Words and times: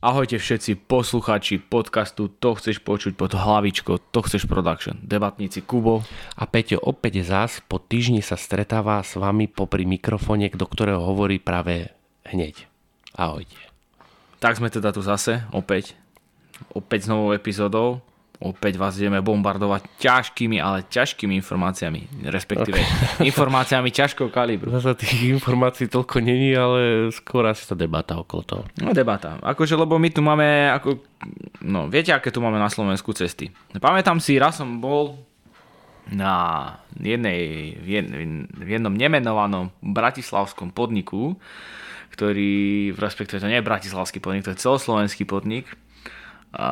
Ahojte 0.00 0.40
všetci 0.40 0.88
posluchači 0.88 1.60
podcastu 1.60 2.32
To 2.40 2.56
chceš 2.56 2.80
počuť 2.80 3.20
pod 3.20 3.36
hlavičkou 3.36 4.00
To 4.16 4.20
chceš 4.24 4.48
production. 4.48 4.96
Debatníci 5.04 5.60
Kubo. 5.60 6.00
A 6.40 6.48
Peťo 6.48 6.80
opäť 6.80 7.20
zás 7.20 7.60
po 7.60 7.76
týždni 7.76 8.24
sa 8.24 8.40
stretáva 8.40 9.04
s 9.04 9.20
vami 9.20 9.44
popri 9.44 9.84
mikrofóne, 9.84 10.48
do 10.56 10.64
ktorého 10.64 11.04
hovorí 11.04 11.36
práve 11.36 11.92
hneď. 12.24 12.64
Ahojte. 13.12 13.60
Tak 14.40 14.56
sme 14.56 14.72
teda 14.72 14.88
tu 14.96 15.04
zase, 15.04 15.44
opäť. 15.52 15.92
Opäť 16.72 17.04
s 17.04 17.10
novou 17.12 17.36
epizódou. 17.36 18.00
Opäť 18.40 18.80
vás 18.80 18.96
ideme 18.96 19.20
bombardovať 19.20 20.00
ťažkými, 20.00 20.56
ale 20.64 20.88
ťažkými 20.88 21.36
informáciami, 21.44 22.24
respektíve 22.24 22.80
okay. 22.80 23.28
informáciami 23.28 23.92
ťažkého 23.92 24.32
kalibru. 24.32 24.72
Zase 24.72 24.96
tých 24.96 25.36
informácií 25.36 25.92
toľko 25.92 26.24
není, 26.24 26.56
ale 26.56 27.12
skôr 27.12 27.44
asi 27.44 27.68
tá 27.68 27.76
debata 27.76 28.16
okolo 28.16 28.40
toho. 28.40 28.62
No 28.80 28.96
debata. 28.96 29.36
Akože, 29.44 29.76
lebo 29.76 30.00
my 30.00 30.08
tu 30.08 30.24
máme, 30.24 30.72
ako, 30.72 31.04
no 31.60 31.92
viete, 31.92 32.16
aké 32.16 32.32
tu 32.32 32.40
máme 32.40 32.56
na 32.56 32.72
Slovensku 32.72 33.12
cesty. 33.12 33.52
Pamätám 33.76 34.16
si, 34.24 34.40
raz 34.40 34.56
som 34.56 34.80
bol 34.80 35.20
na 36.08 36.80
jednej, 36.96 37.76
v 38.56 38.68
jednom 38.72 38.96
nemenovanom 38.96 39.68
bratislavskom 39.84 40.72
podniku, 40.72 41.36
ktorý, 42.16 42.90
respektíve 42.96 43.36
to 43.36 43.52
nie 43.52 43.60
je 43.60 43.68
bratislavský 43.68 44.18
podnik, 44.18 44.48
to 44.48 44.56
je 44.56 44.64
celoslovenský 44.64 45.28
podnik, 45.28 45.68
a, 46.50 46.70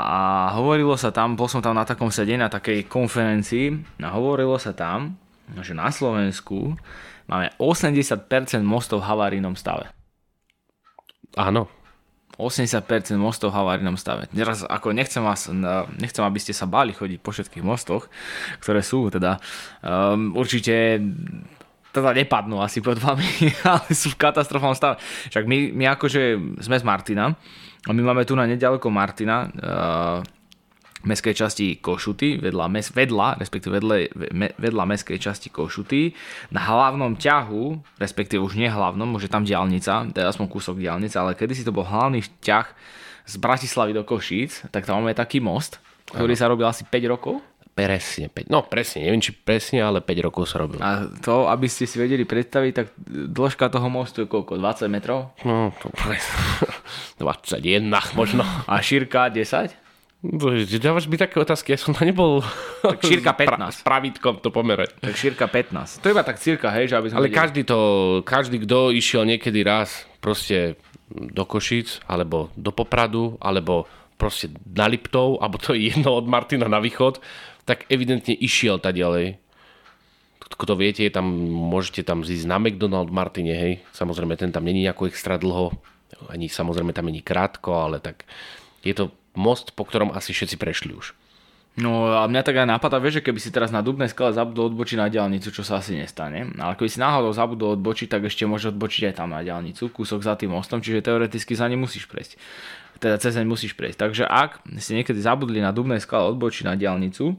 a 0.00 0.20
hovorilo 0.56 0.96
sa 0.96 1.12
tam, 1.12 1.36
bol 1.36 1.52
som 1.52 1.60
tam 1.60 1.76
na 1.76 1.84
takom 1.84 2.08
sede, 2.08 2.32
na 2.40 2.48
takej 2.48 2.88
konferencii 2.88 3.76
a 4.00 4.08
hovorilo 4.16 4.56
sa 4.56 4.72
tam, 4.72 5.20
že 5.60 5.76
na 5.76 5.92
Slovensku 5.92 6.78
máme 7.28 7.52
80% 7.60 8.24
mostov 8.64 9.04
v 9.04 9.08
havarínom 9.12 9.52
stave. 9.52 9.92
Áno. 11.36 11.68
80% 12.40 13.20
mostov 13.20 13.52
v 13.52 13.60
havarínom 13.60 14.00
stave. 14.00 14.24
Teraz 14.32 14.64
ako 14.64 14.96
nechcem 14.96 15.20
vás, 15.20 15.52
nechcem, 16.00 16.24
aby 16.24 16.40
ste 16.40 16.56
sa 16.56 16.64
báli 16.64 16.96
chodiť 16.96 17.20
po 17.20 17.36
všetkých 17.36 17.60
mostoch, 17.60 18.08
ktoré 18.64 18.80
sú 18.80 19.12
teda 19.12 19.36
um, 19.84 20.32
určite 20.32 21.04
teda 21.92 22.16
nepadnú 22.16 22.62
asi 22.64 22.80
pod 22.80 22.96
vami, 22.96 23.28
ale 23.68 23.92
sú 23.92 24.16
v 24.16 24.20
katastrofálnom 24.24 24.78
stave. 24.78 24.96
Však 25.28 25.44
my, 25.44 25.58
my 25.76 25.84
akože 25.92 26.22
sme 26.64 26.76
z 26.80 26.84
Martina, 26.86 27.36
a 27.88 27.90
my 27.96 28.02
máme 28.04 28.28
tu 28.28 28.36
na 28.36 28.44
nedaleko 28.44 28.92
Martina, 28.92 29.48
uh, 29.48 30.20
mestskej 31.00 31.32
časti 31.32 31.66
Košuty, 31.80 32.36
vedľa, 32.36 32.68
mes, 32.68 32.92
vedľa 32.92 33.40
respektíve 33.40 33.80
vedle, 33.80 34.12
vedľa 34.60 34.84
mestskej 34.84 35.16
časti 35.16 35.48
Košuty, 35.48 36.12
na 36.52 36.60
hlavnom 36.60 37.16
ťahu, 37.16 37.96
respektíve 37.96 38.44
už 38.44 38.60
nie 38.60 38.68
hlavnom, 38.68 39.08
môže 39.08 39.32
tam 39.32 39.48
diálnica, 39.48 40.12
teda 40.12 40.28
aspoň 40.28 40.46
kúsok 40.52 40.76
diálnice, 40.76 41.16
ale 41.16 41.32
kedysi 41.32 41.64
to 41.64 41.72
bol 41.72 41.88
hlavný 41.88 42.20
ťah 42.44 42.68
z 43.24 43.34
Bratislavy 43.40 43.96
do 43.96 44.04
Košíc, 44.04 44.68
tak 44.68 44.84
tam 44.84 45.00
máme 45.00 45.16
taký 45.16 45.40
most, 45.40 45.80
ktorý 46.12 46.36
sa 46.36 46.52
robil 46.52 46.68
asi 46.68 46.84
5 46.84 47.12
rokov 47.16 47.40
Presne, 47.80 48.28
5, 48.28 48.48
no 48.48 48.60
presne, 48.62 49.04
neviem 49.04 49.20
či 49.20 49.32
presne, 49.32 49.80
ale 49.80 50.00
5 50.00 50.26
rokov 50.26 50.44
sa 50.44 50.60
robil. 50.60 50.80
A 50.80 51.08
to, 51.20 51.46
aby 51.46 51.64
ste 51.64 51.84
si 51.84 51.96
vedeli 51.96 52.24
predstaviť, 52.24 52.72
tak 52.72 52.86
dĺžka 53.30 53.68
toho 53.68 53.88
mostu 53.88 54.24
je 54.24 54.28
koľko? 54.28 54.58
20 54.58 54.88
metrov? 54.88 55.32
No, 55.44 55.72
to 55.78 55.88
21 57.20 57.86
možno. 58.14 58.42
A 58.66 58.80
šírka 58.80 59.28
10? 59.28 59.72
Dávaš 60.80 61.08
mi 61.08 61.16
také 61.16 61.40
otázky, 61.40 61.72
ja 61.72 61.80
som 61.80 61.96
tam 61.96 62.04
nebol 62.04 62.44
tak 62.84 63.00
šírka 63.00 63.32
15. 63.32 63.80
S 63.80 63.82
pravítkom 63.82 64.36
to 64.44 64.52
pomere. 64.52 64.84
Tak 65.00 65.16
šírka 65.16 65.48
15. 65.48 66.04
To 66.04 66.12
iba 66.12 66.20
tak 66.20 66.36
cirka, 66.36 66.68
hej, 66.68 66.92
že 66.92 67.00
aby 67.00 67.08
sme 67.08 67.16
Ale 67.16 67.28
vedeli. 67.32 67.40
každý 67.40 67.62
to, 67.64 67.78
každý, 68.20 68.60
kto 68.60 68.92
išiel 68.92 69.24
niekedy 69.24 69.64
raz 69.64 70.04
proste 70.20 70.76
do 71.08 71.48
Košíc, 71.48 72.04
alebo 72.04 72.52
do 72.52 72.68
Popradu, 72.68 73.40
alebo 73.40 73.88
proste 74.20 74.52
na 74.68 74.84
Liptov, 74.84 75.40
alebo 75.40 75.56
to 75.56 75.72
je 75.72 75.88
jedno 75.88 76.12
od 76.12 76.28
Martina 76.28 76.68
na 76.68 76.84
východ, 76.84 77.16
tak 77.64 77.88
evidentne 77.92 78.36
išiel 78.36 78.78
tá 78.78 78.92
ďalej. 78.92 79.38
Kto 80.50 80.76
viete, 80.76 81.06
tam, 81.08 81.30
môžete 81.48 82.04
tam 82.04 82.26
zísť 82.26 82.44
na 82.44 82.58
McDonald 82.60 83.08
Martine, 83.08 83.54
hej. 83.54 83.72
Samozrejme, 83.96 84.36
ten 84.36 84.52
tam 84.52 84.66
není 84.66 84.84
nejako 84.84 85.08
extra 85.08 85.40
dlho, 85.40 85.72
ani 86.28 86.50
samozrejme 86.50 86.92
tam 86.92 87.08
není 87.08 87.24
krátko, 87.24 87.86
ale 87.86 88.02
tak 88.02 88.28
je 88.84 88.92
to 88.92 89.14
most, 89.38 89.72
po 89.72 89.86
ktorom 89.86 90.12
asi 90.12 90.34
všetci 90.34 90.58
prešli 90.58 90.92
už. 90.92 91.14
No 91.78 92.10
a 92.18 92.26
mňa 92.26 92.42
tak 92.42 92.60
aj 92.60 92.66
napadá, 92.66 92.98
vieš, 92.98 93.22
že 93.22 93.30
keby 93.30 93.38
si 93.38 93.54
teraz 93.54 93.70
na 93.70 93.78
Dubnej 93.78 94.10
skale 94.10 94.34
zabudol 94.34 94.74
odbočiť 94.74 94.98
na 94.98 95.06
diálnicu, 95.06 95.54
čo 95.54 95.62
sa 95.62 95.78
asi 95.78 95.94
nestane, 95.94 96.50
ale 96.58 96.74
keby 96.74 96.90
si 96.90 96.98
náhodou 96.98 97.30
zabudol 97.30 97.78
odbočiť, 97.78 98.10
tak 98.10 98.26
ešte 98.26 98.42
môže 98.44 98.74
odbočiť 98.74 99.08
aj 99.08 99.14
tam 99.22 99.30
na 99.30 99.40
diálnicu, 99.40 99.86
kúsok 99.86 100.20
za 100.20 100.34
tým 100.34 100.50
mostom, 100.50 100.82
čiže 100.82 101.06
teoreticky 101.06 101.54
za 101.54 101.70
ním 101.70 101.86
musíš 101.86 102.10
prejsť. 102.10 102.36
Teda 103.00 103.16
cez 103.16 103.32
musíš 103.46 103.72
prejsť. 103.78 103.96
Takže 103.96 104.24
ak 104.28 104.60
ste 104.76 104.98
niekedy 104.98 105.22
zabudli 105.22 105.62
na 105.62 105.72
Dubnej 105.72 106.02
skale 106.02 106.28
odbočiť 106.34 106.68
na 106.68 106.74
diálnicu, 106.74 107.38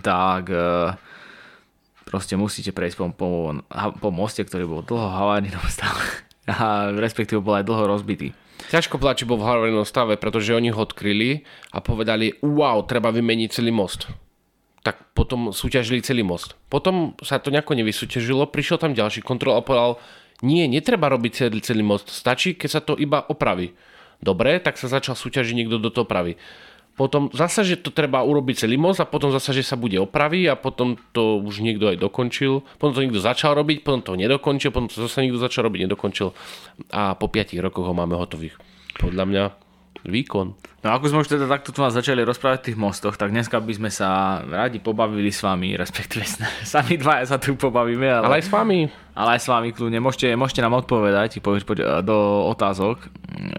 tak 0.00 0.48
e, 0.48 0.96
proste 2.08 2.40
musíte 2.40 2.72
prejsť 2.72 2.96
po, 2.96 3.04
po, 3.12 3.28
po 4.00 4.08
moste, 4.08 4.40
ktorý 4.40 4.64
bol 4.64 4.80
dlho 4.80 5.08
v 5.08 5.16
havárnom 5.20 5.68
stave 5.68 6.04
a 6.48 6.88
respektíve 6.96 7.44
bol 7.44 7.60
aj 7.60 7.68
dlho 7.68 7.84
rozbitý. 7.84 8.32
Ťažko 8.72 8.96
plači 8.96 9.28
bol 9.28 9.36
v 9.36 9.44
havárnom 9.44 9.84
stave, 9.84 10.16
pretože 10.16 10.56
oni 10.56 10.72
ho 10.72 10.80
odkryli 10.80 11.44
a 11.76 11.84
povedali, 11.84 12.40
wow, 12.40 12.80
treba 12.88 13.12
vymeniť 13.12 13.60
celý 13.60 13.68
most. 13.74 14.08
Tak 14.80 15.12
potom 15.14 15.52
súťažili 15.52 16.00
celý 16.00 16.24
most. 16.24 16.56
Potom 16.72 17.14
sa 17.20 17.36
to 17.38 17.52
nejako 17.52 17.76
nevysúťažilo, 17.76 18.48
prišiel 18.48 18.80
tam 18.80 18.96
ďalší 18.96 19.20
kontrol 19.22 19.60
a 19.60 19.62
povedal, 19.62 20.00
nie, 20.42 20.66
netreba 20.66 21.06
robiť 21.06 21.32
celý, 21.46 21.60
celý 21.62 21.84
most, 21.86 22.10
stačí, 22.10 22.58
keď 22.58 22.70
sa 22.70 22.80
to 22.82 22.98
iba 22.98 23.22
opraví. 23.22 23.76
Dobre, 24.22 24.58
tak 24.58 24.78
sa 24.78 24.90
začal 24.90 25.14
súťažiť 25.18 25.54
niekto 25.54 25.78
do 25.78 25.90
toho 25.90 26.06
opravy 26.06 26.38
potom 27.02 27.26
zase, 27.34 27.66
že 27.66 27.82
to 27.82 27.90
treba 27.90 28.22
urobiť 28.22 28.62
celý 28.62 28.78
most 28.78 29.02
a 29.02 29.10
potom 29.10 29.34
zase, 29.34 29.50
že 29.50 29.66
sa 29.66 29.74
bude 29.74 29.98
opraviť 29.98 30.44
a 30.46 30.54
potom 30.54 30.94
to 31.10 31.42
už 31.42 31.58
niekto 31.58 31.90
aj 31.90 31.98
dokončil, 31.98 32.62
potom 32.78 32.94
to 32.94 33.02
niekto 33.02 33.18
začal 33.18 33.58
robiť, 33.58 33.82
potom 33.82 34.06
to 34.06 34.14
nedokončil, 34.14 34.70
potom 34.70 34.86
to 34.86 35.02
zase 35.02 35.18
niekto 35.26 35.42
začal 35.42 35.66
robiť, 35.66 35.90
nedokončil. 35.90 36.30
A 36.94 37.18
po 37.18 37.26
5 37.26 37.58
rokoch 37.58 37.90
ho 37.90 37.90
máme 37.90 38.14
hotových. 38.14 38.54
Podľa 39.02 39.24
mňa 39.26 39.44
výkon. 40.02 40.54
No 40.82 40.98
ako 40.98 41.14
sme 41.14 41.22
už 41.22 41.30
teda 41.30 41.46
takto 41.46 41.70
tu 41.70 41.78
vás 41.78 41.94
začali 41.94 42.26
rozprávať 42.26 42.58
o 42.58 42.66
tých 42.66 42.78
mostoch, 42.78 43.14
tak 43.14 43.30
dneska 43.30 43.62
by 43.62 43.70
sme 43.70 43.90
sa 43.90 44.42
radi 44.42 44.82
pobavili 44.82 45.30
s 45.30 45.38
vami, 45.38 45.78
respektíve 45.78 46.26
sami 46.66 46.98
dvaja 46.98 47.30
sa 47.30 47.38
tu 47.38 47.54
pobavíme. 47.54 48.10
Ale, 48.10 48.26
ale 48.26 48.34
aj 48.42 48.44
s 48.46 48.50
vami. 48.50 48.80
Ale 49.12 49.36
aj 49.38 49.40
s 49.44 49.48
vami, 49.52 49.68
kľudne. 49.70 50.02
Môžete, 50.02 50.34
môžete 50.34 50.64
nám 50.64 50.82
odpovedať 50.82 51.38
po, 51.38 51.54
po, 51.62 51.76
do 51.78 52.16
otázok, 52.50 52.98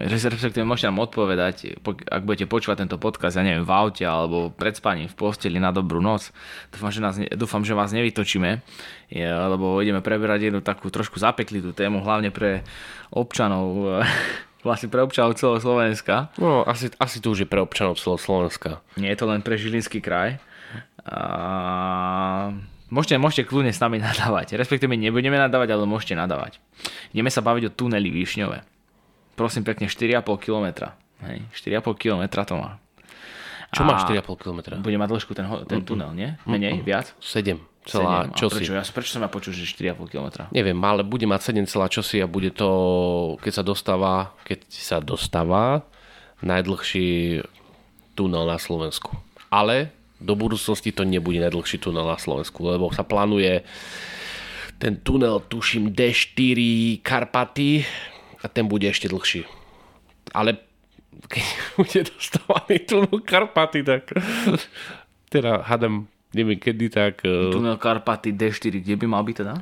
respektíve 0.04 0.68
môžete 0.68 0.92
nám 0.92 1.00
odpovedať, 1.06 1.80
ak 1.86 2.22
budete 2.26 2.44
počúvať 2.44 2.84
tento 2.84 3.00
podcast, 3.00 3.40
ja 3.40 3.46
neviem, 3.46 3.64
v 3.64 3.72
aute 3.72 4.04
alebo 4.04 4.52
pred 4.52 4.76
spaním, 4.76 5.08
v 5.08 5.16
posteli 5.16 5.56
na 5.56 5.72
dobrú 5.72 6.04
noc. 6.04 6.28
Dúfam, 6.74 6.90
že, 6.92 7.00
nás, 7.00 7.16
dúfam, 7.38 7.64
že 7.64 7.72
vás 7.72 7.94
nevytočíme, 7.96 8.60
lebo 9.48 9.80
ideme 9.80 10.04
preberať 10.04 10.52
jednu 10.52 10.60
takú 10.60 10.92
trošku 10.92 11.16
zapeklitú 11.16 11.72
tému, 11.72 12.04
hlavne 12.04 12.28
pre 12.28 12.66
občanov 13.14 13.64
vlastne 14.64 14.88
pre 14.88 15.04
občanov 15.04 15.36
celého 15.36 15.60
Slovenska. 15.60 16.32
No, 16.40 16.64
asi, 16.64 16.88
asi 16.96 17.20
to 17.20 17.36
už 17.36 17.44
je 17.44 17.48
pre 17.48 17.60
občanov 17.60 18.00
celého 18.00 18.18
Slovenska. 18.18 18.80
Nie 18.96 19.12
je 19.12 19.18
to 19.20 19.28
len 19.28 19.44
pre 19.44 19.60
Žilinský 19.60 20.00
kraj. 20.00 20.40
A... 21.04 22.50
Môžete, 22.88 23.20
môžete 23.20 23.44
kľudne 23.44 23.70
s 23.70 23.78
nami 23.78 24.00
nadávať. 24.08 24.56
Respektíve 24.56 24.96
nebudeme 24.96 25.36
nadávať, 25.36 25.76
ale 25.76 25.84
môžete 25.84 26.16
nadávať. 26.16 26.58
Ideme 27.12 27.28
sa 27.28 27.44
baviť 27.44 27.68
o 27.68 27.74
tuneli 27.76 28.08
Výšňové. 28.08 28.64
Prosím 29.36 29.68
pekne, 29.68 29.86
4,5 29.86 30.24
km. 30.40 30.90
Hej, 31.28 31.44
4,5 31.52 32.00
km 32.00 32.24
to 32.48 32.54
má. 32.56 32.80
Čo 33.74 33.82
má 33.82 33.98
4,5 33.98 34.42
km? 34.42 34.58
Bude 34.80 34.96
mať 34.96 35.08
dĺžku 35.10 35.34
ten, 35.34 35.46
ten 35.66 35.82
tunel, 35.82 36.14
nie? 36.14 36.38
Menej? 36.46 36.80
Viac? 36.86 37.12
7 37.18 37.73
celá 37.84 38.28
7. 38.32 38.36
čosi. 38.36 38.56
Prečo? 38.64 38.72
Ja, 38.74 38.84
prečo 38.84 39.10
som 39.12 39.22
ja 39.22 39.30
počul, 39.30 39.52
že 39.52 39.68
4,5 39.68 40.08
km? 40.08 40.28
Neviem, 40.50 40.78
ale 40.80 41.04
bude 41.04 41.28
mať 41.28 41.52
7 41.52 41.68
celá 41.68 41.86
čosi 41.92 42.24
a 42.24 42.26
bude 42.26 42.50
to, 42.50 42.68
keď 43.44 43.52
sa 43.52 43.64
dostáva, 43.64 44.32
keď 44.48 44.58
sa 44.68 44.98
dostáva, 45.04 45.84
najdlhší 46.40 47.40
tunel 48.16 48.44
na 48.48 48.56
Slovensku. 48.56 49.16
Ale 49.52 49.92
do 50.18 50.34
budúcnosti 50.34 50.90
to 50.90 51.04
nebude 51.04 51.40
najdlhší 51.40 51.78
tunel 51.84 52.08
na 52.08 52.16
Slovensku, 52.16 52.64
lebo 52.64 52.88
sa 52.90 53.04
plánuje 53.04 53.60
ten 54.80 54.98
tunel, 55.00 55.44
tuším, 55.46 55.94
D4 55.94 56.58
Karpaty 57.04 57.84
a 58.42 58.46
ten 58.50 58.66
bude 58.66 58.88
ešte 58.88 59.06
dlhší. 59.06 59.44
Ale 60.32 60.58
keď 61.28 61.44
bude 61.78 62.00
dostávaný 62.08 62.76
tunel 62.88 63.16
Karpaty, 63.20 63.80
tak 63.84 64.08
teda 65.34 65.62
hádam 65.68 66.08
neviem 66.34 66.58
kedy, 66.58 66.86
tak... 66.90 67.22
E, 67.22 67.54
Tunel 67.54 67.78
Karpaty 67.78 68.34
D4, 68.34 68.82
kde 68.82 68.94
by 68.98 69.06
mal 69.06 69.22
byť 69.22 69.36
teda? 69.40 69.54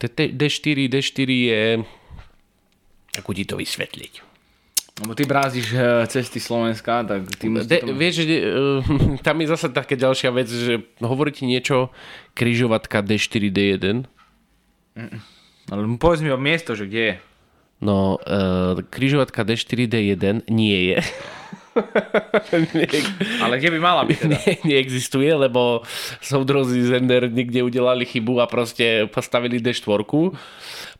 D4, 0.00 0.78
D4 0.90 1.30
je... 1.30 1.62
Ako 3.18 3.30
ti 3.30 3.46
to 3.46 3.58
vysvetliť? 3.58 4.34
Lebo 4.94 5.18
ty 5.18 5.26
brázdiš 5.26 5.74
e, 5.74 6.06
cesty 6.06 6.38
Slovenska, 6.38 7.02
tak 7.02 7.26
ty 7.34 7.50
De, 7.50 7.82
to... 7.82 7.90
Vieš, 7.90 8.14
že 8.22 8.36
uh, 8.46 9.18
tam 9.26 9.42
je 9.42 9.46
zase 9.50 9.66
taká 9.74 9.98
ďalšia 9.98 10.30
vec, 10.30 10.46
že 10.46 10.86
hovorí 11.02 11.34
ti 11.34 11.50
niečo 11.50 11.90
križovatka 12.38 13.02
D4, 13.02 13.50
D1? 13.50 14.06
Ale 15.66 15.80
povedz 15.98 16.22
mi 16.22 16.30
o 16.30 16.38
miesto, 16.38 16.78
že 16.78 16.86
kde 16.86 17.02
je. 17.02 17.14
No, 17.82 18.22
uh, 18.22 18.78
križovatka 18.86 19.42
D4, 19.42 19.90
D1 19.90 20.46
nie 20.46 20.94
je. 20.94 20.98
Ale 23.44 23.54
kde 23.58 23.70
by 23.74 23.78
mala 23.82 24.02
byť 24.06 24.18
teda? 24.18 24.36
Nie, 24.38 24.54
neexistuje, 24.62 25.30
lebo 25.34 25.82
soudrozi 26.22 26.82
z 26.86 27.02
NR 27.02 27.30
niekde 27.30 27.66
udelali 27.66 28.06
chybu 28.06 28.38
a 28.38 28.46
proste 28.46 29.10
postavili 29.10 29.58
D4, 29.58 30.06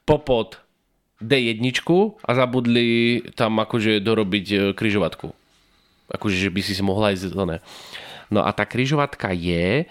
popod 0.04 0.58
D1 1.22 1.62
a 2.20 2.30
zabudli 2.34 3.22
tam 3.38 3.62
akože 3.62 4.02
dorobiť 4.02 4.46
e, 4.50 4.56
križovatku. 4.74 5.30
Akože, 6.10 6.36
že 6.36 6.50
by 6.52 6.60
si 6.60 6.72
si 6.76 6.82
mohla 6.84 7.14
ísť 7.14 7.32
ne. 7.48 7.58
No 8.28 8.44
a 8.44 8.50
tá 8.52 8.68
križovatka 8.68 9.32
je 9.32 9.88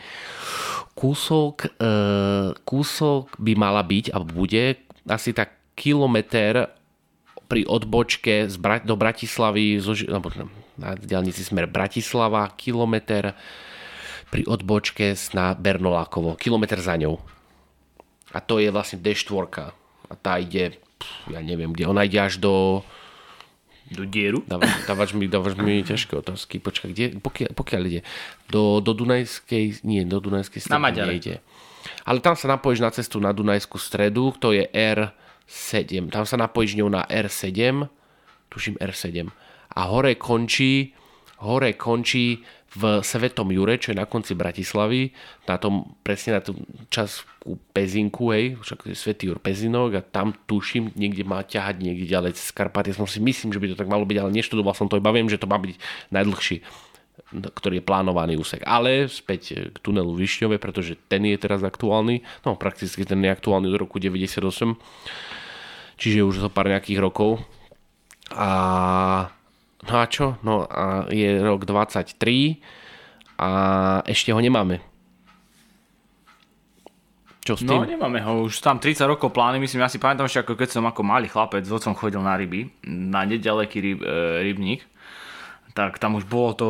kúsok, 0.94 1.74
e, 1.80 1.89
kúsok 2.68 3.33
by 3.41 3.53
mala 3.57 3.81
byť 3.81 4.13
a 4.13 4.21
bude 4.21 4.77
asi 5.09 5.33
tak 5.33 5.57
kilometr 5.74 6.69
pri 7.50 7.65
odbočke 7.65 8.50
z 8.50 8.56
Bra- 8.62 8.85
do 8.85 8.94
Bratislavy, 8.94 9.81
zo, 9.81 9.97
alebo 10.09 10.30
na 10.77 10.97
diálnici 10.97 11.45
smer 11.45 11.69
Bratislava, 11.69 12.49
kilometr 12.57 13.33
pri 14.33 14.41
odbočke 14.49 15.13
na 15.37 15.53
Bernolákovo, 15.53 16.33
kilometr 16.33 16.81
za 16.81 16.97
ňou. 16.97 17.21
A 18.33 18.41
to 18.41 18.57
je 18.57 18.73
vlastne 18.73 18.97
D4. 18.97 19.69
A 20.09 20.13
tá 20.17 20.41
ide, 20.41 20.81
ja 21.29 21.39
neviem 21.45 21.69
kde, 21.69 21.85
ona 21.85 22.09
ide 22.09 22.17
až 22.17 22.41
do... 22.41 22.81
Do 23.93 24.09
dieru? 24.09 24.41
Dávaš, 24.49 24.73
dávaš, 24.89 25.11
mi, 25.13 25.29
dávaš 25.29 25.53
mi 25.59 25.85
ťažké 25.85 26.17
otázky. 26.17 26.57
Počkaj, 26.57 26.89
kde, 26.89 27.05
pokiaľ, 27.21 27.49
pokiaľ 27.53 27.81
ide? 27.93 28.01
Do, 28.49 28.81
do 28.81 28.97
Dunajskej, 28.97 29.85
nie, 29.85 30.01
do 30.01 30.17
Dunajskej 30.17 30.65
stredu 30.65 30.81
na 30.81 30.89
nejde. 30.89 31.45
Ale 32.07 32.23
tam 32.23 32.33
sa 32.33 32.49
napojíš 32.49 32.81
na 32.81 32.89
cestu 32.89 33.21
na 33.21 33.29
Dunajskú 33.35 33.77
stredu, 33.77 34.33
to 34.41 34.49
je 34.55 34.65
R7. 34.71 36.09
Tam 36.09 36.25
sa 36.25 36.41
napojíš 36.41 36.79
ňou 36.79 36.89
na 36.89 37.05
R7, 37.05 37.85
tuším 38.49 38.81
R7 38.81 39.43
a 39.73 39.81
hore 39.89 40.15
končí, 40.15 40.93
hore 41.41 41.73
končí 41.73 42.41
v 42.73 43.05
Svetom 43.05 43.53
Jure, 43.53 43.77
čo 43.77 43.93
je 43.93 44.01
na 44.01 44.09
konci 44.09 44.33
Bratislavy, 44.33 45.13
na 45.45 45.61
tom, 45.61 45.93
presne 46.01 46.37
na 46.37 46.41
tú 46.41 46.57
časku 46.89 47.61
Pezinku, 47.69 48.33
hej, 48.33 48.57
však 48.65 48.89
je 48.89 48.97
Svetý 48.97 49.29
Jur 49.29 49.37
Pezinok 49.37 49.93
a 49.93 50.01
tam 50.01 50.33
tuším, 50.49 50.89
niekde 50.97 51.21
má 51.21 51.45
ťahať 51.45 51.85
niekde 51.85 52.09
ďalej 52.09 52.33
cez 52.33 52.49
Karpaty. 52.49 52.97
Som 52.97 53.05
si 53.05 53.21
myslím, 53.21 53.53
že 53.53 53.61
by 53.61 53.67
to 53.73 53.77
tak 53.77 53.89
malo 53.89 54.09
byť, 54.09 54.17
ale 54.17 54.33
neštudoval 54.33 54.73
som 54.73 54.89
to, 54.89 54.97
iba 54.97 55.13
viem, 55.13 55.29
že 55.29 55.37
to 55.37 55.45
má 55.45 55.61
byť 55.61 55.77
najdlhší 56.09 56.57
ktorý 57.33 57.81
je 57.81 57.85
plánovaný 57.85 58.37
úsek. 58.37 58.65
Ale 58.65 59.05
späť 59.09 59.69
k 59.73 59.77
tunelu 59.81 60.13
Višňove, 60.13 60.57
pretože 60.57 60.97
ten 61.09 61.25
je 61.25 61.37
teraz 61.37 61.61
aktuálny, 61.61 62.25
no 62.45 62.57
prakticky 62.57 63.05
ten 63.05 63.21
je 63.21 63.29
aktuálny 63.29 63.69
od 63.69 63.77
roku 63.77 63.97
98, 64.01 64.41
čiže 65.97 66.25
už 66.25 66.45
zo 66.45 66.49
pár 66.49 66.69
nejakých 66.69 67.01
rokov. 67.01 67.41
A 68.33 69.29
No 69.83 69.95
a 70.00 70.06
čo? 70.07 70.39
No 70.45 70.63
a 70.63 71.12
je 71.12 71.44
rok 71.44 71.68
23 71.68 72.15
a 73.39 73.50
ešte 74.07 74.31
ho 74.31 74.39
nemáme. 74.39 74.80
Čo 77.44 77.59
s 77.59 77.62
no, 77.68 77.75
tým? 77.75 77.80
No 77.83 77.88
nemáme 78.00 78.24
ho, 78.24 78.47
už 78.47 78.63
tam 78.63 78.80
30 78.80 79.03
rokov 79.03 79.35
plány, 79.35 79.59
myslím, 79.59 79.83
ja 79.83 79.91
si 79.91 80.00
pamätám 80.00 80.31
ešte 80.31 80.47
ako 80.47 80.56
keď 80.56 80.80
som 80.80 80.88
ako 80.88 81.03
malý 81.03 81.27
chlapec 81.27 81.68
s 81.68 81.75
otcom 81.75 81.91
chodil 81.91 82.24
na 82.24 82.39
ryby, 82.39 82.71
na 82.88 83.27
nedaleký 83.27 83.83
ryb, 83.83 84.00
e, 84.00 84.47
rybník, 84.47 84.88
tak 85.75 86.00
tam 86.00 86.15
už 86.15 86.24
bolo 86.24 86.56
to, 86.56 86.69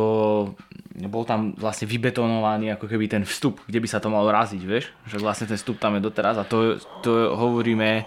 bol 1.06 1.22
tam 1.22 1.54
vlastne 1.54 1.86
vybetonovaný 1.86 2.74
ako 2.74 2.90
keby 2.90 3.06
ten 3.06 3.22
vstup, 3.22 3.62
kde 3.70 3.78
by 3.78 3.86
sa 3.86 4.02
to 4.02 4.10
malo 4.10 4.34
raziť, 4.34 4.62
vieš, 4.66 4.90
že 5.06 5.22
vlastne 5.22 5.46
ten 5.46 5.54
vstup 5.54 5.78
tam 5.78 5.94
je 5.94 6.02
doteraz 6.02 6.42
a 6.42 6.44
to, 6.48 6.82
to 7.06 7.38
hovoríme 7.38 8.02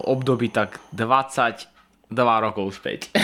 o 0.00 0.16
období 0.16 0.48
tak 0.48 0.80
20 0.96 1.71
dva 2.12 2.40
rokov 2.40 2.76
späť. 2.76 3.08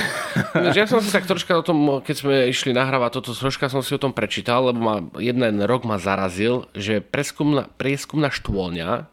No, 0.54 0.70
ja 0.70 0.86
som 0.86 1.02
si 1.02 1.10
tak 1.10 1.26
troška 1.26 1.50
o 1.58 1.66
tom, 1.66 1.98
keď 1.98 2.14
sme 2.14 2.34
išli 2.46 2.70
nahrávať 2.70 3.18
toto, 3.18 3.34
troška 3.34 3.66
som 3.66 3.82
si 3.82 3.90
o 3.90 3.98
tom 3.98 4.14
prečítal, 4.14 4.70
lebo 4.70 4.78
ma 4.78 4.96
jeden 5.18 5.58
rok 5.66 5.82
ma 5.82 5.98
zarazil, 5.98 6.70
že 6.78 7.02
preskumná, 7.02 7.66
prieskumná 7.74 8.30
štôlňa 8.30 9.10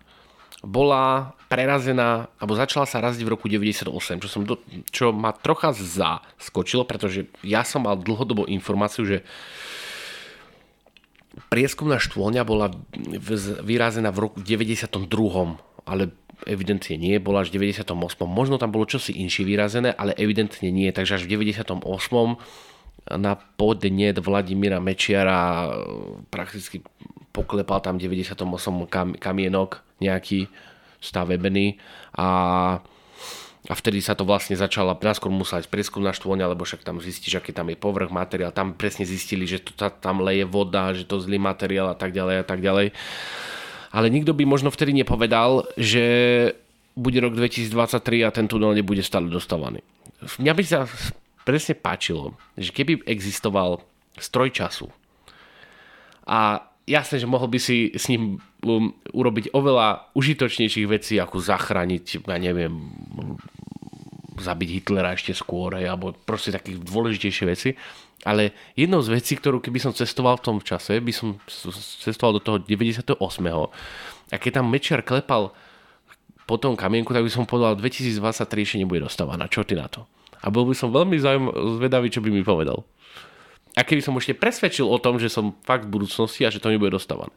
bola 0.62 1.34
prerazená, 1.50 2.30
alebo 2.42 2.58
začala 2.58 2.90
sa 2.90 3.02
raziť 3.02 3.22
v 3.26 3.32
roku 3.32 3.46
98, 3.50 4.22
čo, 4.22 4.30
som 4.30 4.42
do, 4.46 4.62
čo 4.90 5.14
ma 5.14 5.34
trocha 5.34 5.74
zaskočilo, 5.74 6.86
pretože 6.86 7.30
ja 7.46 7.66
som 7.66 7.86
mal 7.86 7.98
dlhodobo 7.98 8.50
informáciu, 8.50 9.06
že 9.06 9.18
prieskumná 11.54 12.02
štôlňa 12.02 12.42
bola 12.48 12.74
vyrazená 13.62 14.10
v 14.10 14.30
roku 14.30 14.38
92. 14.42 15.06
ale 15.86 16.04
evidentne 16.44 17.00
nie, 17.00 17.16
bola 17.24 17.48
až 17.48 17.56
v 17.56 17.72
98. 17.72 17.96
Možno 18.28 18.60
tam 18.60 18.76
bolo 18.76 18.84
čosi 18.84 19.16
inšie 19.16 19.48
vyrazené, 19.48 19.96
ale 19.96 20.12
evidentne 20.20 20.68
nie, 20.68 20.92
takže 20.92 21.20
až 21.20 21.24
v 21.24 21.40
98. 21.40 21.80
na 23.16 23.34
podne 23.56 24.12
Vladimíra 24.18 24.84
Mečiara 24.84 25.72
prakticky 26.28 26.84
poklepal 27.32 27.80
tam 27.80 27.96
98 27.96 28.36
kam, 28.88 29.16
kamienok 29.16 29.84
nejaký 30.04 30.52
stavebený 31.00 31.80
a 32.16 32.28
a 33.66 33.74
vtedy 33.74 33.98
sa 33.98 34.14
to 34.14 34.30
vlastne 34.30 34.54
začala, 34.54 34.94
najskôr 34.94 35.34
musela 35.34 35.58
ísť 35.58 35.98
na 35.98 36.14
štvoň, 36.14 36.54
lebo 36.54 36.62
však 36.70 36.86
tam 36.86 37.02
zistíš, 37.02 37.42
aký 37.42 37.50
tam 37.50 37.74
je 37.74 37.78
povrch, 37.78 38.14
materiál. 38.14 38.54
Tam 38.54 38.78
presne 38.78 39.10
zistili, 39.10 39.50
že 39.50 39.58
to, 39.58 39.74
tam 39.74 40.22
leje 40.22 40.46
voda, 40.46 40.94
že 40.94 41.02
to 41.02 41.18
zlý 41.18 41.42
materiál 41.42 41.90
a 41.90 41.98
tak 41.98 42.14
ďalej 42.14 42.36
a 42.42 42.46
tak 42.46 42.62
ďalej 42.62 42.94
ale 43.96 44.12
nikto 44.12 44.36
by 44.36 44.44
možno 44.44 44.68
vtedy 44.68 44.92
nepovedal, 44.92 45.64
že 45.80 46.04
bude 47.00 47.24
rok 47.24 47.40
2023 47.40 48.28
a 48.28 48.30
ten 48.36 48.52
tunel 48.52 48.76
nebude 48.76 49.00
stále 49.00 49.32
dostávaný. 49.32 49.80
Mňa 50.20 50.52
by 50.52 50.64
sa 50.68 50.84
presne 51.48 51.80
páčilo, 51.80 52.36
že 52.60 52.76
keby 52.76 53.08
existoval 53.08 53.80
stroj 54.20 54.52
času 54.52 54.92
a 56.28 56.68
jasné, 56.84 57.22
že 57.22 57.30
mohol 57.30 57.48
by 57.48 57.60
si 57.62 57.94
s 57.94 58.10
ním 58.12 58.42
um, 58.66 58.92
urobiť 59.14 59.54
oveľa 59.54 60.12
užitočnejších 60.18 60.88
vecí, 60.90 61.16
ako 61.22 61.38
zachrániť, 61.40 62.26
ja 62.26 62.38
neviem, 62.42 62.74
zabiť 64.38 64.70
Hitlera 64.82 65.16
ešte 65.16 65.32
skôr, 65.36 65.80
alebo 65.80 66.12
proste 66.14 66.52
takých 66.52 66.84
dôležitejšie 66.84 67.46
veci. 67.48 67.70
Ale 68.26 68.56
jednou 68.74 69.06
z 69.06 69.14
vecí, 69.14 69.38
ktorú 69.38 69.62
keby 69.62 69.78
som 69.78 69.94
cestoval 69.94 70.42
v 70.42 70.46
tom 70.50 70.58
čase, 70.58 70.98
by 70.98 71.14
som 71.14 71.38
cestoval 72.02 72.38
do 72.38 72.42
toho 72.42 72.58
98. 72.58 73.22
A 74.32 74.36
keď 74.42 74.52
tam 74.62 74.66
Mečiar 74.72 75.06
klepal 75.06 75.54
po 76.50 76.56
tom 76.58 76.74
kamienku, 76.74 77.14
tak 77.14 77.26
by 77.26 77.30
som 77.30 77.46
povedal, 77.46 77.78
2023 77.78 78.22
ešte 78.66 78.78
nebude 78.82 79.06
dostávaná. 79.06 79.46
Čo 79.46 79.66
ty 79.66 79.78
na 79.78 79.86
to? 79.86 80.10
A 80.42 80.50
bol 80.54 80.66
by 80.66 80.78
som 80.78 80.94
veľmi 80.94 81.18
zvedavý, 81.78 82.10
čo 82.10 82.22
by 82.22 82.30
mi 82.30 82.42
povedal. 82.46 82.86
A 83.76 83.82
keby 83.84 84.02
som 84.02 84.16
ešte 84.16 84.38
presvedčil 84.38 84.88
o 84.88 84.98
tom, 85.02 85.20
že 85.20 85.28
som 85.28 85.58
fakt 85.66 85.86
v 85.86 85.94
budúcnosti 86.00 86.48
a 86.48 86.54
že 86.54 86.64
to 86.64 86.72
nebude 86.72 86.94
dostávané. 86.94 87.34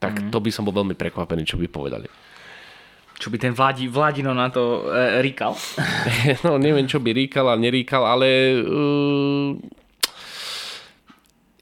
Tak 0.00 0.14
mm-hmm. 0.16 0.32
to 0.32 0.38
by 0.40 0.50
som 0.50 0.64
bol 0.64 0.74
veľmi 0.74 0.96
prekvapený, 0.96 1.42
čo 1.44 1.60
by 1.60 1.68
povedali. 1.68 2.08
Čo 3.14 3.30
by 3.30 3.38
ten 3.38 3.54
Vladi, 3.54 3.86
Vladino 3.86 4.34
na 4.34 4.50
to 4.50 4.90
e, 4.90 5.22
ríkal? 5.22 5.54
no 6.46 6.58
neviem, 6.58 6.90
čo 6.90 6.98
by 6.98 7.14
ríkal 7.14 7.46
a 7.46 7.54
neríkal, 7.54 8.02
ale 8.02 8.58
uh, 8.58 9.54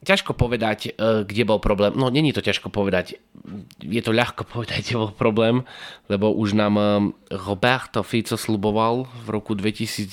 ťažko 0.01 0.33
povedať, 0.33 0.97
uh, 0.97 1.21
kde 1.21 1.43
bol 1.45 1.61
problém. 1.61 1.93
No 1.93 2.09
není 2.09 2.33
to 2.33 2.41
ťažko 2.41 2.73
povedať. 2.73 3.21
Je 3.79 4.01
to 4.01 4.09
ľahko 4.09 4.49
povedať, 4.49 4.81
kde 4.81 4.95
bol 4.97 5.13
problém, 5.13 5.61
lebo 6.09 6.33
už 6.33 6.57
nám 6.57 6.73
uh, 6.75 6.87
Roberto 7.29 8.01
Fico 8.01 8.33
sluboval 8.33 9.05
v 9.23 9.27
roku 9.29 9.53
2010, 9.53 10.09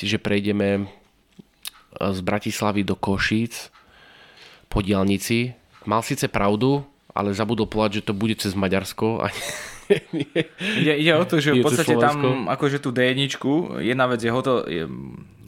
že 0.00 0.16
prejdeme 0.16 0.88
z 2.00 2.18
Bratislavy 2.22 2.86
do 2.86 2.94
Košíc 2.94 3.68
po 4.70 4.80
diálnici. 4.80 5.52
Mal 5.84 6.00
síce 6.06 6.30
pravdu, 6.30 6.86
ale 7.10 7.34
zabudol 7.34 7.66
povedať, 7.66 8.00
že 8.00 8.06
to 8.08 8.14
bude 8.14 8.38
cez 8.38 8.54
Maďarsko 8.54 9.20
a 9.20 9.28
ide, 10.80 10.92
ide 10.96 11.12
o 11.18 11.24
to, 11.26 11.42
že 11.42 11.54
v 11.54 11.62
podstate 11.66 11.94
tam 11.98 12.46
akože 12.46 12.78
tú 12.78 12.94
d 12.94 13.10
jedna 13.82 14.06
vec 14.06 14.20
je 14.22 14.30
hotel, 14.30 14.56
je, 14.70 14.84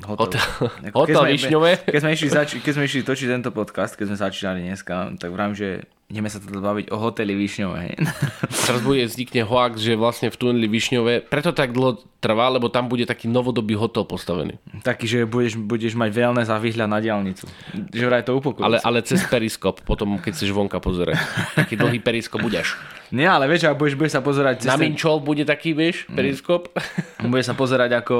hotel. 0.06 0.26
Hotel, 0.26 0.42
hotel 0.90 1.22
keď, 1.30 1.38
sme, 1.38 1.72
keď, 1.86 2.00
sme 2.02 2.10
išli 2.12 2.28
zači- 2.28 2.60
keď 2.60 2.72
sme 2.74 2.84
išli 2.90 3.00
točiť 3.06 3.28
tento 3.30 3.50
podcast, 3.54 3.94
keď 3.94 4.06
sme 4.12 4.16
začínali 4.18 4.60
dneska, 4.66 5.14
tak 5.16 5.30
vravím, 5.30 5.54
že 5.54 5.86
ideme 6.12 6.28
sa 6.28 6.44
teda 6.44 6.60
baviť 6.60 6.92
o 6.92 7.00
hoteli 7.00 7.32
Višňové. 7.32 7.96
Teraz 8.68 8.80
bude 8.84 9.08
vznikne 9.08 9.48
hoax, 9.48 9.80
že 9.80 9.96
vlastne 9.96 10.28
v 10.28 10.36
tuneli 10.36 10.68
Višňové, 10.68 11.24
preto 11.24 11.56
tak 11.56 11.72
dlho 11.72 12.04
trvá, 12.20 12.52
lebo 12.52 12.68
tam 12.68 12.92
bude 12.92 13.08
taký 13.08 13.32
novodobý 13.32 13.72
hotel 13.80 14.04
postavený. 14.04 14.60
Taký, 14.84 15.08
že 15.08 15.18
budeš, 15.24 15.56
budeš 15.56 15.96
mať 15.96 16.12
veľné 16.12 16.44
za 16.44 16.60
výhľad 16.60 16.92
na 16.92 17.00
diálnicu. 17.00 17.48
Že 17.72 18.04
vraj 18.04 18.22
to 18.28 18.36
upokojúce. 18.36 18.68
Ale, 18.68 18.76
ale 18.84 19.00
cez 19.00 19.24
periskop, 19.24 19.80
potom 19.88 20.20
keď 20.20 20.36
chceš 20.36 20.52
vonka 20.52 20.84
pozerať. 20.84 21.16
Taký 21.56 21.80
dlhý 21.80 22.04
periskop 22.04 22.44
budeš. 22.44 22.76
Nie, 23.08 23.32
ale 23.32 23.48
vieš, 23.48 23.72
budeš, 23.72 23.96
budeš 23.96 24.12
sa 24.12 24.22
pozerať... 24.22 24.68
Cez 24.68 24.70
na 24.70 24.76
ten... 24.76 24.92
Minčol 24.92 25.24
bude 25.24 25.48
taký, 25.48 25.72
vieš, 25.72 26.04
mm. 26.06 26.14
periskop. 26.14 26.68
Bude 27.22 27.46
sa 27.46 27.54
pozerať 27.54 28.02
ako 28.02 28.16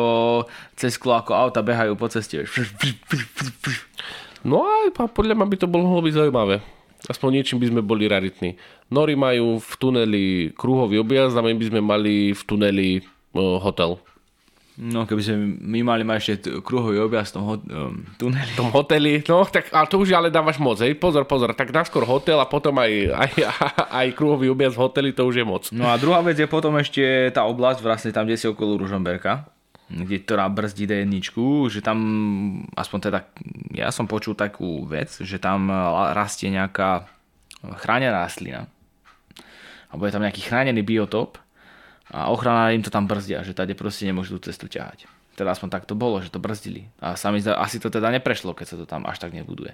cez 0.79 0.95
sklo, 0.95 1.19
ako 1.19 1.35
auta 1.35 1.59
behajú 1.59 1.99
po 1.99 2.07
ceste. 2.07 2.47
No 4.47 4.63
a 4.63 4.87
podľa 5.11 5.35
mňa 5.35 5.47
by 5.47 5.57
to 5.59 5.67
bolo 5.67 5.99
byť 5.99 6.15
zaujímavé. 6.15 6.63
Aspoň 7.11 7.43
niečím 7.43 7.59
by 7.59 7.67
sme 7.73 7.83
boli 7.83 8.07
raritní. 8.07 8.55
Nori 8.93 9.19
majú 9.19 9.59
v 9.59 9.73
tuneli 9.81 10.25
kruhový 10.55 11.03
objazd 11.03 11.35
a 11.35 11.43
my 11.43 11.55
by 11.55 11.67
sme 11.67 11.81
mali 11.83 12.31
v 12.31 12.43
tuneli 12.47 12.89
uh, 13.35 13.59
hotel. 13.59 13.99
No 14.73 15.05
keby 15.05 15.21
sme 15.21 15.37
my 15.61 15.81
mali 15.85 16.03
mať 16.03 16.17
ešte 16.17 16.35
kruhový 16.65 16.97
objazd 17.05 17.35
v 17.35 17.37
tom 17.37 17.45
hot, 17.45 17.61
um, 17.69 18.09
tuneli. 18.17 18.51
v 18.51 18.57
tom 18.57 18.73
hoteli, 18.73 19.21
no 19.29 19.45
tak 19.45 19.69
ale 19.69 19.85
to 19.85 20.01
už 20.01 20.17
ale 20.17 20.33
dávaš 20.33 20.57
moc, 20.57 20.81
hej, 20.81 20.97
pozor, 20.97 21.29
pozor, 21.29 21.53
tak 21.53 21.69
naskôr 21.77 22.09
hotel 22.09 22.41
a 22.41 22.49
potom 22.49 22.81
aj, 22.81 23.13
aj, 23.13 23.33
aj 24.01 24.07
kruhový 24.17 24.49
objazd 24.49 24.81
v 24.81 24.83
hoteli, 24.89 25.11
to 25.13 25.29
už 25.29 25.45
je 25.45 25.45
moc. 25.45 25.69
No 25.77 25.93
a 25.93 26.01
druhá 26.01 26.25
vec 26.25 26.41
je 26.41 26.49
potom 26.49 26.73
ešte 26.81 27.05
tá 27.37 27.45
oblasť, 27.45 27.85
vlastne 27.85 28.11
tam, 28.17 28.25
kde 28.25 28.41
si 28.41 28.49
okolo 28.49 28.81
Ružomberka, 28.81 29.45
ktorá 30.01 30.49
brzdí 30.49 30.89
D1, 30.89 31.13
že 31.69 31.81
tam, 31.85 31.99
aspoň 32.73 32.99
teda, 33.11 33.19
ja 33.77 33.93
som 33.93 34.09
počul 34.09 34.33
takú 34.33 34.89
vec, 34.89 35.13
že 35.21 35.37
tam 35.37 35.69
rastie 36.17 36.49
nejaká 36.49 37.07
chránená 37.79 38.25
rastlina, 38.25 38.67
alebo 39.93 40.09
je 40.09 40.15
tam 40.15 40.25
nejaký 40.25 40.43
chránený 40.49 40.81
biotop 40.81 41.37
a 42.09 42.33
ochrana 42.33 42.73
im 42.73 42.81
to 42.81 42.89
tam 42.89 43.05
brzdia, 43.05 43.45
že 43.45 43.53
tady 43.53 43.77
proste 43.77 44.09
nemôžu 44.09 44.41
tú 44.41 44.49
cestu 44.49 44.67
ťahať. 44.69 45.07
Teda 45.37 45.53
aspoň 45.57 45.69
tak 45.73 45.85
to 45.89 45.97
bolo, 45.97 46.21
že 46.21 46.29
to 46.29 46.41
brzdili. 46.41 46.93
A 47.01 47.17
sami 47.17 47.41
asi 47.41 47.81
to 47.81 47.89
teda 47.89 48.13
neprešlo, 48.13 48.53
keď 48.53 48.67
sa 48.69 48.77
to 48.77 48.85
tam 48.85 49.09
až 49.09 49.17
tak 49.21 49.33
nebuduje. 49.33 49.73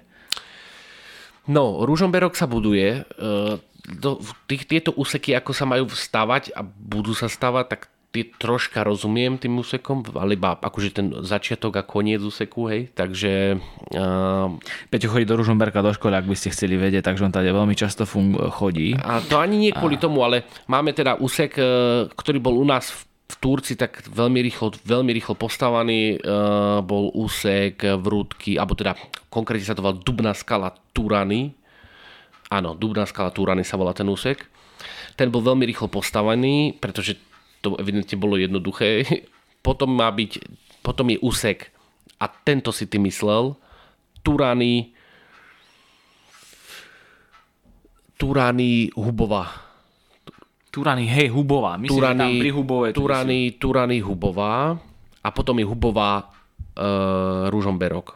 No, 1.51 1.83
Ružomberok 1.83 2.39
sa 2.39 2.47
buduje. 2.47 3.03
E, 3.03 3.59
do, 3.89 4.09
tých, 4.47 4.69
tieto 4.69 4.95
úseky, 4.95 5.35
ako 5.35 5.51
sa 5.51 5.67
majú 5.67 5.91
stavať 5.91 6.55
a 6.55 6.63
budú 6.63 7.11
sa 7.11 7.27
stavať, 7.27 7.65
tak 7.67 7.81
tie 8.09 8.25
troška 8.25 8.81
rozumiem 8.81 9.37
tým 9.37 9.61
úsekom, 9.61 10.01
ale 10.17 10.33
iba 10.33 10.57
akože 10.57 10.89
ten 10.89 11.07
začiatok 11.21 11.77
a 11.77 11.83
koniec 11.85 12.21
úseku, 12.25 12.65
hej, 12.65 12.89
takže... 12.97 13.61
Uh, 13.93 14.57
Peťo 14.89 15.13
chodí 15.13 15.29
do 15.29 15.37
Ružomberka 15.37 15.85
do 15.85 15.93
školy, 15.93 16.17
ak 16.17 16.25
by 16.25 16.33
ste 16.33 16.49
chceli 16.49 16.81
vedieť, 16.81 17.05
takže 17.05 17.29
on 17.29 17.33
tady 17.33 17.53
veľmi 17.53 17.77
často 17.77 18.09
fun- 18.09 18.33
chodí. 18.49 18.97
A 18.97 19.21
to 19.21 19.37
ani 19.37 19.61
nie 19.61 19.71
kvôli 19.73 20.01
a... 20.01 20.09
tomu, 20.09 20.25
ale 20.25 20.49
máme 20.65 20.89
teda 20.97 21.21
úsek, 21.21 21.53
e, 21.61 21.63
ktorý 22.09 22.41
bol 22.41 22.57
u 22.57 22.65
nás 22.65 22.89
v 22.89 23.09
v 23.29 23.35
Turci 23.37 23.77
tak 23.77 24.01
veľmi 24.09 24.41
rýchlo, 24.41 24.73
veľmi 24.89 25.13
rýchlo 25.13 25.37
postavaný 25.37 26.17
uh, 26.17 26.81
bol 26.81 27.13
úsek 27.13 27.77
Vrútky, 28.01 28.57
alebo 28.57 28.73
teda 28.73 28.97
konkrétne 29.29 29.69
sa 29.69 29.77
to 29.77 29.85
volá 29.85 29.93
Dubná 29.93 30.33
skala 30.33 30.73
Turany. 30.97 31.53
Áno, 32.49 32.73
Dubná 32.73 33.05
skala 33.05 33.29
Turany 33.29 33.61
sa 33.61 33.77
volá 33.77 33.93
ten 33.93 34.09
úsek. 34.09 34.49
Ten 35.13 35.29
bol 35.29 35.45
veľmi 35.45 35.61
rýchlo 35.69 35.93
postavený, 35.93 36.81
pretože 36.81 37.21
to 37.61 37.75
evidentne 37.79 38.15
bolo 38.19 38.39
jednoduché. 38.39 39.03
Potom 39.65 39.91
má 39.91 40.07
byť, 40.07 40.39
potom 40.79 41.11
je 41.11 41.19
úsek 41.19 41.67
a 42.15 42.31
tento 42.31 42.71
si 42.71 42.87
ty 42.87 42.95
myslel, 42.95 43.59
Turany, 44.23 44.95
Turany 48.15 48.87
Hubová. 48.95 49.51
Turany, 50.71 51.03
hej, 51.11 51.27
Hubová. 51.31 51.75
Myslím, 51.75 51.91
Turany, 51.91 52.19
tam 52.19 52.31
pri 52.39 52.51
Hubové. 52.55 52.87
Turany, 52.95 53.39
Turany, 53.59 53.97
Hubová 53.99 54.79
a 55.19 55.29
potom 55.35 55.59
je 55.59 55.65
Hubová 55.67 56.23
uh, 56.23 57.51
Ružomberok. 57.51 58.15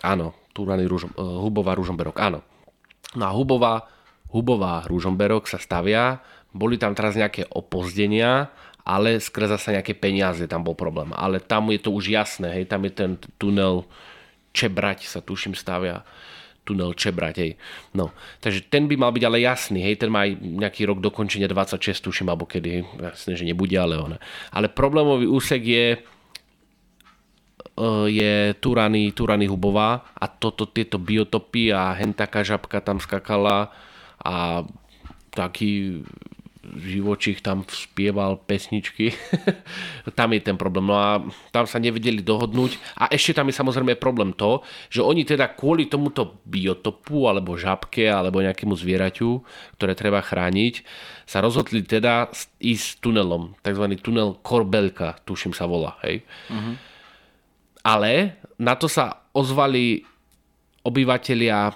Áno, 0.00 0.32
Turany, 0.56 0.88
Ružom, 0.88 1.12
uh, 1.12 1.44
Hubová, 1.44 1.76
Ružomberok, 1.76 2.16
áno. 2.20 2.40
No 3.16 3.24
a 3.28 3.32
Hubová, 3.36 3.84
Hubová, 4.32 4.88
Ružomberok 4.88 5.44
sa 5.44 5.60
stavia 5.60 6.20
boli 6.52 6.76
tam 6.76 6.92
teraz 6.92 7.16
nejaké 7.16 7.48
opozdenia, 7.48 8.52
ale 8.84 9.22
skrze 9.22 9.56
zase 9.56 9.78
nejaké 9.78 9.96
peniaze 9.96 10.44
tam 10.50 10.66
bol 10.66 10.74
problém. 10.76 11.10
Ale 11.16 11.40
tam 11.40 11.70
je 11.72 11.80
to 11.80 11.90
už 11.94 12.12
jasné, 12.12 12.62
hej, 12.62 12.64
tam 12.68 12.84
je 12.86 12.92
ten 12.92 13.10
tunel 13.40 13.86
Čebrať 14.52 15.08
sa 15.08 15.24
tuším 15.24 15.56
stavia 15.56 16.04
tunel 16.62 16.94
Čebrať, 16.94 17.34
hej. 17.42 17.52
No, 17.96 18.14
takže 18.38 18.66
ten 18.70 18.86
by 18.86 18.94
mal 18.94 19.10
byť 19.10 19.24
ale 19.26 19.42
jasný, 19.42 19.82
hej, 19.82 19.98
ten 19.98 20.10
má 20.10 20.26
aj 20.26 20.38
nejaký 20.38 20.86
rok 20.86 21.02
dokončenia 21.02 21.50
26, 21.50 22.06
tuším, 22.06 22.30
alebo 22.30 22.46
kedy, 22.46 22.86
jasné, 23.02 23.34
že 23.34 23.48
nebude, 23.48 23.74
ale 23.74 23.98
on. 23.98 24.14
Ale 24.54 24.70
problémový 24.70 25.26
úsek 25.26 25.62
je 25.62 25.86
e, 25.96 26.00
je 28.12 28.54
Turany, 28.62 29.10
Turany 29.10 29.50
Hubová 29.50 30.06
a 30.14 30.26
toto, 30.30 30.70
tieto 30.70 31.02
biotopy 31.02 31.74
a 31.74 31.98
hen 31.98 32.14
taká 32.14 32.46
žabka 32.46 32.78
tam 32.78 33.02
skakala 33.02 33.74
a 34.22 34.62
taký 35.34 36.04
živočích 36.72 37.44
tam 37.44 37.62
spieval 37.68 38.40
pesničky. 38.40 39.12
tam 40.18 40.32
je 40.32 40.40
ten 40.40 40.56
problém. 40.56 40.88
No 40.88 40.96
a 40.96 41.20
tam 41.52 41.68
sa 41.68 41.76
nevedeli 41.76 42.24
dohodnúť. 42.24 42.80
A 42.96 43.12
ešte 43.12 43.36
tam 43.36 43.52
je 43.52 43.58
samozrejme 43.60 44.00
problém 44.00 44.32
to, 44.32 44.64
že 44.88 45.04
oni 45.04 45.28
teda 45.28 45.52
kvôli 45.52 45.86
tomuto 45.86 46.40
biotopu 46.48 47.28
alebo 47.28 47.60
žabke 47.60 48.08
alebo 48.08 48.40
nejakému 48.40 48.72
zvieraťu, 48.72 49.30
ktoré 49.76 49.92
treba 49.92 50.24
chrániť, 50.24 50.82
sa 51.28 51.44
rozhodli 51.44 51.84
teda 51.84 52.32
ísť 52.58 53.04
tunelom. 53.04 53.52
Takzvaný 53.60 54.00
tunel 54.00 54.40
Korbelka, 54.40 55.20
tuším 55.28 55.52
sa 55.52 55.68
volá. 55.68 56.00
Hej? 56.08 56.24
Uh-huh. 56.48 56.74
Ale 57.84 58.40
na 58.56 58.74
to 58.78 58.88
sa 58.88 59.28
ozvali 59.36 60.04
obyvateľia 60.82 61.72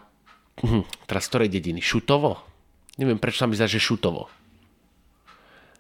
hm, 0.65 0.83
teraz 1.05 1.29
ktorej 1.29 1.53
dediny? 1.53 1.85
Šutovo? 1.85 2.43
Neviem, 2.97 3.21
prečo 3.21 3.45
sa 3.45 3.49
mi 3.49 3.59
zdá, 3.59 3.69
že 3.69 3.83
Šutovo. 3.83 4.46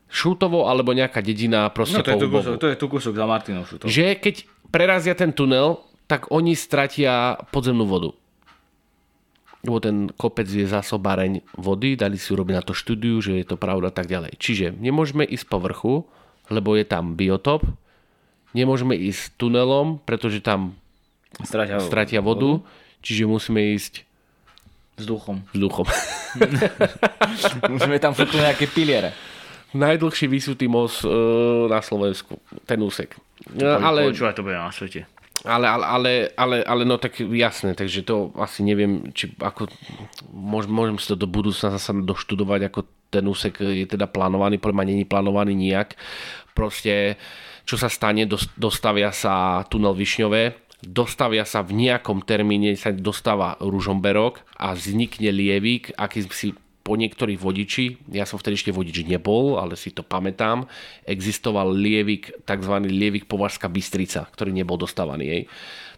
Šutovo 0.07 0.71
alebo 0.71 0.95
nejaká 0.95 1.19
dedina 1.19 1.67
proste 1.75 1.99
no, 1.99 2.07
to, 2.07 2.15
je 2.15 2.23
tu 2.23 2.29
kúsok, 2.31 2.55
to 2.63 2.69
je 2.71 2.77
tu 2.79 2.87
kúsok 2.87 3.13
za 3.19 3.27
Martinov 3.27 3.67
Šutovo. 3.67 3.91
Že 3.91 4.23
keď 4.23 4.35
prerazia 4.71 5.19
ten 5.19 5.35
tunel, 5.35 5.83
tak 6.07 6.31
oni 6.31 6.55
stratia 6.55 7.43
podzemnú 7.51 7.85
vodu. 7.87 8.15
Lebo 9.67 9.83
ten 9.83 10.07
kopec 10.15 10.47
je 10.47 10.63
zásobáreň 10.63 11.43
vody, 11.59 11.99
dali 11.99 12.23
si 12.23 12.31
urobiť 12.31 12.55
na 12.55 12.63
to 12.63 12.71
štúdiu, 12.71 13.19
že 13.19 13.35
je 13.43 13.47
to 13.47 13.59
pravda 13.59 13.91
tak 13.91 14.07
ďalej. 14.07 14.39
Čiže 14.39 14.79
nemôžeme 14.79 15.27
ísť 15.27 15.47
po 15.51 15.59
vrchu, 15.59 15.95
lebo 16.55 16.79
je 16.79 16.87
tam 16.87 17.19
biotop, 17.19 17.67
nemôžeme 18.55 18.95
ísť 18.95 19.35
tunelom, 19.35 19.99
pretože 20.07 20.39
tam 20.39 20.79
stratia, 21.43 21.83
stratia 21.83 22.21
vodu, 22.23 22.63
vodu, 22.63 23.03
čiže 23.03 23.27
musíme 23.27 23.75
ísť 23.75 24.07
vzduchom. 25.03 25.51
Vzduchom. 25.51 25.87
musíme 27.75 27.99
tam 27.99 28.15
fúknuť 28.15 28.39
nejaké 28.39 28.71
piliere 28.71 29.11
najdlhší 29.77 30.27
vysutý 30.27 30.67
most 30.67 31.05
e, 31.05 31.11
na 31.69 31.81
Slovensku, 31.85 32.41
ten 32.65 32.81
úsek. 32.81 33.15
No, 33.53 33.79
ale, 33.79 34.09
Počúvaj, 34.11 34.35
to 34.35 34.43
bude 34.43 34.57
na 34.57 34.73
svete. 34.73 35.05
Ale, 35.47 35.69
ale, 35.69 35.85
ale, 35.87 36.13
ale, 36.35 36.57
ale 36.65 36.83
no 36.83 36.99
tak 36.99 37.21
jasné, 37.21 37.77
takže 37.77 38.03
to 38.03 38.35
asi 38.41 38.67
neviem, 38.67 39.13
či 39.13 39.31
ako 39.39 39.71
môžem, 40.33 40.73
môžem 40.73 40.97
si 40.99 41.07
to 41.13 41.15
do 41.15 41.29
budúcna 41.31 41.77
zase 41.77 41.93
doštudovať, 42.03 42.61
ako 42.67 42.81
ten 43.13 43.25
úsek 43.29 43.61
je 43.63 43.87
teda 43.87 44.11
plánovaný, 44.11 44.59
podľa 44.59 44.77
ma 44.81 44.85
není 44.89 45.05
plánovaný 45.07 45.55
nijak. 45.55 45.95
Proste, 46.57 47.21
čo 47.69 47.79
sa 47.79 47.87
stane, 47.87 48.27
dostavia 48.59 49.15
sa 49.15 49.63
tunel 49.71 49.95
Višňové, 49.95 50.67
dostavia 50.83 51.47
sa 51.47 51.63
v 51.63 51.79
nejakom 51.85 52.27
termíne, 52.27 52.75
sa 52.75 52.91
dostáva 52.91 53.55
Ružomberok 53.63 54.43
a 54.59 54.75
vznikne 54.75 55.31
Lievik, 55.31 55.95
aký 55.95 56.27
si 56.33 56.57
po 56.87 56.95
niektorých 56.95 57.43
vodiči, 57.43 58.15
ja 58.15 58.23
som 58.23 58.39
vtedy 58.39 58.55
ešte 58.55 58.71
vodič 58.71 59.03
nebol, 59.03 59.59
ale 59.59 59.75
si 59.75 59.91
to 59.91 60.07
pamätám, 60.07 60.71
existoval 61.03 61.75
lievik, 61.75 62.31
tzv. 62.47 62.75
lievik 62.87 63.27
Považská 63.27 63.67
Bystrica, 63.67 64.31
ktorý 64.31 64.55
nebol 64.55 64.79
dostávaný. 64.79 65.25
Jej. 65.27 65.43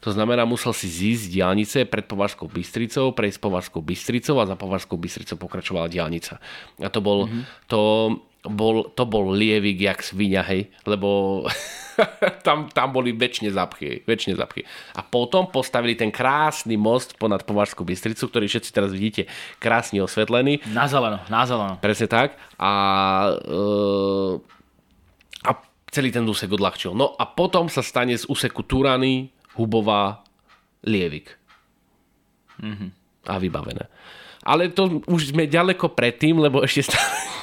To 0.00 0.16
znamená, 0.16 0.48
musel 0.48 0.72
si 0.72 0.88
zísť 0.88 1.28
diálnice 1.28 1.78
pred 1.84 2.08
Považskou 2.08 2.48
Bystricou, 2.48 3.12
prejsť 3.12 3.38
Považskou 3.44 3.84
Bystricou 3.84 4.40
a 4.40 4.48
za 4.48 4.56
Považskou 4.56 4.96
Bystricou 4.96 5.36
pokračovala 5.36 5.92
diálnica. 5.92 6.40
A 6.80 6.88
to 6.88 7.04
bol, 7.04 7.28
mm-hmm. 7.28 7.42
to, 7.68 7.80
bol, 8.46 8.94
to 8.94 9.02
bol 9.02 9.34
lievik 9.34 9.82
jak 9.82 9.98
svinia, 9.98 10.46
hej, 10.46 10.70
lebo 10.86 11.42
tam, 12.46 12.70
tam 12.70 12.88
boli 12.94 13.10
väčšine 13.10 13.50
zapchy, 13.50 14.06
väčšine 14.06 14.38
zapchy. 14.38 14.62
A 14.94 15.02
potom 15.02 15.50
postavili 15.50 15.98
ten 15.98 16.14
krásny 16.14 16.78
most 16.78 17.18
ponad 17.18 17.42
Považskú 17.42 17.82
Bystricu, 17.82 18.30
ktorý 18.30 18.46
všetci 18.46 18.70
teraz 18.70 18.94
vidíte 18.94 19.26
krásne 19.58 19.98
osvetlený. 19.98 20.62
Na 20.70 20.86
zeleno, 20.86 21.18
na 21.26 21.42
zeleno. 21.42 21.74
Presne 21.82 22.06
tak. 22.06 22.38
A, 22.62 22.72
e, 23.42 23.58
a 25.42 25.50
celý 25.90 26.14
ten 26.14 26.22
úsek 26.22 26.54
odľahčil. 26.54 26.94
No 26.94 27.18
a 27.18 27.26
potom 27.26 27.66
sa 27.66 27.82
stane 27.82 28.14
z 28.14 28.22
úseku 28.30 28.62
Turany, 28.62 29.34
Hubová, 29.58 30.22
Lievik. 30.86 31.34
Mm-hmm. 32.62 32.90
A 33.26 33.34
vybavené. 33.42 33.90
Ale 34.46 34.70
to 34.70 35.02
už 35.10 35.34
sme 35.34 35.50
ďaleko 35.50 35.92
predtým, 35.92 36.38
lebo 36.38 36.62
ešte 36.62 36.86
stále 36.86 37.37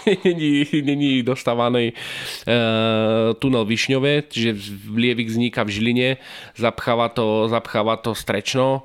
není, 0.81 1.23
dostávaný 1.23 1.93
uh, 1.93 3.33
tunel 3.39 3.65
Višňové, 3.65 4.23
čiže 4.29 4.55
Lievik 4.93 5.27
vzniká 5.27 5.63
v 5.63 5.69
Žiline, 5.69 6.09
zapcháva 6.55 7.09
to, 7.09 7.47
zapcháva 7.47 7.95
to 7.97 8.15
Strečno, 8.15 8.83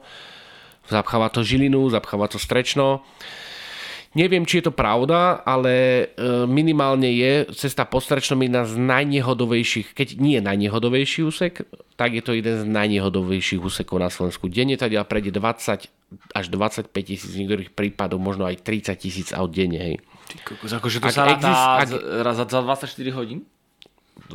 zapcháva 0.88 1.28
to 1.28 1.44
Žilinu, 1.44 1.90
zapcháva 1.90 2.28
to 2.28 2.38
Strečno. 2.38 3.00
Neviem, 4.10 4.42
či 4.42 4.58
je 4.58 4.66
to 4.66 4.74
pravda, 4.74 5.38
ale 5.46 5.72
e, 6.18 6.44
minimálne 6.50 7.06
je 7.06 7.46
cesta 7.54 7.86
po 7.86 8.02
Strečnom 8.02 8.42
jedna 8.42 8.66
z 8.66 8.74
najnehodovejších, 8.74 9.94
keď 9.94 10.18
nie 10.18 10.42
najnehodovejší 10.42 11.22
úsek, 11.22 11.62
tak 11.94 12.18
je 12.18 12.22
to 12.24 12.34
jeden 12.34 12.58
z 12.58 12.66
najnehodovejších 12.66 13.62
úsekov 13.62 14.02
na 14.02 14.10
Slovensku. 14.10 14.50
Denne 14.50 14.74
teda 14.74 15.06
prejde 15.06 15.30
20 15.30 15.86
až 16.34 16.44
25 16.50 16.90
tisíc, 17.06 17.30
niektorých 17.38 17.70
prípadoch 17.70 18.18
možno 18.18 18.50
aj 18.50 18.66
30 18.66 18.98
tisíc 18.98 19.28
aut 19.30 19.54
denne. 19.54 19.78
Hej. 19.78 19.96
Kokos, 20.42 20.74
akože 20.74 20.98
to 20.98 21.06
ak 21.06 21.14
sa 21.14 21.24
exist, 21.30 21.66
ak, 21.78 21.88
raz 22.26 22.34
za 22.34 22.46
24 22.50 22.90
hodín? 23.14 23.46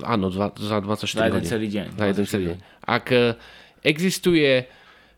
áno, 0.03 0.31
dva, 0.31 0.51
za 0.55 0.79
24 0.79 1.03
Za 1.03 1.25
jeden 1.27 1.43
hodín. 1.43 1.51
celý 1.51 1.67
deň. 1.67 1.87
Za 1.93 2.05
jeden 2.07 2.25
celý 2.25 2.43
deň. 2.51 2.57
Ak 2.83 3.05
e, 3.11 3.35
existuje 3.83 4.71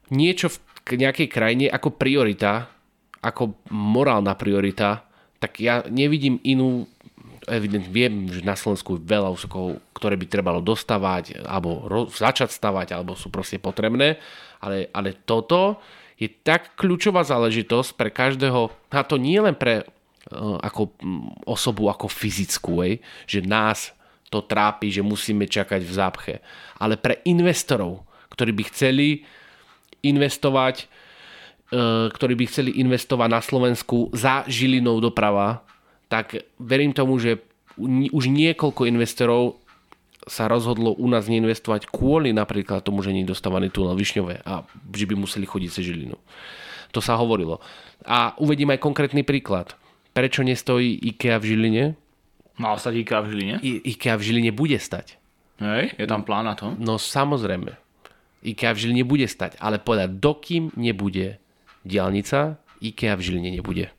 niečo 0.10 0.50
v 0.50 0.58
nejakej 0.98 1.28
krajine 1.30 1.66
ako 1.70 1.94
priorita, 1.94 2.74
ako 3.28 3.60
morálna 3.72 4.34
priorita, 4.34 5.04
tak 5.38 5.62
ja 5.62 5.86
nevidím 5.92 6.42
inú 6.42 6.88
evidentne 7.48 7.88
viem, 7.88 8.28
že 8.28 8.44
na 8.44 8.60
Slovensku 8.60 9.00
je 9.00 9.08
veľa 9.08 9.32
úsekov, 9.32 9.80
ktoré 9.96 10.20
by 10.20 10.28
trebalo 10.28 10.60
dostávať, 10.60 11.48
alebo 11.48 11.88
ro- 11.88 12.12
začať 12.12 12.52
stavať, 12.52 12.92
alebo 12.92 13.16
sú 13.16 13.32
proste 13.32 13.56
potrebné, 13.56 14.20
ale, 14.60 14.92
ale 14.92 15.16
toto 15.16 15.80
je 16.20 16.28
tak 16.28 16.76
kľúčová 16.76 17.24
záležitosť 17.24 17.96
pre 17.96 18.10
každého, 18.12 18.68
a 18.92 19.02
to 19.08 19.16
nie 19.16 19.40
len 19.40 19.56
pre 19.56 19.88
uh, 19.88 20.60
ako 20.60 20.92
mm, 21.00 21.48
osobu, 21.48 21.88
ako 21.88 22.12
fyzickú, 22.12 22.84
ej, 22.84 23.00
že 23.24 23.40
nás 23.48 23.96
to 24.28 24.44
trápi, 24.44 24.92
že 24.92 25.00
musíme 25.00 25.48
čakať 25.48 25.82
v 25.88 25.94
zápche, 25.96 26.36
ale 26.84 27.00
pre 27.00 27.24
investorov, 27.24 28.04
ktorí 28.28 28.52
by 28.52 28.64
chceli 28.68 29.24
investovať 30.04 30.92
ktorí 32.14 32.34
by 32.40 32.46
chceli 32.48 32.80
investovať 32.80 33.30
na 33.30 33.42
Slovensku 33.44 34.12
za 34.16 34.48
Žilinou 34.48 35.04
doprava, 35.04 35.68
tak 36.08 36.48
verím 36.56 36.96
tomu, 36.96 37.20
že 37.20 37.44
už 38.12 38.32
niekoľko 38.32 38.88
investorov 38.88 39.60
sa 40.28 40.48
rozhodlo 40.52 40.92
u 40.96 41.08
nás 41.08 41.28
neinvestovať 41.32 41.88
kvôli 41.88 42.36
napríklad 42.36 42.84
tomu, 42.84 43.00
že 43.00 43.16
nie 43.16 43.24
je 43.24 43.32
dostávaný 43.32 43.72
tunel 43.72 43.96
Višňové 43.96 44.44
a 44.44 44.68
že 44.92 45.08
by 45.08 45.16
museli 45.16 45.48
chodiť 45.48 45.70
cez 45.72 45.84
Žilinu. 45.88 46.20
To 46.92 47.00
sa 47.00 47.16
hovorilo. 47.20 47.60
A 48.04 48.36
uvedím 48.40 48.72
aj 48.72 48.84
konkrétny 48.84 49.24
príklad. 49.24 49.76
Prečo 50.12 50.44
nestojí 50.44 51.00
IKEA 51.14 51.40
v 51.40 51.48
Žiline? 51.54 51.84
Mal 52.58 52.76
stať 52.80 53.06
IKEA 53.06 53.20
v 53.24 53.28
Žiline? 53.32 53.56
I- 53.62 53.82
IKEA 53.96 54.16
v 54.18 54.24
Žiline 54.24 54.52
bude 54.56 54.80
stať. 54.80 55.20
Hej, 55.60 55.96
je 56.00 56.08
tam 56.08 56.24
plán 56.24 56.48
na 56.48 56.56
to? 56.56 56.74
No 56.80 56.96
samozrejme. 56.98 57.76
IKEA 58.44 58.72
v 58.74 58.80
Žiline 58.82 59.04
bude 59.06 59.28
stať, 59.30 59.60
ale 59.62 59.80
povedať, 59.80 60.18
dokým 60.18 60.72
nebude 60.80 61.38
diálnica, 61.84 62.58
IKEA 62.80 63.18
v 63.18 63.22
Žiline 63.22 63.50
nebude. 63.52 63.90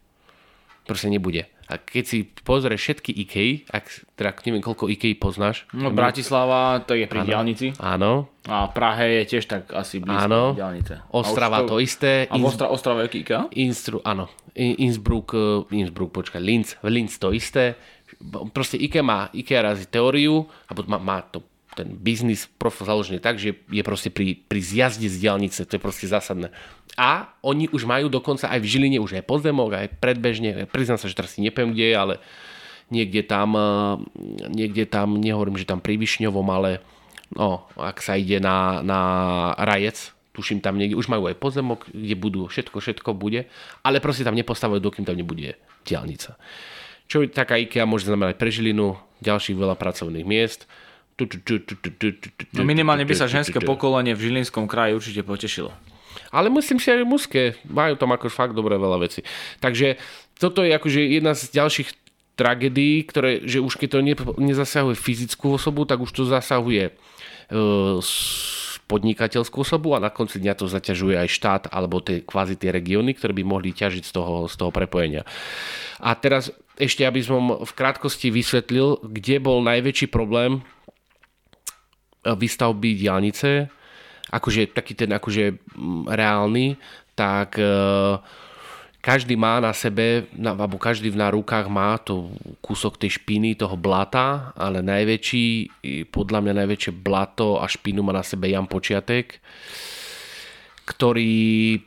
Proste 0.87 1.11
nebude. 1.11 1.47
A 1.69 1.77
keď 1.77 2.05
si 2.09 2.19
pozrieš 2.25 2.81
všetky 2.81 3.13
IKEA, 3.13 3.69
ak 3.69 3.85
teda 4.17 4.33
neviem, 4.49 4.65
koľko 4.65 4.89
IKEA 4.89 5.21
poznáš. 5.21 5.69
No 5.77 5.93
Bratislava, 5.93 6.81
to 6.81 6.97
je 6.97 7.05
pri 7.05 7.29
diálnici. 7.29 7.77
Áno. 7.77 8.33
A 8.49 8.73
Prahe 8.73 9.21
je 9.21 9.37
tiež 9.37 9.45
tak 9.45 9.69
asi 9.77 10.01
blízko 10.01 10.25
Áno. 10.33 10.43
diálnice. 10.57 11.05
Ostrava 11.13 11.61
A 11.61 11.69
už 11.69 11.69
to 11.69 11.77
isté. 11.85 12.25
A 12.33 12.41
v 12.41 12.49
Ostra, 12.49 12.73
Ostrave 12.73 13.05
je 13.13 13.21
IKEA? 13.21 13.53
Instru, 13.53 14.01
áno. 14.01 14.33
In- 14.57 14.81
Innsbruck, 14.89 15.37
eh, 15.37 15.77
Innsbruck, 15.77 16.17
počkaj, 16.17 16.41
Linz, 16.41 16.81
Linz 16.89 17.21
to 17.21 17.37
isté. 17.37 17.77
Proste 18.57 18.81
IKEA 18.81 19.05
má, 19.05 19.29
IKEA 19.37 19.61
razí 19.69 19.85
teóriu, 19.85 20.49
alebo 20.73 20.89
má, 20.89 20.97
má 20.97 21.19
to 21.21 21.45
ten 21.79 21.95
biznis 21.95 22.51
založený 22.59 23.23
tak, 23.23 23.39
že 23.39 23.55
je 23.71 23.83
proste 23.87 24.11
pri, 24.11 24.35
pri 24.35 24.59
zjazde 24.59 25.07
z 25.07 25.23
diálnice, 25.23 25.63
to 25.63 25.79
je 25.79 25.83
proste 25.83 26.11
zásadné. 26.11 26.51
A 26.99 27.31
oni 27.47 27.71
už 27.71 27.87
majú 27.87 28.11
dokonca 28.11 28.51
aj 28.51 28.59
v 28.59 28.67
Žiline 28.67 28.99
už 28.99 29.23
aj 29.23 29.25
podzemok, 29.31 29.71
aj 29.79 29.89
predbežne, 30.03 30.67
priznám 30.67 30.99
sa, 30.99 31.07
že 31.07 31.15
teraz 31.15 31.39
si 31.39 31.41
nepoviem, 31.47 31.71
kde 31.71 31.87
ale 31.95 32.15
niekde 32.91 33.23
tam, 33.23 33.55
eh, 33.55 33.95
niekde 34.51 34.91
tam, 34.91 35.17
nehovorím, 35.17 35.61
že 35.61 35.69
tam 35.69 35.79
pri 35.79 35.95
Višňovom, 35.95 36.49
ale 36.51 36.83
no, 37.33 37.71
ak 37.79 38.03
sa 38.03 38.19
ide 38.19 38.43
na, 38.43 38.83
na 38.83 39.01
Rajec, 39.55 40.13
tuším 40.35 40.59
tam 40.59 40.79
niekde, 40.79 40.99
už 40.99 41.11
majú 41.11 41.31
aj 41.31 41.39
pozemok, 41.39 41.87
kde 41.91 42.15
budú, 42.19 42.47
všetko, 42.47 42.79
všetko 42.83 43.11
bude, 43.15 43.47
ale 43.83 44.03
proste 44.03 44.27
tam 44.27 44.35
nepostavujú, 44.35 44.83
dokým 44.83 45.07
tam 45.07 45.19
nebude 45.19 45.59
diálnica. 45.83 46.39
Čo 47.09 47.25
taká 47.27 47.57
IKEA 47.57 47.89
môže 47.89 48.05
znamenať 48.05 48.37
pre 48.37 48.53
Žilinu, 48.53 49.01
ďalších 49.25 49.57
veľa 49.57 49.75
pracovných 49.75 50.29
miest. 50.29 50.69
No 52.55 52.63
minimálne 52.63 53.03
by 53.03 53.15
sa 53.19 53.27
ženské 53.27 53.59
pokolenie 53.59 54.15
v 54.15 54.31
Žilinskom 54.31 54.71
kraji 54.71 54.95
určite 54.95 55.23
potešilo. 55.27 55.75
Ale 56.31 56.53
myslím 56.53 56.79
si 56.79 56.89
aj 56.93 57.09
mužské. 57.09 57.43
Majú 57.67 57.99
tam 57.99 58.15
ako 58.15 58.31
fakt 58.31 58.55
dobré 58.55 58.79
veľa 58.79 59.03
veci. 59.03 59.27
Takže 59.59 59.99
toto 60.39 60.63
je 60.63 60.71
akože 60.71 61.01
jedna 61.03 61.35
z 61.35 61.51
ďalších 61.51 61.89
tragédií, 62.39 63.03
ktoré, 63.03 63.43
že 63.43 63.59
už 63.59 63.75
keď 63.75 63.89
to 63.91 64.01
ne, 64.01 64.15
nezasahuje 64.39 64.95
fyzickú 64.95 65.59
osobu, 65.59 65.83
tak 65.83 65.99
už 65.99 66.15
to 66.15 66.23
zasahuje 66.23 66.95
e, 67.51 67.59
podnikateľskú 68.89 69.67
osobu 69.67 69.99
a 69.99 70.03
na 70.03 70.09
konci 70.09 70.39
dňa 70.39 70.55
to 70.55 70.71
zaťažuje 70.71 71.19
aj 71.19 71.29
štát 71.29 71.63
alebo 71.75 71.99
tie, 71.99 72.23
kvázi 72.23 72.55
tie 72.55 72.71
regióny, 72.71 73.19
ktoré 73.19 73.35
by 73.35 73.43
mohli 73.43 73.75
ťažiť 73.75 74.07
z 74.07 74.13
toho, 74.15 74.47
z 74.47 74.55
toho 74.55 74.71
prepojenia. 74.71 75.27
A 75.99 76.15
teraz 76.15 76.55
ešte, 76.79 77.03
aby 77.03 77.19
som 77.21 77.67
v 77.67 77.73
krátkosti 77.75 78.31
vysvetlil, 78.31 79.03
kde 79.03 79.43
bol 79.43 79.59
najväčší 79.67 80.07
problém 80.09 80.63
výstavby 82.35 82.99
diálnice, 82.99 83.71
akože 84.29 84.77
taký 84.77 84.93
ten 84.93 85.15
akože 85.15 85.57
mm, 85.57 86.11
reálny, 86.13 86.77
tak 87.17 87.57
e, 87.57 87.73
každý 88.99 89.39
má 89.39 89.63
na 89.63 89.73
sebe, 89.73 90.29
alebo 90.37 90.77
každý 90.77 91.15
na 91.15 91.33
rukách 91.33 91.71
má 91.71 91.97
to 91.97 92.35
kúsok 92.61 92.99
tej 92.99 93.17
špiny, 93.17 93.57
toho 93.57 93.79
blata, 93.79 94.53
ale 94.59 94.85
najväčší, 94.85 95.47
podľa 96.13 96.45
mňa 96.45 96.55
najväčšie 96.65 96.93
blato 96.93 97.63
a 97.63 97.65
špinu 97.65 98.05
má 98.05 98.13
na 98.13 98.27
sebe 98.27 98.51
Jan 98.53 98.69
Počiatek, 98.69 99.41
ktorý 100.85 101.79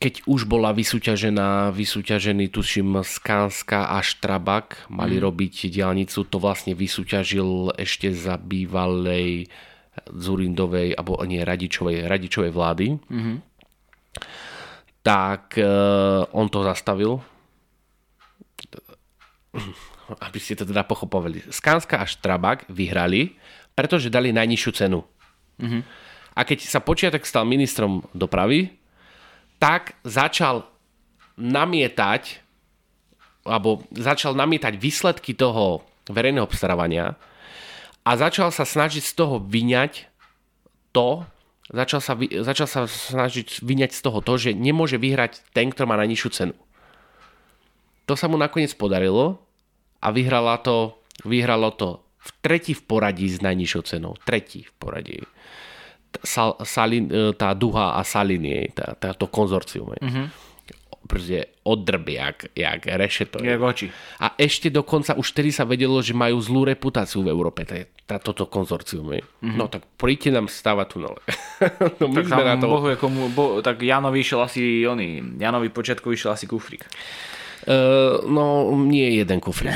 keď 0.00 0.24
už 0.24 0.48
bola 0.48 0.72
vysúťažená, 0.72 1.76
vysúťažený 1.76 2.48
tuším 2.48 3.04
Skanska 3.04 3.92
a 3.92 4.00
Štrabak, 4.00 4.88
mali 4.88 5.20
mm. 5.20 5.22
robiť 5.28 5.68
diálnicu, 5.68 6.24
to 6.24 6.40
vlastne 6.40 6.72
vysúťažil 6.72 7.76
ešte 7.76 8.08
za 8.08 8.40
bývalej 8.40 9.52
Zurindovej, 10.10 10.94
alebo 10.94 11.18
nie, 11.26 11.42
Radičovej, 11.42 12.06
Radičovej 12.06 12.52
vlády. 12.54 12.86
Mm-hmm. 12.96 13.36
Tak 15.02 15.58
e, 15.58 15.64
on 16.30 16.46
to 16.48 16.62
zastavil. 16.62 17.18
Aby 20.26 20.38
ste 20.42 20.58
to 20.58 20.66
teda 20.66 20.82
pochopovali. 20.86 21.42
Skanska 21.50 22.02
a 22.02 22.06
Štrabak 22.06 22.66
vyhrali, 22.70 23.34
pretože 23.74 24.10
dali 24.10 24.34
najnižšiu 24.34 24.70
cenu. 24.74 25.02
Mm-hmm. 25.58 25.82
A 26.34 26.40
keď 26.46 26.58
sa 26.66 26.80
počiatok 26.80 27.26
stal 27.26 27.44
ministrom 27.46 28.06
dopravy, 28.14 28.70
tak 29.60 29.98
začal 30.06 30.64
namietať 31.36 32.46
alebo 33.44 33.84
začal 33.96 34.36
namietať 34.36 34.76
výsledky 34.76 35.32
toho 35.32 35.80
verejného 36.08 36.44
obstarávania 36.44 37.16
a 38.04 38.10
začal 38.16 38.48
sa 38.50 38.64
snažiť 38.64 39.04
z 39.04 39.12
toho 39.12 39.36
vyňať 39.40 40.08
to, 40.90 41.24
začal 41.70 42.00
sa, 42.00 42.16
začal 42.18 42.66
sa 42.66 42.80
snažiť 42.88 43.60
vyňať 43.62 43.90
z 43.92 44.00
toho 44.00 44.18
to, 44.24 44.32
že 44.40 44.50
nemôže 44.56 44.96
vyhrať 44.96 45.44
ten, 45.52 45.70
kto 45.70 45.84
má 45.84 45.94
najnižšiu 46.00 46.30
cenu. 46.32 46.56
To 48.08 48.18
sa 48.18 48.26
mu 48.26 48.34
nakoniec 48.34 48.74
podarilo 48.74 49.38
a 50.02 50.10
vyhrala 50.10 50.58
to, 50.58 50.98
vyhralo 51.22 51.70
to 51.70 52.02
v 52.20 52.30
tretí 52.42 52.72
v 52.76 52.82
poradí 52.84 53.28
s 53.30 53.40
najnižšou 53.40 53.82
cenou. 53.86 54.12
Tretí 54.26 54.66
v 54.66 54.72
poradí. 54.76 55.16
Sal, 56.26 56.58
salin, 56.66 57.06
e, 57.06 57.32
tá 57.38 57.54
Duha 57.54 57.94
a 57.94 58.02
Salinie, 58.02 58.74
tá, 58.74 58.98
tá, 58.98 59.14
to 59.14 59.30
konzorcium. 59.30 59.94
Mm-hmm. 59.94 60.26
Proste 61.10 61.50
odrb, 61.66 62.06
jak, 62.06 62.54
jak 62.54 62.86
rešeto. 62.86 63.42
Je 63.42 63.58
v 63.58 63.64
oči. 63.66 63.86
A 64.22 64.30
ešte 64.38 64.70
dokonca 64.70 65.18
už 65.18 65.34
vtedy 65.34 65.50
sa 65.50 65.66
vedelo, 65.66 65.98
že 65.98 66.14
majú 66.14 66.38
zlú 66.38 66.62
reputáciu 66.62 67.26
v 67.26 67.34
Európe, 67.34 67.66
tá, 67.66 67.82
tá, 68.06 68.22
toto 68.22 68.46
konzorcium. 68.46 69.18
Mm-hmm. 69.18 69.58
No 69.58 69.66
tak 69.66 69.90
príďte 69.98 70.38
nám 70.38 70.46
stavať 70.46 70.86
tunele. 70.86 71.18
no, 71.98 72.14
my 72.14 72.22
Tak 72.22 72.26
sme 72.30 72.42
na 72.46 72.54
to... 72.62 72.70
bohu 72.70 72.86
komu, 72.94 73.26
bo, 73.34 73.58
tak 73.58 73.82
Janovi 73.82 74.22
išiel 74.22 74.38
asi 74.38 74.86
oný, 74.86 75.34
Janovi 75.42 75.74
počiatku 75.74 76.14
išiel 76.14 76.30
asi 76.30 76.46
kufrík. 76.46 76.86
Uh, 77.66 78.22
no, 78.30 78.70
nie 78.78 79.18
jeden 79.18 79.42
kufr. 79.42 79.66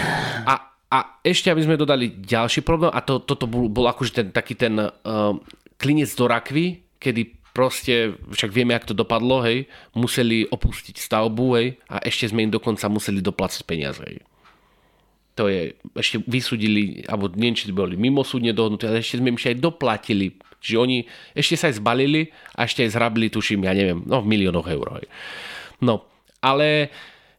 A, 0.46 0.70
a 0.86 0.98
ešte, 1.26 1.50
aby 1.50 1.66
sme 1.66 1.74
dodali 1.74 2.14
ďalší 2.14 2.62
problém, 2.62 2.94
a 2.94 3.02
to, 3.02 3.18
toto 3.26 3.50
bol, 3.50 3.66
bol 3.66 3.90
akože 3.90 4.22
ten, 4.22 4.26
taký 4.30 4.54
ten 4.54 4.78
uh, 4.78 5.34
klinec 5.82 6.14
do 6.14 6.30
rakvy, 6.30 6.78
kedy 7.02 7.43
proste, 7.54 8.18
však 8.34 8.50
vieme, 8.50 8.74
jak 8.74 8.90
to 8.90 8.98
dopadlo, 8.98 9.40
hej, 9.46 9.70
museli 9.94 10.42
opustiť 10.50 10.98
stavbu, 10.98 11.46
hej, 11.54 11.78
a 11.86 12.02
ešte 12.02 12.34
sme 12.34 12.50
im 12.50 12.52
dokonca 12.52 12.90
museli 12.90 13.22
doplácať 13.22 13.62
peniaze, 13.62 14.02
hej. 14.02 14.18
To 15.38 15.46
je, 15.50 15.74
ešte 15.98 16.22
vysudili, 16.26 17.06
alebo 17.06 17.30
neviem, 17.30 17.54
či 17.54 17.70
boli 17.70 17.98
mimosúdne 17.98 18.54
dohodnuté, 18.54 18.90
ale 18.90 19.02
ešte 19.02 19.18
sme 19.18 19.34
im 19.34 19.38
ešte 19.38 19.54
aj 19.54 19.58
doplatili. 19.62 20.26
Čiže 20.62 20.76
oni 20.78 20.98
ešte 21.34 21.54
sa 21.58 21.70
aj 21.70 21.82
zbalili 21.82 22.30
a 22.54 22.66
ešte 22.66 22.86
aj 22.86 22.94
zhrabili, 22.94 23.30
tuším, 23.30 23.66
ja 23.66 23.74
neviem, 23.74 24.02
no 24.06 24.22
v 24.22 24.30
miliónoch 24.30 24.66
eur. 24.70 25.02
Hej. 25.02 25.06
No, 25.82 26.06
ale 26.38 26.94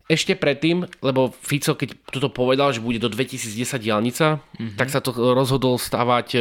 ešte 0.05 0.37
predtým, 0.37 0.85
lebo 1.01 1.33
Fico, 1.33 1.73
keď 1.73 1.97
toto 2.13 2.29
povedal, 2.29 2.69
že 2.69 2.83
bude 2.83 3.01
do 3.01 3.09
2010 3.09 3.57
diálnica, 3.81 4.37
mm-hmm. 4.37 4.77
tak 4.77 4.93
sa 4.93 5.01
to 5.01 5.17
rozhodol 5.33 5.81
stavať 5.81 6.27
e, 6.37 6.39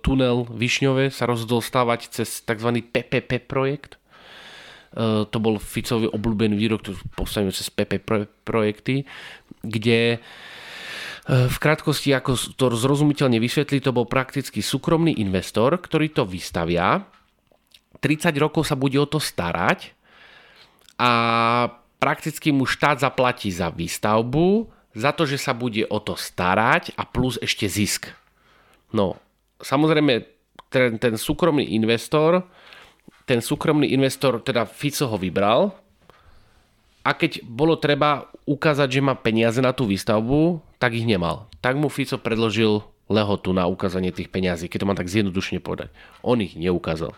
tunel 0.00 0.48
Višňové, 0.48 1.12
sa 1.12 1.28
rozhodol 1.28 1.60
stavať 1.60 2.08
cez 2.08 2.40
tzv. 2.40 2.80
PPP 2.80 3.44
projekt. 3.44 4.00
E, 4.96 5.28
to 5.28 5.36
bol 5.44 5.60
Ficový 5.60 6.08
obľúbený 6.08 6.56
výrok, 6.56 6.88
ktorý 6.88 6.96
postavíme 7.12 7.52
cez 7.52 7.68
PP 7.68 8.00
pro, 8.00 8.24
projekty, 8.48 9.04
kde 9.60 10.16
v 11.22 11.54
krátkosti, 11.62 12.10
ako 12.10 12.34
to 12.58 12.74
zrozumiteľne 12.74 13.38
vysvetli, 13.38 13.78
to 13.78 13.94
bol 13.94 14.10
prakticky 14.10 14.58
súkromný 14.58 15.22
investor, 15.22 15.70
ktorý 15.78 16.10
to 16.10 16.26
vystavia. 16.26 17.06
30 18.02 18.34
rokov 18.42 18.66
sa 18.66 18.74
bude 18.74 18.98
o 18.98 19.06
to 19.06 19.22
starať 19.22 19.94
a 20.98 21.10
prakticky 22.02 22.50
mu 22.50 22.66
štát 22.66 22.98
zaplatí 22.98 23.54
za 23.54 23.70
výstavbu, 23.70 24.66
za 24.90 25.14
to, 25.14 25.22
že 25.22 25.38
sa 25.38 25.54
bude 25.54 25.86
o 25.86 26.02
to 26.02 26.18
starať 26.18 26.98
a 26.98 27.06
plus 27.06 27.38
ešte 27.38 27.70
zisk. 27.70 28.10
No, 28.90 29.22
samozrejme, 29.62 30.26
ten, 30.66 30.98
ten 30.98 31.14
súkromný 31.14 31.78
investor, 31.78 32.42
ten 33.22 33.38
súkromný 33.38 33.94
investor, 33.94 34.42
teda 34.42 34.66
Fico 34.66 35.06
ho 35.06 35.14
vybral, 35.14 35.70
a 37.02 37.10
keď 37.14 37.42
bolo 37.46 37.78
treba 37.78 38.30
ukázať, 38.46 38.98
že 38.98 39.02
má 39.02 39.14
peniaze 39.14 39.58
na 39.58 39.70
tú 39.74 39.86
výstavbu, 39.86 40.62
tak 40.78 40.94
ich 40.98 41.06
nemal. 41.06 41.50
Tak 41.62 41.78
mu 41.78 41.86
Fico 41.86 42.18
predložil 42.18 42.82
lehotu 43.10 43.50
na 43.54 43.66
ukázanie 43.66 44.14
tých 44.14 44.30
peniazí, 44.30 44.66
keď 44.66 44.78
to 44.82 44.88
mám 44.90 44.98
tak 44.98 45.10
zjednodušne 45.10 45.58
povedať. 45.58 45.90
On 46.22 46.38
ich 46.38 46.54
neukázal. 46.54 47.14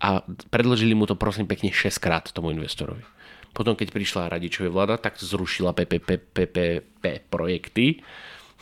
A 0.00 0.24
predložili 0.48 0.96
mu 0.96 1.04
to 1.04 1.16
prosím 1.16 1.44
pekne 1.44 1.72
6 1.72 1.92
krát 2.00 2.28
tomu 2.32 2.52
investorovi. 2.52 3.04
Potom, 3.52 3.76
keď 3.76 3.92
prišla 3.92 4.32
radičová 4.32 4.72
vláda, 4.72 4.96
tak 4.96 5.20
zrušila 5.20 5.76
PPP, 5.76 6.32
PPP 6.32 7.04
projekty 7.28 8.00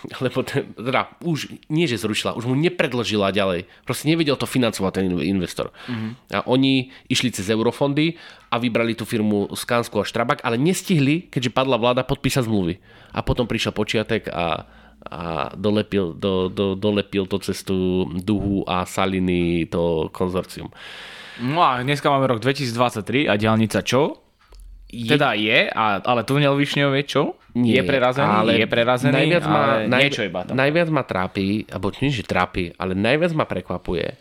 lebo 0.25 0.41
ten, 0.43 0.73
teda 0.73 1.13
už 1.25 1.53
nie, 1.69 1.85
že 1.85 2.01
zrušila, 2.01 2.37
už 2.37 2.49
mu 2.49 2.57
nepredložila 2.57 3.33
ďalej. 3.35 3.69
Proste 3.85 4.09
nevedel 4.09 4.37
to 4.37 4.49
financovať 4.49 4.93
ten 4.97 5.07
investor. 5.21 5.73
Mm-hmm. 5.87 6.11
A 6.33 6.39
oni 6.49 6.89
išli 7.11 7.29
cez 7.35 7.53
eurofondy 7.53 8.17
a 8.49 8.57
vybrali 8.57 8.97
tú 8.97 9.05
firmu 9.05 9.53
Skansku 9.53 10.01
a 10.01 10.09
Štrabak, 10.09 10.41
ale 10.45 10.57
nestihli, 10.57 11.29
keďže 11.29 11.53
padla 11.53 11.77
vláda, 11.77 12.07
podpísať 12.07 12.49
zmluvy. 12.49 12.81
A 13.13 13.21
potom 13.21 13.45
prišiel 13.45 13.77
počiatek 13.77 14.31
a, 14.31 14.65
a 15.05 15.21
dolepil, 15.53 16.17
do, 16.17 16.49
do, 16.49 16.73
dolepil 16.79 17.29
to 17.29 17.37
cez 17.45 17.61
tú 17.61 18.09
Duhu 18.09 18.65
a 18.65 18.89
Saliny 18.89 19.69
to 19.69 20.09
konzorcium. 20.15 20.73
No 21.41 21.65
a 21.65 21.81
dneska 21.81 22.09
máme 22.13 22.29
rok 22.29 22.41
2023 22.41 23.25
a 23.29 23.35
diálnica 23.37 23.81
čo? 23.81 24.30
Je... 24.91 25.07
Teda 25.07 25.39
je, 25.39 25.71
a, 25.71 26.03
ale 26.03 26.27
tunel 26.27 26.59
Višňové 26.59 27.07
čo? 27.07 27.39
Nie, 27.55 27.79
je 27.79 27.83
prerazený, 27.87 28.27
ale 28.27 28.51
je 28.59 28.67
prerazený, 28.67 29.15
najviac 29.15 29.45
ma, 29.47 29.59
ale 29.59 29.75
naj, 29.87 30.03
niečo 30.03 30.23
iba 30.27 30.41
tam. 30.43 30.55
Najviac 30.59 30.89
ma 30.91 31.03
trápi, 31.07 31.47
alebo 31.71 31.95
nie, 32.03 32.11
že 32.11 32.27
trápi, 32.27 32.75
ale 32.75 32.99
najviac 32.99 33.31
ma 33.39 33.47
prekvapuje, 33.47 34.19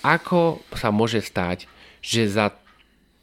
ako 0.00 0.64
sa 0.72 0.88
môže 0.88 1.20
stať, 1.20 1.68
že 2.00 2.28
za 2.32 2.56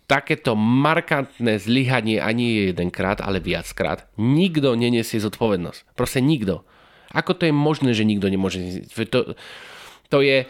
takéto 0.06 0.54
markantné 0.54 1.58
zlyhanie 1.58 2.22
ani 2.22 2.70
jedenkrát, 2.70 3.24
ale 3.26 3.42
viackrát, 3.42 4.06
nikto 4.20 4.78
nenesie 4.78 5.18
zodpovednosť. 5.18 5.98
Proste 5.98 6.22
nikto. 6.22 6.62
Ako 7.14 7.34
to 7.34 7.50
je 7.50 7.54
možné, 7.54 7.98
že 7.98 8.06
nikto 8.06 8.30
nemôže... 8.30 8.86
To, 9.10 9.38
to 10.10 10.18
je... 10.22 10.46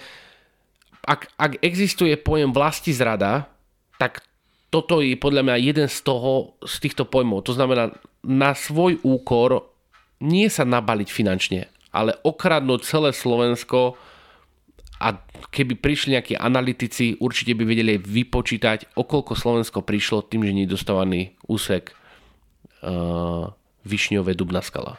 Ak, 1.04 1.28
ak 1.36 1.60
existuje 1.60 2.16
pojem 2.16 2.56
vlasti 2.56 2.96
zrada, 2.96 3.52
tak 4.00 4.24
toto 4.74 5.06
je 5.06 5.14
podľa 5.14 5.46
mňa 5.46 5.56
jeden 5.70 5.86
z 5.86 6.02
toho, 6.02 6.58
z 6.66 6.76
týchto 6.82 7.06
pojmov. 7.06 7.46
To 7.46 7.54
znamená, 7.54 7.94
na 8.26 8.58
svoj 8.58 8.98
úkor 9.06 9.70
nie 10.18 10.50
sa 10.50 10.66
nabaliť 10.66 11.10
finančne, 11.14 11.70
ale 11.94 12.18
okradnúť 12.26 12.82
celé 12.82 13.14
Slovensko 13.14 13.94
a 14.98 15.22
keby 15.54 15.78
prišli 15.78 16.18
nejakí 16.18 16.34
analytici, 16.34 17.22
určite 17.22 17.54
by 17.54 17.70
vedeli 17.70 18.02
vypočítať, 18.02 18.98
okolko 18.98 19.38
Slovensko 19.38 19.86
prišlo 19.86 20.26
tým, 20.26 20.42
že 20.42 20.58
je 20.58 20.74
dostávaný 20.74 21.38
úsek 21.46 21.94
uh, 22.82 23.54
Višňové 23.86 24.34
Dubna 24.34 24.66
skala. 24.66 24.98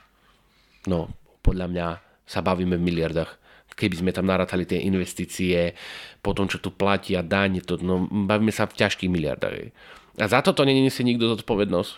No, 0.87 1.11
podľa 1.43 1.67
mňa 1.67 1.87
sa 2.31 2.47
bavíme 2.47 2.79
v 2.79 2.87
miliardách 2.87 3.43
keby 3.75 3.95
sme 4.01 4.11
tam 4.15 4.31
narátali 4.31 4.65
tie 4.65 4.83
investície, 4.87 5.75
potom 6.23 6.47
čo 6.47 6.63
tu 6.63 6.73
platia 6.73 7.21
daň, 7.21 7.61
to, 7.67 7.77
no, 7.83 8.07
bavíme 8.07 8.55
sa 8.55 8.65
v 8.71 8.79
ťažkých 8.79 9.11
miliardách. 9.11 9.75
A 10.19 10.25
za 10.31 10.41
toto 10.41 10.63
neniesie 10.63 11.03
nikto 11.03 11.27
zodpovednosť. 11.35 11.93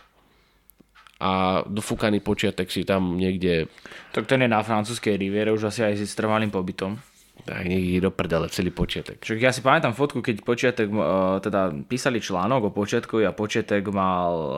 A 1.17 1.65
dofúkaný 1.65 2.21
počiatek 2.21 2.69
si 2.69 2.85
tam 2.85 3.17
niekde... 3.17 3.73
Tak 4.13 4.29
ten 4.29 4.45
je 4.45 4.53
na 4.53 4.61
francúzskej 4.61 5.17
riviere 5.17 5.49
už 5.49 5.73
asi 5.73 5.81
aj 5.81 6.05
s 6.05 6.13
trvalým 6.13 6.53
pobytom. 6.53 7.01
Tak 7.45 7.69
nech 7.69 8.01
do 8.01 8.09
prdele 8.09 8.49
celý 8.49 8.73
počiatek. 8.73 9.21
Čiže 9.21 9.41
ja 9.41 9.53
si 9.53 9.61
pamätám 9.61 9.93
fotku, 9.93 10.25
keď 10.25 10.41
počiatek, 10.41 10.89
uh, 10.89 11.37
teda 11.45 11.73
písali 11.85 12.21
článok 12.21 12.69
o 12.69 12.75
počiatku 12.75 13.21
a 13.25 13.37
počiatek 13.37 13.85
mal 13.93 14.33
uh, 14.33 14.53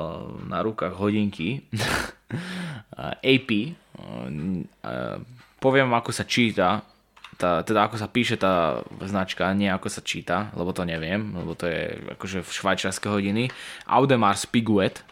na 0.46 0.62
rukách 0.62 0.94
hodinky 0.94 1.66
AP. 3.35 3.74
Uh, 3.98 4.62
poviem, 5.59 5.90
ako 5.94 6.11
sa 6.14 6.22
číta 6.22 6.87
tá, 7.38 7.62
teda 7.62 7.87
ako 7.87 7.96
sa 7.96 8.11
píše 8.11 8.35
tá 8.35 8.83
značka, 9.07 9.46
nie 9.55 9.70
ako 9.70 9.87
sa 9.87 10.03
číta, 10.03 10.51
lebo 10.59 10.74
to 10.74 10.83
neviem, 10.83 11.33
lebo 11.38 11.55
to 11.55 11.70
je 11.70 11.94
akože 12.18 12.42
v 12.42 12.51
švajčiarske 12.51 13.07
hodiny. 13.07 13.46
Audemars 13.87 14.42
Piguet, 14.44 15.07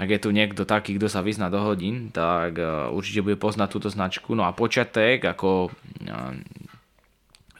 ak 0.00 0.08
je 0.08 0.18
tu 0.18 0.32
niekto 0.32 0.64
taký, 0.64 0.96
kto 0.96 1.12
sa 1.12 1.20
vyzná 1.20 1.52
do 1.52 1.60
hodín, 1.60 2.08
tak 2.08 2.56
uh, 2.56 2.88
určite 2.88 3.20
bude 3.20 3.36
poznať 3.36 3.68
túto 3.68 3.88
značku. 3.92 4.32
No 4.32 4.48
a 4.48 4.56
počiatek 4.56 5.20
ako 5.28 5.68
uh, 5.68 6.32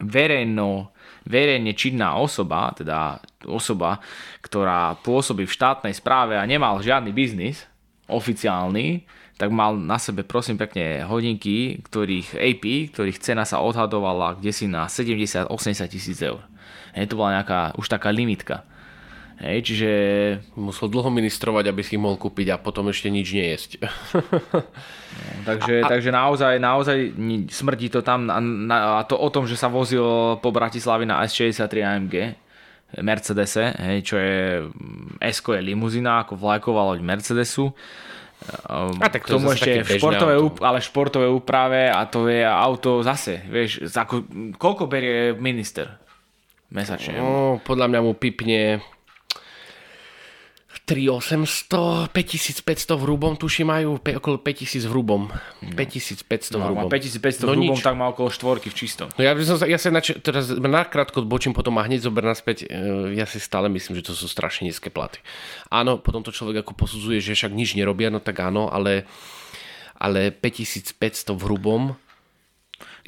verejno, 0.00 0.94
verejne 1.28 1.76
činná 1.76 2.16
osoba, 2.16 2.72
teda 2.72 3.20
osoba, 3.44 4.00
ktorá 4.40 4.96
pôsobí 5.04 5.44
v 5.44 5.52
štátnej 5.52 5.92
správe 5.92 6.40
a 6.40 6.48
nemal 6.48 6.80
žiadny 6.80 7.12
biznis 7.12 7.68
oficiálny, 8.08 9.04
tak 9.38 9.54
mal 9.54 9.78
na 9.78 10.02
sebe 10.02 10.26
prosím 10.26 10.58
pekne 10.58 11.06
hodinky, 11.06 11.78
ktorých 11.86 12.34
AP, 12.34 12.90
ktorých 12.90 13.22
cena 13.22 13.46
sa 13.46 13.62
odhadovala 13.62 14.34
kde 14.34 14.50
si 14.50 14.66
na 14.66 14.90
70-80 14.90 15.46
tisíc 15.86 16.18
eur. 16.18 16.42
Hej, 16.98 17.14
to 17.14 17.14
bola 17.14 17.38
nejaká 17.38 17.78
už 17.78 17.86
taká 17.86 18.10
limitka. 18.10 18.66
Hej, 19.38 19.70
čiže... 19.70 19.90
Musel 20.58 20.90
dlho 20.90 21.14
ministrovať, 21.14 21.70
aby 21.70 21.86
si 21.86 21.94
ich 21.94 22.02
mohol 22.02 22.18
kúpiť 22.18 22.50
a 22.50 22.56
potom 22.58 22.90
ešte 22.90 23.06
nič 23.06 23.30
nejesť. 23.30 23.70
no, 23.86 25.40
takže, 25.46 25.74
a, 25.78 25.86
takže 25.86 26.10
naozaj, 26.10 26.54
naozaj 26.58 26.98
smrdí 27.46 27.94
to 27.94 28.02
tam 28.02 28.26
a, 28.34 28.42
a 28.98 29.02
to 29.06 29.14
o 29.14 29.28
tom, 29.30 29.46
že 29.46 29.54
sa 29.54 29.70
vozil 29.70 30.02
po 30.42 30.50
Bratislavi 30.50 31.06
na 31.06 31.22
S63 31.22 31.70
AMG 31.86 32.14
Mercedese, 32.98 33.70
hej, 33.78 33.98
čo 34.02 34.16
je 34.18 34.66
S 35.22 35.38
je 35.38 35.62
limuzina, 35.62 36.26
ako 36.26 36.34
vlajková 36.34 36.90
loď 36.90 37.06
Mercedesu 37.06 37.70
a 39.02 39.06
tak 39.10 39.26
to 39.26 39.36
tomu 39.36 39.52
ešte 39.52 39.98
športové, 39.98 40.38
auto. 40.38 40.62
ale 40.62 40.78
športové 40.78 41.26
úprave 41.26 41.90
a 41.90 42.06
to 42.06 42.30
je 42.30 42.46
auto 42.46 43.02
zase, 43.02 43.42
vieš, 43.50 43.90
ako, 43.90 44.24
koľko 44.54 44.86
berie 44.86 45.34
minister 45.34 45.98
mesačne? 46.70 47.18
No, 47.18 47.58
podľa 47.60 47.90
mňa 47.90 48.00
mu 48.04 48.12
pipne 48.14 48.78
3800, 50.88 52.08
5500 52.16 52.96
v 52.96 53.02
hrubom, 53.04 53.36
tuším 53.36 53.68
majú 53.68 54.00
okolo 54.00 54.40
5000 54.40 54.88
v 54.88 54.92
hrubom. 54.96 55.28
5500 55.76 56.56
no, 56.56 56.56
v 56.56 56.62
hrubom. 56.64 56.88
5500 56.88 57.44
no, 57.44 57.52
v 57.52 57.52
hrubom, 57.52 57.76
nič. 57.76 57.84
tak 57.84 57.94
má 58.00 58.08
okolo 58.08 58.32
štvorky 58.32 58.72
v 58.72 58.76
čistom. 58.80 59.12
No 59.12 59.20
ja, 59.20 59.36
by 59.36 59.44
som 59.44 59.60
sa, 59.60 59.68
ja 59.68 59.76
sa 59.76 59.92
nač- 59.92 60.16
teraz 60.24 60.48
nakrátko 60.48 61.20
odbočím 61.20 61.52
potom 61.52 61.76
a 61.76 61.84
hneď 61.84 62.08
zober 62.08 62.24
naspäť, 62.24 62.64
e, 62.64 63.12
ja 63.20 63.28
si 63.28 63.36
stále 63.36 63.68
myslím, 63.68 64.00
že 64.00 64.08
to 64.08 64.16
sú 64.16 64.24
strašne 64.24 64.64
nízke 64.64 64.88
platy. 64.88 65.20
Áno, 65.68 66.00
potom 66.00 66.24
to 66.24 66.32
človek 66.32 66.64
ako 66.64 66.72
posudzuje, 66.72 67.20
že 67.20 67.36
však 67.36 67.52
nič 67.52 67.76
nerobia, 67.76 68.08
no 68.08 68.24
tak 68.24 68.40
áno, 68.40 68.72
ale, 68.72 69.04
ale 70.00 70.32
5500 70.32 71.36
v 71.36 71.42
hrubom, 71.44 71.92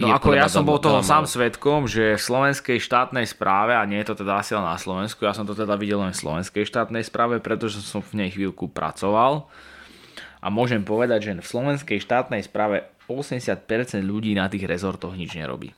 No 0.00 0.16
ako 0.16 0.32
ja 0.32 0.48
som 0.48 0.64
bol 0.64 0.80
toho 0.80 1.04
sám 1.04 1.28
svetkom, 1.28 1.84
že 1.84 2.16
v 2.16 2.22
slovenskej 2.22 2.80
štátnej 2.80 3.28
správe, 3.28 3.76
a 3.76 3.84
nie 3.84 4.00
je 4.00 4.08
to 4.08 4.24
teda 4.24 4.40
asi 4.40 4.56
len 4.56 4.64
na 4.64 4.80
Slovensku, 4.80 5.28
ja 5.28 5.36
som 5.36 5.44
to 5.44 5.52
teda 5.52 5.76
videl 5.76 6.00
len 6.00 6.16
v 6.16 6.20
slovenskej 6.24 6.64
štátnej 6.64 7.04
správe, 7.04 7.36
pretože 7.44 7.84
som 7.84 8.00
v 8.00 8.24
nej 8.24 8.32
chvíľku 8.32 8.72
pracoval. 8.72 9.44
A 10.40 10.48
môžem 10.48 10.80
povedať, 10.80 11.28
že 11.28 11.44
v 11.44 11.44
slovenskej 11.44 12.00
štátnej 12.00 12.40
správe 12.40 12.88
80% 13.04 14.00
ľudí 14.00 14.32
na 14.32 14.48
tých 14.48 14.64
rezortoch 14.64 15.12
nič 15.12 15.36
nerobí. 15.36 15.76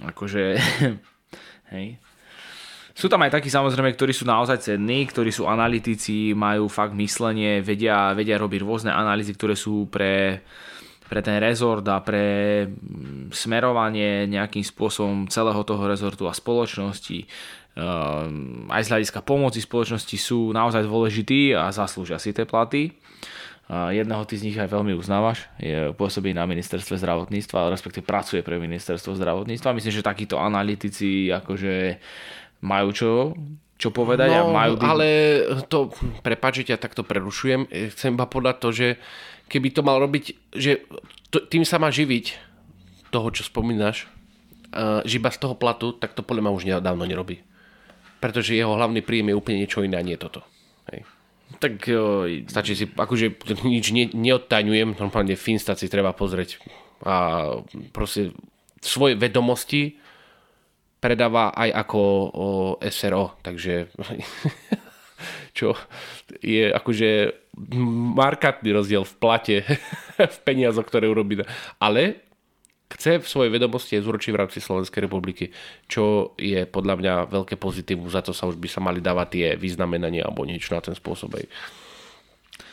Akože, 0.00 0.56
hej. 1.76 2.00
Sú 2.94 3.10
tam 3.10 3.26
aj 3.26 3.36
takí 3.36 3.50
samozrejme, 3.50 3.90
ktorí 3.90 4.14
sú 4.14 4.22
naozaj 4.22 4.70
cenní, 4.70 5.04
ktorí 5.10 5.34
sú 5.34 5.50
analytici, 5.50 6.30
majú 6.30 6.70
fakt 6.70 6.94
myslenie, 6.94 7.58
vedia, 7.58 8.14
vedia 8.14 8.38
robiť 8.38 8.60
rôzne 8.62 8.94
analýzy, 8.94 9.34
ktoré 9.34 9.58
sú 9.58 9.90
pre 9.90 10.40
pre 11.14 11.22
ten 11.22 11.38
rezort 11.38 11.86
a 11.86 12.02
pre 12.02 12.66
mm, 12.66 13.30
smerovanie 13.30 14.26
nejakým 14.26 14.66
spôsobom 14.66 15.30
celého 15.30 15.62
toho 15.62 15.86
rezortu 15.86 16.26
a 16.26 16.34
spoločnosti 16.34 17.22
ehm, 17.78 18.66
aj 18.66 18.82
z 18.82 18.90
hľadiska 18.90 19.22
pomoci 19.22 19.62
spoločnosti 19.62 20.18
sú 20.18 20.50
naozaj 20.50 20.82
dôležití 20.82 21.54
a 21.54 21.70
zaslúžia 21.70 22.18
si 22.18 22.34
tie 22.34 22.42
platy. 22.42 22.90
Jedného 23.64 24.28
ty 24.28 24.36
z 24.36 24.44
nich 24.44 24.58
aj 24.60 24.68
veľmi 24.68 24.92
uznávaš, 24.92 25.48
je, 25.56 25.88
pôsobí 25.96 26.36
na 26.36 26.44
ministerstve 26.44 27.00
zdravotníctva, 27.00 27.72
respektíve 27.72 28.04
pracuje 28.04 28.44
pre 28.44 28.60
ministerstvo 28.60 29.16
zdravotníctva. 29.16 29.72
Myslím, 29.72 29.94
že 29.96 30.04
takíto 30.04 30.36
analytici 30.36 31.32
akože 31.32 31.96
majú 32.60 32.88
čo, 32.92 33.10
čo 33.80 33.88
povedať 33.88 34.36
a 34.36 34.44
majú. 34.44 34.76
No, 34.76 34.84
ale 34.84 35.08
to, 35.72 35.88
prepáč, 36.20 36.60
že 36.60 36.76
ťa 36.76 36.84
takto 36.84 37.08
prerušujem, 37.08 37.64
e, 37.72 37.88
chcem 37.88 38.12
iba 38.12 38.28
podať 38.28 38.56
to, 38.60 38.68
že 38.68 38.88
keby 39.48 39.68
to 39.70 39.80
mal 39.84 40.00
robiť, 40.00 40.54
že 40.54 40.84
tým 41.50 41.64
sa 41.66 41.78
má 41.82 41.90
živiť 41.90 42.36
toho, 43.10 43.28
čo 43.30 43.46
spomínaš, 43.46 44.10
že 45.06 45.18
iba 45.18 45.30
z 45.30 45.38
toho 45.38 45.54
platu, 45.54 45.94
tak 45.94 46.18
to 46.18 46.26
podľa 46.26 46.50
mňa 46.50 46.56
už 46.56 46.64
dávno 46.82 47.06
nerobí. 47.06 47.42
Pretože 48.18 48.56
jeho 48.56 48.74
hlavný 48.74 49.04
príjem 49.04 49.30
je 49.30 49.38
úplne 49.38 49.60
niečo 49.62 49.84
iné 49.84 50.00
a 50.00 50.06
nie 50.06 50.18
toto. 50.18 50.42
Hej. 50.90 51.06
Tak 51.60 51.74
jo, 51.86 52.26
Stačí 52.48 52.74
si, 52.74 52.88
akože 52.88 53.38
nič 53.62 53.94
ne, 53.94 54.10
neodtaňujem, 54.10 54.98
normálne 54.98 55.38
Finsta 55.38 55.78
si 55.78 55.86
treba 55.86 56.16
pozrieť 56.16 56.58
a 57.04 57.14
proste 57.92 58.32
svoje 58.80 59.14
vedomosti 59.14 60.00
predáva 61.04 61.52
aj 61.52 61.70
ako 61.84 62.00
o, 62.00 62.48
SRO, 62.88 63.36
takže 63.44 63.92
čo 65.58 65.76
je 66.40 66.72
akože 66.72 67.10
markantný 68.18 68.74
rozdiel 68.74 69.02
v 69.06 69.14
plate, 69.18 69.56
v 70.34 70.38
peniazoch, 70.42 70.86
ktoré 70.86 71.06
urobí. 71.06 71.40
Ale 71.78 72.26
chce 72.90 73.22
v 73.22 73.26
svojej 73.26 73.50
vedomosti 73.50 73.98
zúročiť 73.98 74.30
v 74.30 74.40
rámci 74.40 74.58
Slovenskej 74.62 75.06
republiky, 75.06 75.50
čo 75.90 76.34
je 76.38 76.66
podľa 76.66 76.94
mňa 77.00 77.14
veľké 77.30 77.58
pozitívum, 77.58 78.06
za 78.10 78.22
to 78.22 78.30
sa 78.30 78.46
už 78.46 78.58
by 78.58 78.68
sa 78.70 78.78
mali 78.82 79.02
dávať 79.02 79.28
tie 79.34 79.46
vyznamenania 79.58 80.26
alebo 80.26 80.46
niečo 80.46 80.74
na 80.74 80.82
ten 80.82 80.94
spôsob. 80.94 81.34
Aj. 81.34 81.46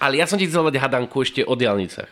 Ale 0.01 0.21
ja 0.21 0.29
som 0.29 0.37
ti 0.37 0.45
chcel 0.45 0.69
dať 0.69 0.77
hadanku 0.77 1.21
ešte 1.21 1.41
o 1.45 1.57
diálnicach. 1.57 2.09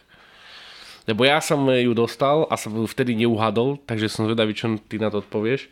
Lebo 1.10 1.26
ja 1.26 1.42
som 1.42 1.66
ju 1.66 1.90
dostal 1.98 2.46
a 2.50 2.54
som 2.54 2.70
ju 2.70 2.86
vtedy 2.86 3.18
neuhadol, 3.18 3.82
takže 3.90 4.14
som 4.14 4.30
zvedavý, 4.30 4.54
čo 4.54 4.78
ty 4.78 5.02
na 5.02 5.10
to 5.10 5.26
odpovieš 5.26 5.70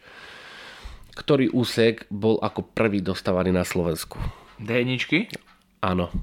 ktorý 1.18 1.50
úsek 1.50 2.06
bol 2.14 2.38
ako 2.38 2.62
prvý 2.62 3.02
dostávaný 3.02 3.50
na 3.50 3.66
Slovensku? 3.66 4.22
d 4.62 4.86
Áno. 5.82 6.14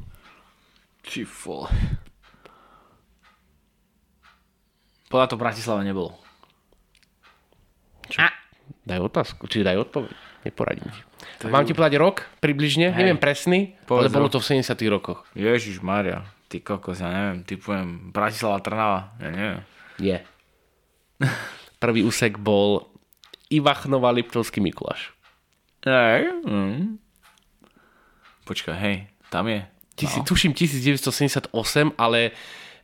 Či 1.04 1.28
fol. 1.28 1.68
Podľa 5.12 5.26
to 5.30 5.36
Bratislava 5.38 5.84
nebolo. 5.84 6.16
Čo? 8.08 8.18
A. 8.24 8.32
Daj 8.84 9.00
otázku, 9.00 9.46
či 9.46 9.64
daj 9.64 9.80
odpoveď. 9.80 10.12
Neporadím 10.44 10.88
ti. 10.92 11.00
To 11.40 11.48
Mám 11.48 11.64
ti 11.64 11.72
povedať 11.72 11.96
rok 11.96 12.28
približne, 12.40 12.92
Hej. 12.92 13.00
neviem 13.00 13.16
presný, 13.16 13.80
Povedz 13.88 14.12
ale 14.12 14.12
bolo 14.12 14.28
to 14.28 14.44
v 14.44 14.60
70 14.60 14.76
rokoch. 14.92 15.24
Ježiš 15.32 15.80
Maria, 15.80 16.28
ty 16.52 16.60
kokos, 16.60 17.00
ja 17.00 17.08
neviem, 17.08 17.48
typujem 17.48 18.12
Bratislava, 18.12 18.60
Trnava, 18.60 19.00
ja 19.24 19.28
neviem. 19.32 19.60
Nie. 19.96 20.18
Prvý 21.84 22.04
úsek 22.04 22.36
bol 22.36 22.92
Ivachnova 23.48 24.12
Liptovský 24.12 24.60
Mikuláš. 24.60 25.16
Hej. 25.88 26.28
Mm. 26.44 27.00
Počkaj, 28.44 28.76
hej, 28.76 28.96
tam 29.32 29.48
je. 29.48 29.64
Tisi, 29.94 30.18
no. 30.20 30.26
Tuším 30.26 30.52
1978, 30.54 31.94
ale 31.98 32.34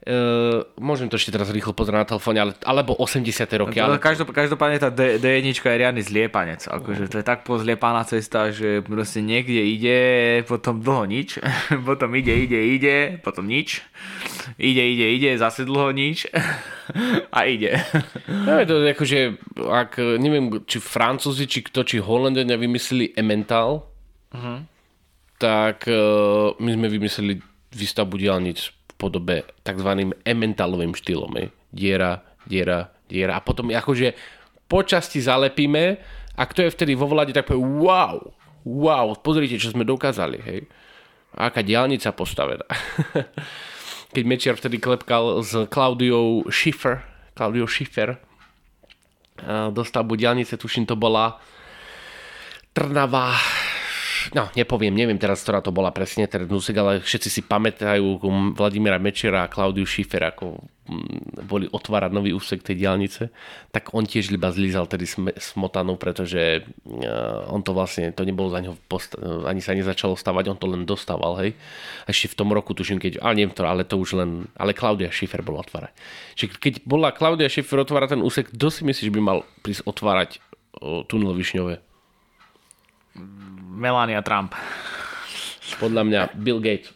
Uh, 0.00 0.64
môžem 0.80 1.12
to 1.12 1.20
ešte 1.20 1.28
teraz 1.28 1.52
rýchlo 1.52 1.76
pozrieť 1.76 2.00
na 2.00 2.08
telefóne, 2.08 2.38
ale, 2.40 2.52
alebo 2.64 2.96
80. 2.96 3.36
roky. 3.60 3.84
Ale... 3.84 4.00
Každop, 4.00 4.32
každopádne 4.32 4.80
tá 4.80 4.88
D, 4.88 5.20
D1 5.20 5.52
je 5.52 5.60
riadny 5.60 6.00
zliepanec. 6.00 6.64
Akože 6.64 7.04
to 7.12 7.20
je 7.20 7.24
tak 7.26 7.44
pozliepaná 7.44 8.08
cesta, 8.08 8.48
že 8.48 8.80
proste 8.80 9.20
niekde 9.20 9.60
ide, 9.60 10.00
potom 10.48 10.80
dlho 10.80 11.04
nič, 11.04 11.36
potom 11.88 12.16
ide, 12.16 12.32
ide, 12.32 12.80
ide, 12.80 13.20
potom 13.20 13.44
nič, 13.44 13.84
ide, 14.56 14.80
ide, 14.80 15.04
ide, 15.20 15.36
zase 15.36 15.68
dlho 15.68 15.92
nič 15.92 16.24
a 17.36 17.44
ide. 17.44 17.76
No, 18.24 18.56
je 18.56 18.66
to 18.72 18.80
akože, 18.80 19.18
ak, 19.68 20.00
neviem, 20.16 20.64
či 20.64 20.80
Francúzi, 20.80 21.44
či 21.44 21.60
kto, 21.60 21.84
či 21.84 22.00
Holandia 22.00 22.48
vymysleli 22.56 23.12
Emmental, 23.20 23.84
uh-huh. 24.32 24.64
Tak 25.40 25.88
uh, 25.88 26.52
my 26.60 26.70
sme 26.76 26.86
vymysleli 26.92 27.40
výstavbu 27.72 28.20
diálnic 28.20 28.60
podobe 29.00 29.48
tzv. 29.64 30.12
ementalovým 30.28 30.92
štýlom. 30.92 31.32
Je. 31.40 31.46
Diera, 31.72 32.20
diera, 32.44 32.92
diera. 33.08 33.40
A 33.40 33.44
potom 33.44 33.72
akože 33.72 34.12
po 34.68 34.84
časti 34.84 35.24
zalepíme 35.24 35.96
a 36.36 36.42
kto 36.44 36.68
je 36.68 36.74
vtedy 36.76 36.92
vo 36.92 37.08
vlade, 37.08 37.32
tak 37.32 37.48
povie 37.48 37.64
wow, 37.64 38.20
wow, 38.68 39.16
pozrite, 39.16 39.56
čo 39.56 39.72
sme 39.72 39.88
dokázali. 39.88 40.38
Hej. 40.44 40.60
Aká 41.32 41.64
diálnica 41.64 42.12
postavená. 42.12 42.68
Keď 44.14 44.24
Mečiar 44.26 44.58
vtedy 44.58 44.82
klepkal 44.82 45.40
s 45.40 45.54
Klaudiou 45.70 46.44
Schiffer, 46.50 47.06
Klaudiou 47.32 47.70
Schiffer, 47.70 48.18
do 49.46 49.82
stavbu 49.86 50.18
diálnice, 50.18 50.60
tuším 50.60 50.84
to 50.84 50.98
bola 50.98 51.40
Trnava, 52.70 53.34
no 54.34 54.48
nepoviem, 54.54 54.94
neviem 54.94 55.18
teraz, 55.18 55.42
ktorá 55.42 55.62
to 55.62 55.74
bola 55.74 55.90
presne, 55.94 56.26
ten 56.30 56.46
úsek, 56.46 56.76
ale 56.78 57.02
všetci 57.02 57.28
si 57.28 57.40
pamätajú 57.42 58.22
Vladimíra 58.54 59.00
Mečera 59.02 59.46
a 59.46 59.52
Klaudiu 59.52 59.86
Schiffer, 59.86 60.22
ako 60.26 60.62
boli 61.46 61.70
otvárať 61.70 62.10
nový 62.10 62.34
úsek 62.34 62.66
tej 62.66 62.82
diálnice, 62.82 63.30
tak 63.70 63.94
on 63.94 64.02
tiež 64.02 64.34
iba 64.34 64.50
zlízal 64.50 64.90
tedy 64.90 65.06
smotanou, 65.38 65.94
pretože 65.94 66.66
uh, 66.66 67.46
on 67.46 67.62
to 67.62 67.70
vlastne, 67.70 68.10
to 68.10 68.26
nebolo 68.26 68.50
za 68.50 68.58
neho, 68.58 68.74
post- 68.90 69.14
ani 69.22 69.62
sa 69.62 69.76
nezačalo 69.78 70.18
stavať, 70.18 70.44
on 70.50 70.58
to 70.58 70.66
len 70.66 70.82
dostával, 70.82 71.38
hej. 71.38 71.54
Ešte 72.10 72.34
v 72.34 72.38
tom 72.42 72.50
roku, 72.50 72.74
tuším, 72.74 72.98
keď, 72.98 73.22
ale 73.22 73.38
neviem 73.38 73.54
to, 73.54 73.62
ale 73.62 73.86
to 73.86 73.94
už 74.02 74.18
len, 74.18 74.50
ale 74.58 74.74
Klaudia 74.74 75.14
Schiffer 75.14 75.46
bol 75.46 75.62
otvárať. 75.62 75.94
Čiže 76.34 76.58
keď 76.58 76.74
bola 76.82 77.14
Klaudia 77.14 77.46
Schiffer 77.46 77.78
otvárať 77.86 78.18
ten 78.18 78.22
úsek, 78.26 78.50
kto 78.50 78.66
si 78.74 78.82
myslíš, 78.82 79.06
že 79.06 79.14
by 79.14 79.22
mal 79.22 79.38
prísť 79.62 79.86
otvárať 79.86 80.42
tunel 81.06 81.34
Višňové? 81.38 81.89
Melania 83.70 84.20
Trump. 84.20 84.52
Podľa 85.78 86.02
mňa 86.02 86.20
Bill 86.34 86.58
Gates. 86.58 86.90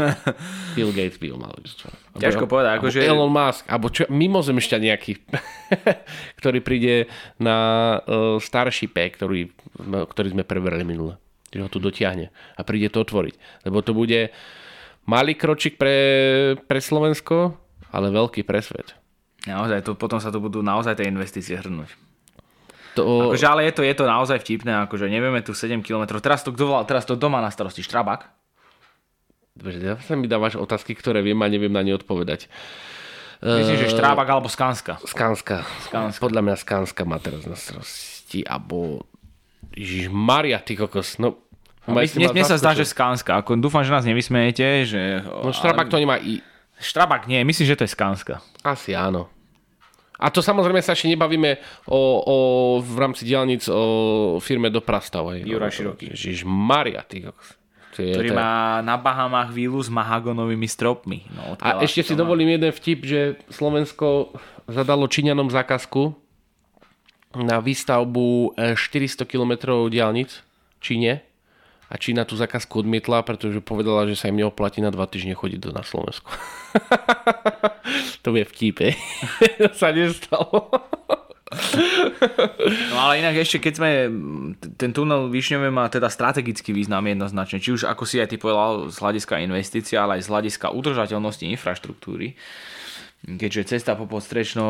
Bill 0.76 0.92
Gates 0.92 1.16
by 1.16 1.26
ho 1.32 1.36
mal. 1.40 1.56
Ťažko 2.20 2.44
povedať. 2.44 2.78
Ako 2.78 2.92
že... 2.92 3.02
Elon 3.02 3.32
Musk, 3.32 3.64
alebo 3.66 3.88
čo, 3.88 4.04
mimozemšťa 4.12 4.76
nejaký, 4.78 5.12
ktorý 6.38 6.60
príde 6.60 7.08
na 7.40 7.56
uh, 8.04 8.36
Starshipe, 8.36 9.00
ktorý, 9.16 9.50
ktorý 9.82 10.28
sme 10.36 10.44
preberali 10.44 10.84
minule. 10.84 11.16
Že 11.52 11.64
ho 11.64 11.68
tu 11.72 11.80
dotiahne 11.80 12.28
a 12.32 12.60
príde 12.64 12.92
to 12.92 13.00
otvoriť. 13.00 13.66
Lebo 13.68 13.80
to 13.80 13.96
bude 13.96 14.32
malý 15.08 15.32
kročik 15.36 15.80
pre, 15.80 15.96
pre 16.56 16.80
Slovensko, 16.80 17.56
ale 17.92 18.12
veľký 18.12 18.44
pre 18.44 18.60
svet. 18.60 18.96
Naozaj, 19.48 19.82
to, 19.82 19.92
potom 19.98 20.22
sa 20.22 20.30
to 20.30 20.38
budú 20.38 20.62
naozaj 20.62 20.94
tie 20.94 21.10
investície 21.10 21.58
hrnúť. 21.58 22.11
To... 22.98 23.32
Akože, 23.32 23.46
ale 23.48 23.68
je 23.68 23.72
to, 23.72 23.82
je 23.86 23.94
to 23.96 24.04
naozaj 24.04 24.38
vtipné, 24.42 24.84
akože 24.84 25.08
nevieme 25.08 25.40
tu 25.40 25.56
7 25.56 25.80
km. 25.80 26.20
Teraz 26.20 26.44
to, 26.44 26.52
kto 26.52 26.68
volal, 26.68 26.84
teraz 26.84 27.08
to 27.08 27.16
doma 27.16 27.40
na 27.40 27.48
starosti, 27.48 27.80
Štrabak? 27.80 28.28
Dobre, 29.52 29.80
ja 29.80 29.96
sa 30.00 30.16
mi 30.16 30.28
dávaš 30.28 30.56
otázky, 30.56 30.96
ktoré 30.96 31.20
viem 31.20 31.36
a 31.40 31.46
neviem 31.48 31.72
na 31.72 31.84
ne 31.84 31.92
odpovedať. 31.92 32.48
Myslím, 33.42 33.74
že 33.74 33.90
Štrábak 33.90 34.28
alebo 34.30 34.46
Skanska. 34.46 35.02
Skanska. 35.02 35.66
Skanska. 35.90 36.22
Podľa 36.22 36.40
mňa 36.46 36.56
Skanska 36.62 37.02
má 37.02 37.18
teraz 37.18 37.42
na 37.42 37.58
starosti, 37.58 38.46
alebo 38.46 39.02
Ježiš 39.74 40.14
Maria, 40.14 40.62
ty 40.62 40.78
kokos. 40.78 41.18
No, 41.18 41.42
no 41.90 41.98
mne, 41.98 42.30
mne 42.30 42.44
sa 42.46 42.54
zdá, 42.54 42.70
že 42.70 42.86
Skanska. 42.86 43.42
Ako, 43.42 43.58
dúfam, 43.58 43.82
že 43.82 43.90
nás 43.90 44.06
nevysmejete. 44.06 44.86
Že, 44.86 45.00
no 45.26 45.50
Štrabak 45.50 45.90
ale... 45.90 45.92
to 45.92 45.98
nemá 45.98 46.16
i... 46.22 46.38
Štrabak 46.78 47.26
nie, 47.26 47.42
myslím, 47.42 47.66
že 47.66 47.74
to 47.74 47.82
je 47.82 47.90
Skanska. 47.90 48.38
Asi 48.62 48.94
áno. 48.94 49.26
A 50.22 50.30
to 50.30 50.38
samozrejme 50.38 50.78
sa 50.78 50.94
ešte 50.94 51.10
nebavíme 51.10 51.58
o, 51.90 51.98
o, 52.22 52.36
v 52.78 52.94
rámci 52.94 53.26
diálnic 53.26 53.66
o 53.66 54.38
firme 54.38 54.70
do 54.70 54.78
Prastav. 54.78 55.26
Jura 55.42 55.66
Široký. 55.66 56.14
Ježiš 56.14 56.46
Maria, 56.46 57.02
ty 57.02 57.26
ktorý 57.92 58.32
to 58.32 58.38
má 58.38 58.80
na 58.80 58.96
Bahamách 58.96 59.52
vílu 59.52 59.76
s 59.76 59.92
mahagonovými 59.92 60.64
stropmi. 60.64 61.28
No, 61.36 61.60
a 61.60 61.84
ešte 61.84 62.00
si 62.00 62.14
dovolím 62.16 62.56
jeden 62.56 62.72
vtip, 62.72 63.04
že 63.04 63.20
Slovensko 63.52 64.32
zadalo 64.64 65.04
Číňanom 65.04 65.52
zákazku 65.52 66.16
na 67.36 67.60
výstavbu 67.60 68.56
400 68.56 69.28
km 69.28 69.84
diálnic 69.92 70.40
Číne 70.80 71.31
a 71.92 72.00
Čína 72.00 72.24
tú 72.24 72.40
zákazku 72.40 72.88
odmietla, 72.88 73.20
pretože 73.20 73.60
povedala, 73.60 74.08
že 74.08 74.16
sa 74.16 74.32
im 74.32 74.40
neoplatí 74.40 74.80
na 74.80 74.88
dva 74.88 75.04
týždne 75.04 75.36
chodiť 75.36 75.60
do 75.60 75.70
na 75.76 75.84
Slovensku. 75.84 76.32
to 78.24 78.32
je 78.32 78.44
vtípe. 78.48 78.96
to 79.60 79.68
sa 79.80 79.92
nestalo. 79.92 80.72
no 82.88 82.96
ale 82.96 83.20
inak 83.20 83.44
ešte, 83.44 83.60
keď 83.60 83.74
sme, 83.76 83.90
ten 84.80 84.96
tunel 84.96 85.28
Višňové 85.28 85.68
má 85.68 85.84
teda 85.92 86.08
strategický 86.08 86.72
význam 86.72 87.04
jednoznačne, 87.04 87.60
či 87.60 87.76
už 87.76 87.84
ako 87.84 88.08
si 88.08 88.24
aj 88.24 88.32
ty 88.32 88.36
povedal 88.40 88.88
z 88.88 88.96
hľadiska 88.96 89.44
investícia, 89.44 90.00
ale 90.00 90.16
aj 90.16 90.24
z 90.24 90.32
hľadiska 90.32 90.72
udržateľnosti 90.72 91.44
infraštruktúry 91.44 92.40
keďže 93.22 93.78
cesta 93.78 93.94
po 93.94 94.10
podstrečno 94.10 94.66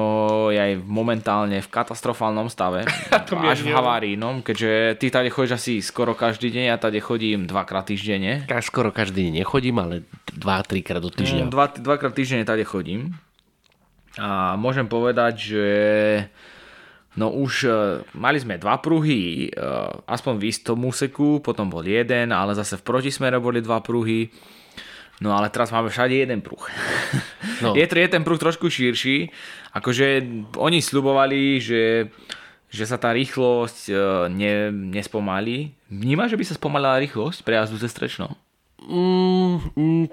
je 0.52 0.60
aj 0.60 0.72
momentálne 0.84 1.64
v 1.64 1.68
katastrofálnom 1.72 2.52
stave, 2.52 2.84
až 3.52 3.64
v 3.64 3.72
havarínom, 3.72 4.44
keďže 4.44 5.00
ty 5.00 5.08
tady 5.08 5.32
chodíš 5.32 5.56
asi 5.56 5.72
skoro 5.80 6.12
každý 6.12 6.52
deň, 6.52 6.64
ja 6.68 6.76
tady 6.76 7.00
chodím 7.00 7.48
dvakrát 7.48 7.88
týždenne. 7.88 8.44
Ja 8.44 8.60
skoro 8.60 8.92
každý 8.92 9.28
deň 9.28 9.40
nechodím, 9.40 9.80
ale 9.80 10.04
dva, 10.36 10.60
trikrát 10.60 11.00
do 11.00 11.08
týždňa. 11.08 11.48
No, 11.48 11.52
dva, 11.52 11.72
dvakrát 11.72 12.12
týždenne 12.12 12.44
tady 12.44 12.64
chodím. 12.68 13.16
A 14.20 14.60
môžem 14.60 14.84
povedať, 14.84 15.34
že 15.56 15.66
No 17.12 17.28
už 17.28 17.68
e, 17.68 17.70
mali 18.16 18.40
sme 18.40 18.56
dva 18.56 18.80
pruhy, 18.80 19.52
e, 19.52 19.60
aspoň 20.08 20.34
v 20.40 20.48
istom 20.48 20.80
úseku, 20.80 21.44
potom 21.44 21.68
bol 21.68 21.84
jeden, 21.84 22.32
ale 22.32 22.56
zase 22.56 22.80
v 22.80 22.86
protismere 22.88 23.36
boli 23.36 23.60
dva 23.60 23.84
pruhy. 23.84 24.32
No 25.22 25.38
ale 25.38 25.54
teraz 25.54 25.70
máme 25.70 25.86
všade 25.86 26.18
jeden 26.18 26.42
pruh. 26.42 26.58
No. 27.62 27.72
je, 27.78 27.86
je 27.86 28.08
ten 28.10 28.26
pruh 28.26 28.34
trošku 28.34 28.66
širší. 28.66 29.30
Akože 29.70 30.26
oni 30.58 30.82
slubovali, 30.82 31.62
že, 31.62 32.10
že 32.66 32.84
sa 32.84 32.98
tá 32.98 33.14
rýchlosť 33.14 33.86
e, 33.86 33.94
ne, 34.34 34.74
nespomalí. 34.74 35.78
Vníma, 35.86 36.26
že 36.26 36.34
by 36.34 36.44
sa 36.44 36.58
spomalila 36.58 36.98
rýchlosť 36.98 37.46
prejazdu 37.46 37.78
ze 37.78 37.86
Strečnou? 37.86 38.34
Mm, 38.82 39.62
mm, 39.78 40.06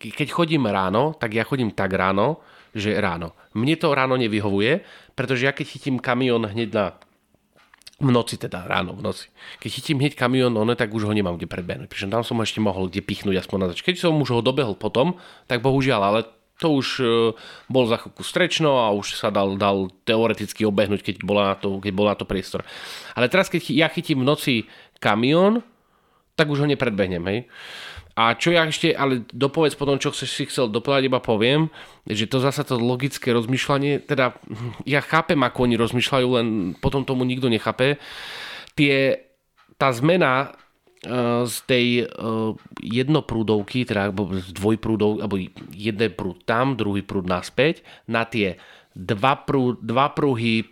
keď 0.16 0.28
chodím 0.32 0.64
ráno, 0.64 1.12
tak 1.12 1.36
ja 1.36 1.44
chodím 1.44 1.68
tak 1.76 1.92
ráno, 1.92 2.40
že 2.72 2.96
ráno. 2.96 3.36
Mne 3.52 3.76
to 3.76 3.92
ráno 3.92 4.16
nevyhovuje, 4.16 4.80
pretože 5.12 5.44
ja 5.44 5.52
keď 5.52 5.66
chytím 5.76 5.96
kamión 6.00 6.48
hneď 6.48 6.68
na 6.72 6.86
v 7.98 8.10
noci 8.14 8.38
teda, 8.38 8.62
ráno, 8.62 8.94
v 8.94 9.02
noci. 9.02 9.26
Keď 9.58 9.70
chytím 9.74 9.98
hneď 9.98 10.14
kamión, 10.14 10.54
ono, 10.54 10.78
tak 10.78 10.94
už 10.94 11.10
ho 11.10 11.12
nemám 11.12 11.34
kde 11.34 11.50
predbehnúť. 11.50 11.90
Pretože 11.90 12.06
tam 12.06 12.22
som 12.22 12.38
ho 12.38 12.46
ešte 12.46 12.62
mohol 12.62 12.86
kde 12.86 13.02
pichnúť 13.02 13.42
aspoň 13.42 13.58
na 13.58 13.66
zač. 13.74 13.82
Keď 13.82 14.06
som 14.06 14.14
už 14.14 14.38
ho 14.38 14.40
dobehol 14.40 14.78
potom, 14.78 15.18
tak 15.50 15.66
bohužiaľ, 15.66 16.00
ale 16.06 16.20
to 16.62 16.78
už 16.78 16.88
e, 17.02 17.04
bol 17.66 17.84
za 17.90 17.98
chvíľku 17.98 18.22
strečno 18.22 18.86
a 18.86 18.94
už 18.94 19.18
sa 19.18 19.34
dal, 19.34 19.58
dal 19.58 19.90
teoreticky 20.06 20.62
obehnúť, 20.62 21.02
keď 21.02 21.16
bola, 21.26 21.54
na 21.54 21.56
to, 21.58 21.82
keď 21.82 21.92
bola 21.94 22.14
na 22.14 22.18
to 22.18 22.26
priestor. 22.26 22.62
Ale 23.18 23.26
teraz, 23.26 23.50
keď 23.50 23.66
ja 23.70 23.90
chytím 23.90 24.22
v 24.22 24.28
noci 24.30 24.54
kamión, 25.02 25.66
tak 26.38 26.46
už 26.50 26.62
ho 26.62 26.66
nepredbehnem, 26.70 27.22
hej. 27.26 27.50
A 28.18 28.34
čo 28.34 28.50
ja 28.50 28.66
ešte, 28.66 28.90
ale 28.90 29.22
dopovedz 29.30 29.78
potom, 29.78 29.94
čo 30.02 30.10
si 30.10 30.26
chcel 30.50 30.66
dopovedať, 30.74 31.06
iba 31.06 31.22
poviem, 31.22 31.70
že 32.02 32.26
to 32.26 32.42
zasa 32.42 32.66
to 32.66 32.74
logické 32.74 33.30
rozmýšľanie, 33.30 34.02
teda 34.02 34.34
ja 34.82 34.98
chápem, 34.98 35.38
ako 35.38 35.70
oni 35.70 35.78
rozmýšľajú, 35.78 36.26
len 36.34 36.48
potom 36.82 37.06
tomu 37.06 37.22
nikto 37.22 37.46
nechápe. 37.46 38.02
Tie, 38.74 39.22
tá 39.78 39.94
zmena 39.94 40.50
uh, 40.50 41.46
z 41.46 41.56
tej 41.70 41.86
uh, 42.10 42.58
jednoprúdovky, 42.82 43.86
teda 43.86 44.10
z 44.42 44.50
dvojprúdov, 44.50 45.22
alebo 45.22 45.38
jeden 45.70 46.10
prúd 46.18 46.42
tam, 46.42 46.74
druhý 46.74 47.06
prúd 47.06 47.30
naspäť, 47.30 47.86
na 48.10 48.26
tie 48.26 48.58
dva, 48.98 49.46
prúd, 49.46 49.78
dva 49.78 50.10
prúhy 50.10 50.66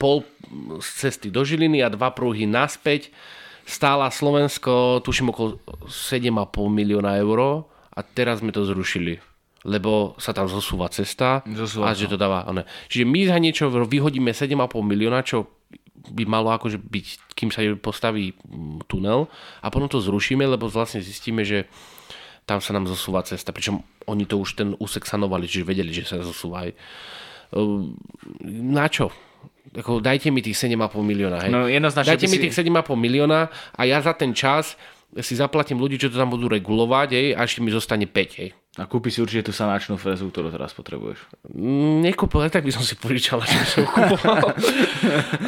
pol 0.00 0.24
z 0.80 0.88
cesty 0.96 1.28
do 1.28 1.44
Žiliny 1.44 1.84
a 1.84 1.92
dva 1.92 2.08
prúhy 2.16 2.48
naspäť, 2.48 3.12
stála 3.70 4.10
Slovensko, 4.10 4.98
tuším, 5.06 5.30
okolo 5.30 5.62
7,5 5.86 6.26
milióna 6.66 7.14
eur 7.22 7.70
a 7.94 8.00
teraz 8.02 8.42
sme 8.42 8.50
to 8.50 8.66
zrušili 8.66 9.22
lebo 9.60 10.16
sa 10.16 10.32
tam 10.32 10.48
zosúva 10.48 10.88
cesta 10.88 11.44
zosúva, 11.44 11.92
a 11.92 11.96
že 11.96 12.08
to 12.08 12.16
dáva... 12.16 12.48
Ne. 12.48 12.64
Čiže 12.88 13.04
my 13.04 13.20
za 13.28 13.36
niečo 13.36 13.68
vyhodíme 13.68 14.32
7,5 14.32 14.56
milióna, 14.80 15.20
čo 15.20 15.52
by 16.00 16.24
malo 16.24 16.48
akože 16.56 16.80
byť, 16.80 17.36
kým 17.36 17.52
sa 17.52 17.60
postaví 17.76 18.32
mm, 18.32 18.88
tunel 18.88 19.28
a 19.60 19.68
potom 19.68 19.84
to 19.92 20.00
zrušíme, 20.00 20.40
lebo 20.48 20.64
vlastne 20.72 21.04
zistíme, 21.04 21.44
že 21.44 21.68
tam 22.48 22.64
sa 22.64 22.72
nám 22.72 22.88
zosúva 22.88 23.20
cesta, 23.20 23.52
pričom 23.52 23.84
oni 24.08 24.24
to 24.24 24.40
už 24.40 24.56
ten 24.56 24.72
úsek 24.80 25.04
sanovali, 25.04 25.44
čiže 25.44 25.68
vedeli, 25.68 25.92
že 25.92 26.08
sa 26.08 26.24
zosúva 26.24 26.66
aj. 26.66 26.70
Ehm, 27.52 28.00
na 28.48 28.88
čo? 28.88 29.12
Ako 29.70 30.02
dajte 30.02 30.28
mi 30.34 30.42
tých 30.42 30.58
7,5 30.58 31.00
milióna. 31.00 31.38
Hej. 31.46 31.50
No, 31.50 31.66
dajte 31.90 32.26
mi 32.26 32.36
si... 32.36 32.42
tých 32.48 32.54
7,5 32.54 32.94
milióna 32.96 33.50
a 33.50 33.80
ja 33.86 34.02
za 34.02 34.12
ten 34.16 34.34
čas 34.34 34.74
si 35.18 35.34
zaplatím 35.34 35.82
ľudí, 35.82 35.98
čo 35.98 36.06
to 36.06 36.22
tam 36.22 36.30
budú 36.30 36.46
regulovať 36.46 37.08
hej, 37.18 37.26
a 37.34 37.42
ešte 37.42 37.58
mi 37.58 37.74
zostane 37.74 38.06
5. 38.06 38.38
Hej. 38.38 38.54
A 38.78 38.86
kúpi 38.86 39.10
si 39.10 39.18
určite 39.18 39.50
tú 39.50 39.52
sanačnú 39.52 39.98
frezu, 39.98 40.30
ktorú 40.30 40.54
teraz 40.54 40.70
potrebuješ. 40.70 41.18
Mm, 41.50 42.06
nekúpil, 42.06 42.46
tak 42.46 42.62
by 42.62 42.70
som 42.70 42.86
si 42.86 42.94
požičal, 42.94 43.42
že 43.42 43.58
som 43.66 43.82
kúpoval. 43.90 44.54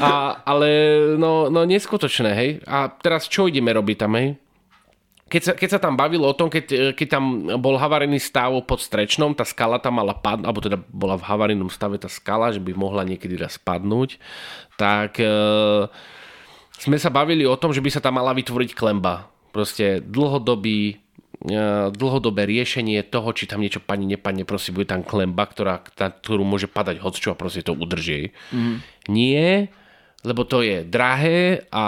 a, 0.03 0.43
ale 0.43 0.69
no, 1.15 1.47
no 1.47 1.63
neskutočné, 1.63 2.31
hej. 2.35 2.51
A 2.67 2.91
teraz 2.91 3.31
čo 3.31 3.47
ideme 3.47 3.71
robiť 3.71 3.97
tam, 4.03 4.19
hej? 4.19 4.35
Keď 5.33 5.43
sa, 5.49 5.53
keď 5.57 5.69
sa 5.73 5.81
tam 5.81 5.97
bavilo 5.97 6.29
o 6.29 6.37
tom, 6.37 6.53
keď, 6.53 6.93
keď 6.93 7.09
tam 7.09 7.49
bol 7.57 7.81
havarijný 7.81 8.21
stav 8.21 8.53
pod 8.69 8.85
Strečnom, 8.85 9.33
tá 9.33 9.49
skala 9.49 9.81
tam 9.81 9.97
mala 9.97 10.13
padnúť, 10.13 10.45
alebo 10.45 10.61
teda 10.61 10.77
bola 10.93 11.17
v 11.17 11.25
havarijnom 11.25 11.73
stave 11.73 11.97
tá 11.97 12.13
skala, 12.13 12.53
že 12.53 12.61
by 12.61 12.77
mohla 12.77 13.01
niekedy 13.09 13.41
raz 13.41 13.57
padnúť, 13.57 14.21
tak 14.77 15.17
e, 15.17 15.33
sme 16.77 17.01
sa 17.01 17.09
bavili 17.09 17.49
o 17.49 17.57
tom, 17.57 17.73
že 17.73 17.81
by 17.81 17.89
sa 17.89 18.05
tam 18.05 18.21
mala 18.21 18.37
vytvoriť 18.37 18.77
klemba. 18.77 19.33
Proste 19.57 20.05
dlhodobý 20.05 21.01
e, 21.49 21.57
dlhodobé 21.97 22.45
riešenie 22.45 23.01
toho, 23.09 23.33
či 23.33 23.49
tam 23.49 23.65
niečo 23.65 23.81
padne, 23.81 24.05
nepadne, 24.05 24.45
proste 24.45 24.77
bude 24.77 24.85
tam 24.85 25.01
klemba, 25.01 25.49
ktorá, 25.49 25.81
tá, 25.97 26.13
ktorú 26.13 26.45
môže 26.45 26.69
padať 26.69 27.01
hocčo 27.01 27.33
a 27.33 27.41
proste 27.41 27.65
to 27.65 27.73
udrží. 27.73 28.37
Mm. 28.53 28.85
Nie, 29.09 29.73
lebo 30.29 30.45
to 30.45 30.61
je 30.61 30.85
drahé 30.85 31.65
a 31.73 31.85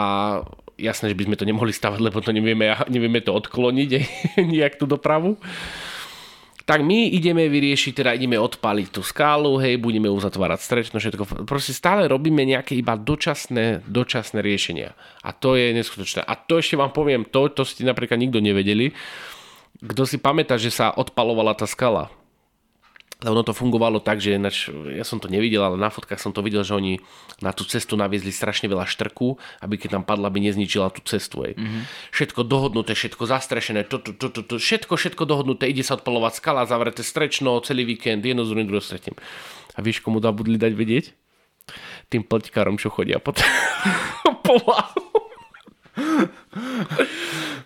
jasné, 0.79 1.13
že 1.13 1.19
by 1.19 1.25
sme 1.31 1.37
to 1.39 1.49
nemohli 1.49 1.73
stavať, 1.73 2.01
lebo 2.03 2.19
to 2.21 2.35
nevieme, 2.35 2.75
nevieme 2.91 3.21
to 3.23 3.35
odkloniť 3.35 3.91
nejak 4.55 4.79
tú 4.79 4.87
dopravu. 4.89 5.39
Tak 6.65 6.81
my 6.81 7.13
ideme 7.13 7.45
vyriešiť, 7.53 7.93
teda 7.93 8.17
ideme 8.17 8.41
odpaliť 8.41 8.89
tú 8.89 9.05
skálu, 9.05 9.61
hej, 9.61 9.77
budeme 9.77 10.09
uzatvárať 10.09 10.65
strečno, 10.65 10.97
všetko. 10.97 11.45
Proste 11.45 11.77
stále 11.77 12.09
robíme 12.09 12.41
nejaké 12.41 12.73
iba 12.73 12.97
dočasné, 12.97 13.85
dočasné 13.85 14.41
riešenia. 14.41 14.97
A 15.21 15.37
to 15.37 15.61
je 15.61 15.77
neskutočné. 15.77 16.25
A 16.25 16.33
to 16.41 16.57
ešte 16.57 16.81
vám 16.81 16.89
poviem, 16.97 17.29
to, 17.29 17.53
to 17.53 17.69
ste 17.69 17.85
napríklad 17.85 18.17
nikto 18.17 18.41
nevedeli. 18.41 18.97
Kto 19.85 20.09
si 20.09 20.17
pamätá, 20.17 20.57
že 20.57 20.73
sa 20.73 20.89
odpalovala 20.89 21.53
tá 21.53 21.69
skala, 21.69 22.09
ono 23.25 23.43
to 23.43 23.57
fungovalo 23.57 24.05
tak, 24.05 24.21
že 24.21 24.37
nač, 24.37 24.69
ja 24.71 25.03
som 25.03 25.17
to 25.19 25.33
nevidel, 25.33 25.65
ale 25.65 25.81
na 25.81 25.89
fotkách 25.89 26.21
som 26.21 26.31
to 26.31 26.45
videl, 26.45 26.61
že 26.61 26.77
oni 26.77 27.01
na 27.41 27.51
tú 27.57 27.65
cestu 27.65 27.97
naviezli 27.97 28.31
strašne 28.31 28.69
veľa 28.69 28.85
štrku, 28.85 29.41
aby 29.65 29.75
keď 29.81 30.01
tam 30.01 30.05
padla, 30.05 30.29
by 30.29 30.45
nezničila 30.45 30.93
tú 30.93 31.01
cestu. 31.05 31.43
Mm-hmm. 31.45 31.83
Všetko 32.13 32.41
dohodnuté, 32.47 32.93
všetko 32.95 33.25
zastrešené, 33.25 33.89
to, 33.89 33.99
to, 33.99 34.13
to, 34.15 34.29
to, 34.31 34.41
to, 34.45 34.55
všetko, 34.61 34.95
všetko 34.95 35.23
dohodnuté, 35.25 35.67
ide 35.67 35.83
sa 35.83 35.97
odpalovať 35.99 36.39
skala, 36.39 36.69
zavreté 36.69 37.03
strečno, 37.03 37.59
celý 37.65 37.89
víkend, 37.89 38.23
jedno 38.23 38.47
z 38.47 38.55
druhým, 38.55 38.69
druhým, 38.71 38.87
tretím. 38.87 39.17
A 39.75 39.83
vieš, 39.83 40.05
komu 40.05 40.23
budli 40.23 40.55
dať 40.55 40.73
vedieť? 40.77 41.05
Tým 42.13 42.23
pleťkárom, 42.23 42.77
čo 42.77 42.93
chodia 42.93 43.19
pod... 43.19 43.41
po 44.47 44.55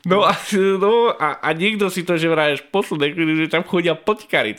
No 0.07 0.23
a, 0.23 0.37
no 0.79 1.11
a, 1.11 1.43
a 1.43 1.49
niekto 1.57 1.91
si 1.91 2.07
to, 2.07 2.15
že 2.15 2.31
vraješ 2.31 2.63
posledné 2.71 3.17
chvíli, 3.17 3.33
že 3.47 3.51
tam 3.51 3.67
chodia 3.67 3.99
potkary. 3.99 4.55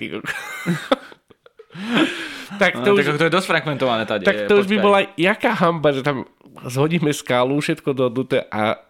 tak 2.62 2.74
to, 2.84 2.92
no, 2.92 3.00
už, 3.00 3.06
tak 3.06 3.18
to 3.22 3.28
je 3.30 3.36
dosť 3.36 3.48
fragmentované 3.48 4.04
tady. 4.04 4.26
Tak 4.28 4.52
to 4.52 4.60
už 4.60 4.68
by 4.68 4.78
bola 4.84 5.00
jaká 5.16 5.56
hamba, 5.56 5.96
že 5.96 6.04
tam 6.04 6.28
zhodíme 6.68 7.14
skálu, 7.16 7.60
všetko 7.64 7.96
dohodnuté 7.96 8.44
a 8.52 8.90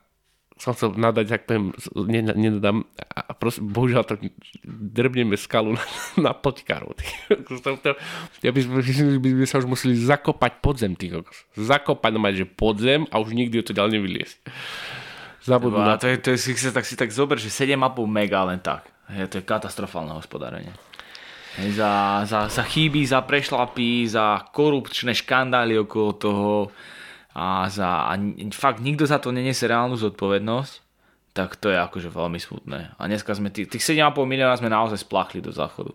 som 0.60 0.76
chcel 0.76 0.92
nadať, 0.92 1.26
tak 1.32 1.42
poviem, 1.48 1.72
nedodám 2.36 2.84
a 3.16 3.32
proste, 3.32 3.64
bohužiaľ 3.64 4.04
tak 4.04 4.28
drbneme 4.68 5.40
skalu 5.40 5.80
na, 5.80 5.84
na 6.20 6.32
poťkaru. 6.36 7.00
ja 8.44 8.52
by, 8.52 8.62
by, 9.24 9.30
by, 9.40 9.46
sa 9.48 9.64
už 9.64 9.72
museli 9.72 9.96
zakopať 9.96 10.60
podzem. 10.60 11.00
Tých, 11.00 11.24
zakopať, 11.56 12.12
no 12.12 12.20
mať, 12.20 12.44
že 12.44 12.46
podzem 12.52 13.08
a 13.08 13.24
už 13.24 13.32
nikdy 13.40 13.64
to 13.64 13.72
ďalej 13.72 14.04
nevyliesť. 14.04 14.38
Zabudnú 15.50 15.82
na... 15.82 15.98
to, 15.98 16.06
je, 16.06 16.18
to 16.22 16.30
je, 16.34 16.38
si, 16.38 16.54
tak 16.70 16.86
si 16.86 16.94
tak 16.94 17.10
zober, 17.10 17.42
že 17.42 17.50
7,5 17.50 18.06
mega 18.06 18.46
len 18.46 18.62
tak. 18.62 18.86
Je, 19.10 19.26
to 19.26 19.42
je 19.42 19.44
katastrofálne 19.44 20.14
hospodárenie. 20.14 20.70
Za, 21.74 22.24
za, 22.30 22.46
za 22.48 22.64
chyby, 22.64 23.04
za 23.10 23.26
prešlapy, 23.26 24.06
za 24.06 24.46
korupčné 24.54 25.18
škandály 25.18 25.82
okolo 25.82 26.10
toho 26.14 26.52
a, 27.34 27.66
za, 27.68 28.06
a 28.06 28.14
fakt 28.54 28.80
nikto 28.80 29.10
za 29.10 29.18
to 29.18 29.34
neniesie 29.34 29.66
reálnu 29.66 29.98
zodpovednosť, 29.98 30.74
tak 31.34 31.58
to 31.58 31.74
je 31.74 31.78
akože 31.82 32.10
veľmi 32.14 32.38
smutné. 32.38 32.96
A 32.96 33.02
dneska 33.10 33.34
sme 33.34 33.50
tých, 33.50 33.74
tých 33.74 33.84
7,5 33.84 34.24
milióna 34.24 34.56
sme 34.56 34.70
naozaj 34.70 35.02
splachli 35.02 35.42
do 35.42 35.50
záchodu. 35.50 35.92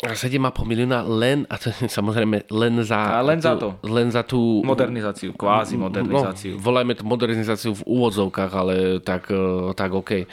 7,5 0.00 0.64
milióna 0.64 1.04
len, 1.04 1.44
a 1.52 1.60
to 1.60 1.68
je 1.68 1.84
samozrejme 1.92 2.48
len 2.48 2.80
za, 2.80 3.20
a 3.20 3.20
len 3.20 3.36
za 3.36 3.52
to. 3.60 3.76
Len 3.84 4.08
za 4.08 4.24
tú... 4.24 4.64
Modernizáciu, 4.64 5.36
kvázi 5.36 5.76
no, 5.76 5.92
modernizáciu. 5.92 6.56
No, 6.56 6.64
volajme 6.64 6.96
to 6.96 7.04
modernizáciu 7.04 7.76
v 7.76 7.84
úvodzovkách, 7.84 8.52
ale 8.56 8.74
tak, 9.04 9.28
e, 9.28 9.76
tak 9.76 9.92
OK. 9.92 10.24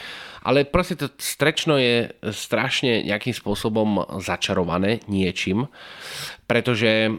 Ale 0.48 0.64
proste 0.64 0.96
to 0.96 1.12
strečno 1.20 1.76
je 1.76 2.08
strašne 2.32 3.04
nejakým 3.04 3.36
spôsobom 3.36 4.08
začarované 4.24 5.04
niečím, 5.12 5.68
pretože 6.48 7.12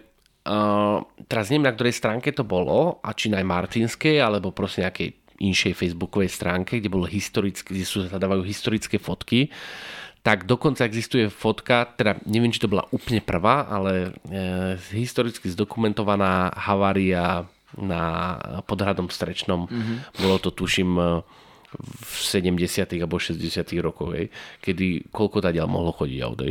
uh, 0.48 1.04
teraz 1.28 1.52
neviem, 1.52 1.68
na 1.68 1.76
ktorej 1.76 2.00
stránke 2.00 2.32
to 2.32 2.48
bolo, 2.48 3.04
a 3.04 3.12
či 3.12 3.28
na 3.28 3.44
Martinskej, 3.44 4.24
alebo 4.24 4.56
proste 4.56 4.88
nejakej 4.88 5.12
inšej 5.44 5.76
facebookovej 5.76 6.32
stránke, 6.32 6.80
kde, 6.80 6.88
bolo 6.88 7.04
historické, 7.04 7.68
kde 7.68 7.84
sú, 7.84 8.08
sa 8.08 8.16
dávajú 8.16 8.42
historické 8.48 8.96
fotky, 8.96 9.52
tak 10.28 10.44
dokonca 10.44 10.84
existuje 10.84 11.32
fotka, 11.32 11.88
teda 11.96 12.20
neviem, 12.28 12.52
či 12.52 12.60
to 12.60 12.68
bola 12.68 12.84
úplne 12.92 13.24
prvá, 13.24 13.64
ale 13.64 14.12
e, 14.28 14.76
historicky 14.92 15.48
zdokumentovaná 15.48 16.52
havária 16.52 17.48
na 17.72 18.36
podhradom 18.68 19.08
Strečnom. 19.08 19.64
Mm-hmm. 19.72 19.96
Bolo 20.20 20.36
to, 20.36 20.52
tuším, 20.52 21.00
e, 21.00 21.08
v 22.04 22.14
70. 22.20 23.00
alebo 23.00 23.16
60. 23.16 23.40
rokoch, 23.80 24.12
kedy 24.60 25.08
koľko 25.08 25.48
ďal 25.48 25.64
mohlo 25.64 25.96
chodiť 25.96 26.20
auto. 26.20 26.44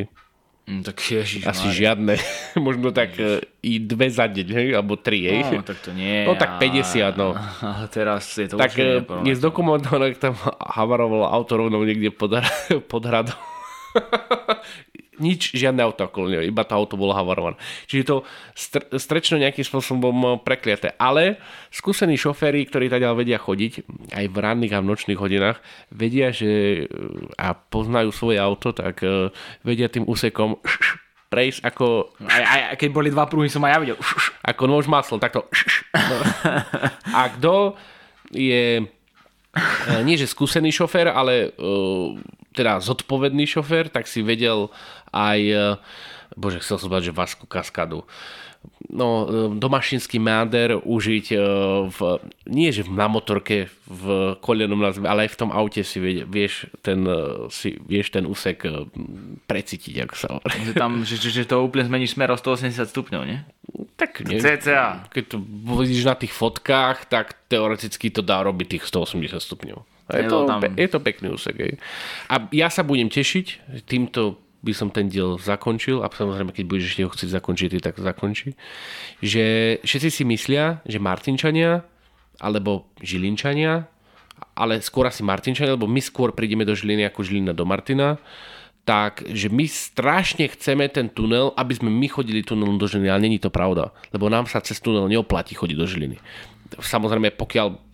Mm, 0.67 0.81
tak 0.81 0.97
ježiš, 0.97 1.45
Asi 1.45 1.69
žiadne. 1.69 2.17
Možno 2.57 2.89
tak 2.89 3.13
e, 3.21 3.45
i 3.61 3.77
dve 3.77 4.09
za 4.09 4.25
deň, 4.25 4.47
hej? 4.57 4.67
alebo 4.73 4.97
tri, 4.97 5.21
hej? 5.21 5.53
No, 5.53 5.61
tak 5.61 5.85
to 5.85 5.93
nie. 5.93 6.25
No, 6.25 6.33
tak 6.33 6.57
50, 6.57 7.13
no. 7.13 7.37
A 7.37 7.85
teraz 7.93 8.33
je 8.41 8.49
to 8.49 8.57
tak 8.57 8.73
e, 8.73 9.05
je 9.05 9.33
zdokumentované, 9.37 10.17
ak 10.17 10.17
tam 10.17 10.33
havarovalo 10.57 11.29
auto 11.29 11.61
rovno 11.61 11.77
niekde 11.85 12.09
pod, 12.09 12.41
pod 12.91 13.05
hradom. 13.05 13.37
Nič, 15.17 15.57
žiadne 15.57 15.81
auto 15.81 16.05
okolo 16.05 16.29
neho, 16.29 16.45
iba 16.45 16.61
to 16.61 16.77
auto 16.77 16.93
bolo 16.93 17.09
havarované. 17.09 17.57
Čiže 17.89 18.03
to 18.05 18.15
str- 18.53 18.85
strečno 19.01 19.41
nejakým 19.41 19.65
spôsobom 19.65 20.13
e, 20.13 20.27
prekliaté. 20.45 20.93
Ale 21.01 21.41
skúsení 21.73 22.21
šoféry, 22.21 22.69
ktorí 22.69 22.85
teda 22.85 23.17
vedia 23.17 23.41
chodiť, 23.41 23.81
aj 24.13 24.25
v 24.29 24.35
ranných 24.37 24.77
a 24.77 24.81
v 24.85 24.89
nočných 24.93 25.17
hodinách, 25.17 25.57
vedia, 25.89 26.29
že 26.29 26.85
e, 26.85 27.33
a 27.33 27.57
poznajú 27.57 28.13
svoje 28.13 28.37
auto, 28.37 28.77
tak 28.77 29.01
e, 29.01 29.33
vedia 29.65 29.89
tým 29.89 30.05
úsekom 30.05 30.61
prejsť 31.33 31.59
ako 31.65 32.13
Aj, 32.29 32.43
aj, 32.45 32.61
aj 32.71 32.77
keď 32.77 32.89
boli 32.93 33.09
dva 33.09 33.25
pruhy, 33.25 33.49
som 33.49 33.65
aj 33.65 33.73
ja 33.73 33.79
videl. 33.81 33.97
ako 34.53 34.63
nôž 34.69 34.85
maslom, 34.85 35.17
takto. 35.17 35.49
No. 35.97 36.17
A 37.17 37.25
kto 37.33 37.73
je 38.37 38.85
nie 40.05 40.15
že 40.19 40.29
skúsený 40.29 40.69
šofér, 40.69 41.09
ale 41.09 41.49
e, 41.49 41.69
teda 42.57 42.81
zodpovedný 42.81 43.45
šofér, 43.45 43.93
tak 43.93 44.09
si 44.09 44.25
vedel 44.25 44.73
aj, 45.13 45.39
e, 45.45 45.65
bože, 46.33 46.65
chcel 46.65 46.81
som 46.81 46.89
povedať, 46.89 47.13
že 47.13 47.19
Vasku 47.21 47.45
Kaskadu, 47.45 48.01
no, 48.89 49.07
e, 49.23 49.25
domašinský 49.61 50.17
máder 50.17 50.81
užiť 50.81 51.25
e, 51.29 51.37
v, 51.93 51.99
nie 52.49 52.73
že 52.73 52.89
na 52.89 53.05
motorke 53.05 53.69
v 53.85 54.33
kolenom 54.41 54.81
nazve, 54.81 55.05
ale 55.05 55.29
aj 55.29 55.37
v 55.37 55.39
tom 55.45 55.53
aute 55.53 55.85
si 55.85 56.01
vie, 56.01 56.25
vieš, 56.25 56.65
ten, 56.81 57.05
si, 57.53 57.77
vieš 57.85 58.09
ten 58.17 58.25
úsek 58.25 58.65
precítiť, 59.45 59.95
ako 60.09 60.15
sa. 60.17 60.27
Že, 60.49 60.73
tam, 60.73 61.05
že, 61.05 61.21
že, 61.21 61.29
že 61.29 61.43
to 61.45 61.61
úplne 61.61 61.85
zmeníš 61.85 62.17
smer 62.17 62.33
o 62.33 62.37
180 62.41 62.73
stupňov, 62.89 63.21
nie? 63.23 63.39
Tak 63.97 64.25
nie. 64.25 64.41
CCA. 64.41 65.09
Keď 65.13 65.23
to 65.29 65.37
vidíš 65.77 66.05
na 66.05 66.17
tých 66.17 66.33
fotkách, 66.33 67.09
tak 67.09 67.37
teoreticky 67.49 68.09
to 68.09 68.25
dá 68.25 68.41
robiť 68.41 68.77
tých 68.77 68.83
180 68.89 69.37
stupňov. 69.37 69.96
A 70.07 70.23
je, 70.23 70.25
to, 70.27 70.37
tam- 70.47 70.63
je 70.63 70.87
to 70.87 70.99
pekný 71.03 71.27
úsek. 71.35 71.55
Hej. 71.59 71.73
A 72.31 72.47
ja 72.55 72.71
sa 72.71 72.83
budem 72.83 73.11
tešiť, 73.11 73.77
týmto 73.83 74.39
by 74.63 74.73
som 74.73 74.89
ten 74.89 75.07
diel 75.07 75.37
zakončil 75.37 76.01
a 76.01 76.09
samozrejme, 76.09 76.51
keď 76.51 76.65
budeš 76.65 76.85
ešte 76.95 77.05
ho 77.05 77.11
chcieť 77.13 77.29
zakončiť, 77.29 77.67
ty 77.71 77.79
tak 77.79 77.95
zakončí, 78.01 78.57
že 79.21 79.77
všetci 79.85 80.09
si 80.09 80.23
myslia, 80.25 80.81
že 80.83 80.97
Martinčania 80.97 81.85
alebo 82.41 82.89
Žilinčania, 82.99 83.85
ale 84.57 84.81
skôr 84.81 85.09
asi 85.09 85.21
Martinčania, 85.21 85.77
lebo 85.77 85.89
my 85.89 86.01
skôr 86.01 86.33
prídeme 86.33 86.65
do 86.65 86.73
Žiliny 86.73 87.05
ako 87.09 87.25
Žilina 87.25 87.53
do 87.53 87.65
Martina, 87.65 88.17
tak, 88.87 89.25
že 89.27 89.51
my 89.51 89.67
strašne 89.67 90.47
chceme 90.47 90.87
ten 90.87 91.11
tunel, 91.11 91.51
aby 91.59 91.75
sme 91.75 91.91
my 91.91 92.07
chodili 92.07 92.39
tunelom 92.39 92.79
do 92.79 92.87
Žiliny, 92.87 93.11
ale 93.11 93.25
není 93.27 93.37
to 93.37 93.51
pravda, 93.51 93.91
lebo 94.15 94.31
nám 94.31 94.47
sa 94.47 94.63
cez 94.63 94.79
tunel 94.79 95.11
neoplatí 95.11 95.53
chodiť 95.53 95.77
do 95.77 95.85
Žiliny. 95.85 96.17
Samozrejme, 96.79 97.35
pokiaľ 97.35 97.86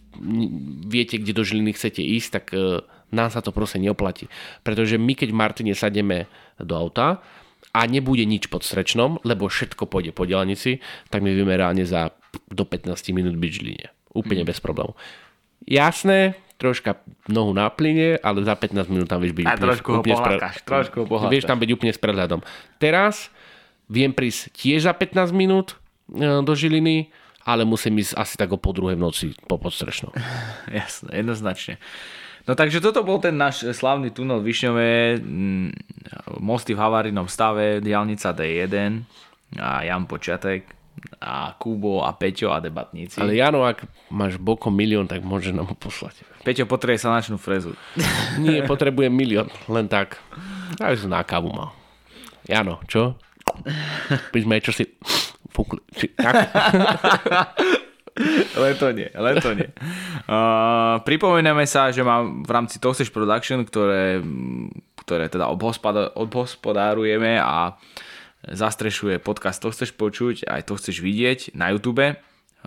viete, 0.88 1.18
kde 1.18 1.34
do 1.34 1.44
Žiliny 1.44 1.74
chcete 1.74 2.02
ísť, 2.02 2.30
tak 2.30 2.46
e, 2.54 2.82
nám 3.14 3.30
sa 3.30 3.42
to 3.42 3.54
proste 3.54 3.82
neoplatí. 3.82 4.30
Pretože 4.66 4.98
my, 4.98 5.14
keď 5.14 5.30
v 5.34 5.40
Martine 5.40 5.74
sademe 5.78 6.30
do 6.58 6.74
auta 6.74 7.22
a 7.74 7.80
nebude 7.90 8.26
nič 8.26 8.50
pod 8.50 8.66
strečnom, 8.66 9.22
lebo 9.26 9.50
všetko 9.50 9.90
pôjde 9.90 10.14
po 10.14 10.30
dielnici, 10.30 10.82
tak 11.10 11.26
my 11.26 11.34
vieme 11.34 11.58
reálne 11.58 11.86
za 11.86 12.14
do 12.50 12.66
15 12.66 12.94
minút 13.14 13.38
byť 13.38 13.50
v 13.50 13.58
Žiline. 13.58 13.88
Úplne 14.14 14.44
mm. 14.46 14.50
bez 14.50 14.58
problémov. 14.62 14.98
Jasné, 15.64 16.38
troška 16.58 17.02
nohu 17.28 17.52
na 17.52 17.68
plyne, 17.68 18.20
ale 18.22 18.46
za 18.46 18.56
15 18.56 18.88
minút 18.88 19.08
tam 19.10 19.20
vieš 19.20 19.36
byť 19.36 19.46
A 19.48 19.58
trošku 19.58 19.90
ho 20.00 20.02
pohľadkáš, 20.04 20.56
trošku 20.64 20.98
ho. 21.08 21.28
Vieš 21.30 21.50
tam 21.50 21.60
byť 21.60 21.70
úplne 21.76 21.92
s 21.92 22.00
prehľadom. 22.00 22.40
Teraz 22.78 23.28
viem 23.92 24.16
prísť 24.16 24.54
tiež 24.56 24.88
za 24.88 24.94
15 24.96 25.34
minút 25.36 25.76
e, 26.14 26.42
do 26.42 26.54
Žiliny, 26.54 27.12
ale 27.44 27.68
musím 27.68 28.00
ísť 28.00 28.16
asi 28.16 28.36
tak 28.40 28.56
o 28.56 28.60
po 28.60 28.72
druhej 28.72 28.96
v 28.96 29.04
noci 29.04 29.26
po 29.48 29.60
podstrešnom. 29.60 30.16
Jasné, 30.80 31.20
jednoznačne. 31.24 31.76
No 32.44 32.60
takže 32.60 32.84
toto 32.84 33.08
bol 33.08 33.24
ten 33.24 33.40
náš 33.40 33.64
slavný 33.72 34.12
tunel 34.12 34.44
Višňové, 34.44 35.16
mm, 35.16 35.70
mosty 36.44 36.76
v 36.76 36.82
havarijnom 36.84 37.32
stave, 37.32 37.80
diálnica 37.80 38.36
D1 38.36 39.00
a 39.64 39.88
Jan 39.88 40.04
Počiatek 40.04 40.68
a 41.24 41.56
Kubo 41.56 42.04
a 42.04 42.12
Peťo 42.16 42.52
a 42.52 42.60
debatníci. 42.60 43.24
Ale 43.24 43.40
Jano, 43.40 43.64
ak 43.64 43.88
máš 44.12 44.36
bokom 44.36 44.76
milión, 44.76 45.08
tak 45.08 45.24
môže 45.24 45.56
nám 45.56 45.72
ho 45.72 45.76
poslať. 45.76 46.20
Peťo 46.44 46.68
potrebuje 46.68 47.08
sanačnú 47.08 47.40
frezu. 47.40 47.80
Nie, 48.44 48.68
potrebujem 48.68 49.12
milión, 49.12 49.48
len 49.72 49.88
tak. 49.88 50.20
Som 51.00 51.16
na 51.16 51.24
kávu 51.24 51.48
mal. 51.48 51.72
Jano, 52.44 52.84
čo? 52.92 53.16
By 54.36 54.40
sme 54.44 54.60
čo 54.60 54.76
si 54.76 54.84
fúkli. 55.54 55.80
Či, 55.94 56.12
tak? 56.18 56.34
Len 58.54 58.74
to 58.78 58.94
nie, 58.94 59.10
len 59.10 59.36
to 59.42 59.58
nie. 59.58 59.70
Uh, 60.30 61.02
pripomíname 61.02 61.66
sa, 61.66 61.90
že 61.90 62.06
mám 62.06 62.46
v 62.46 62.50
rámci 62.54 62.78
Toxic 62.78 63.10
Production, 63.10 63.66
ktoré, 63.66 64.22
ktoré 65.02 65.30
teda 65.34 65.50
obhospodárujeme 66.14 67.42
a 67.42 67.74
zastrešuje 68.44 69.24
podcast 69.24 69.64
To 69.64 69.74
chceš 69.74 69.96
počuť, 69.96 70.46
aj 70.46 70.62
to 70.68 70.78
chceš 70.78 71.00
vidieť 71.02 71.58
na 71.58 71.74
YouTube, 71.74 72.14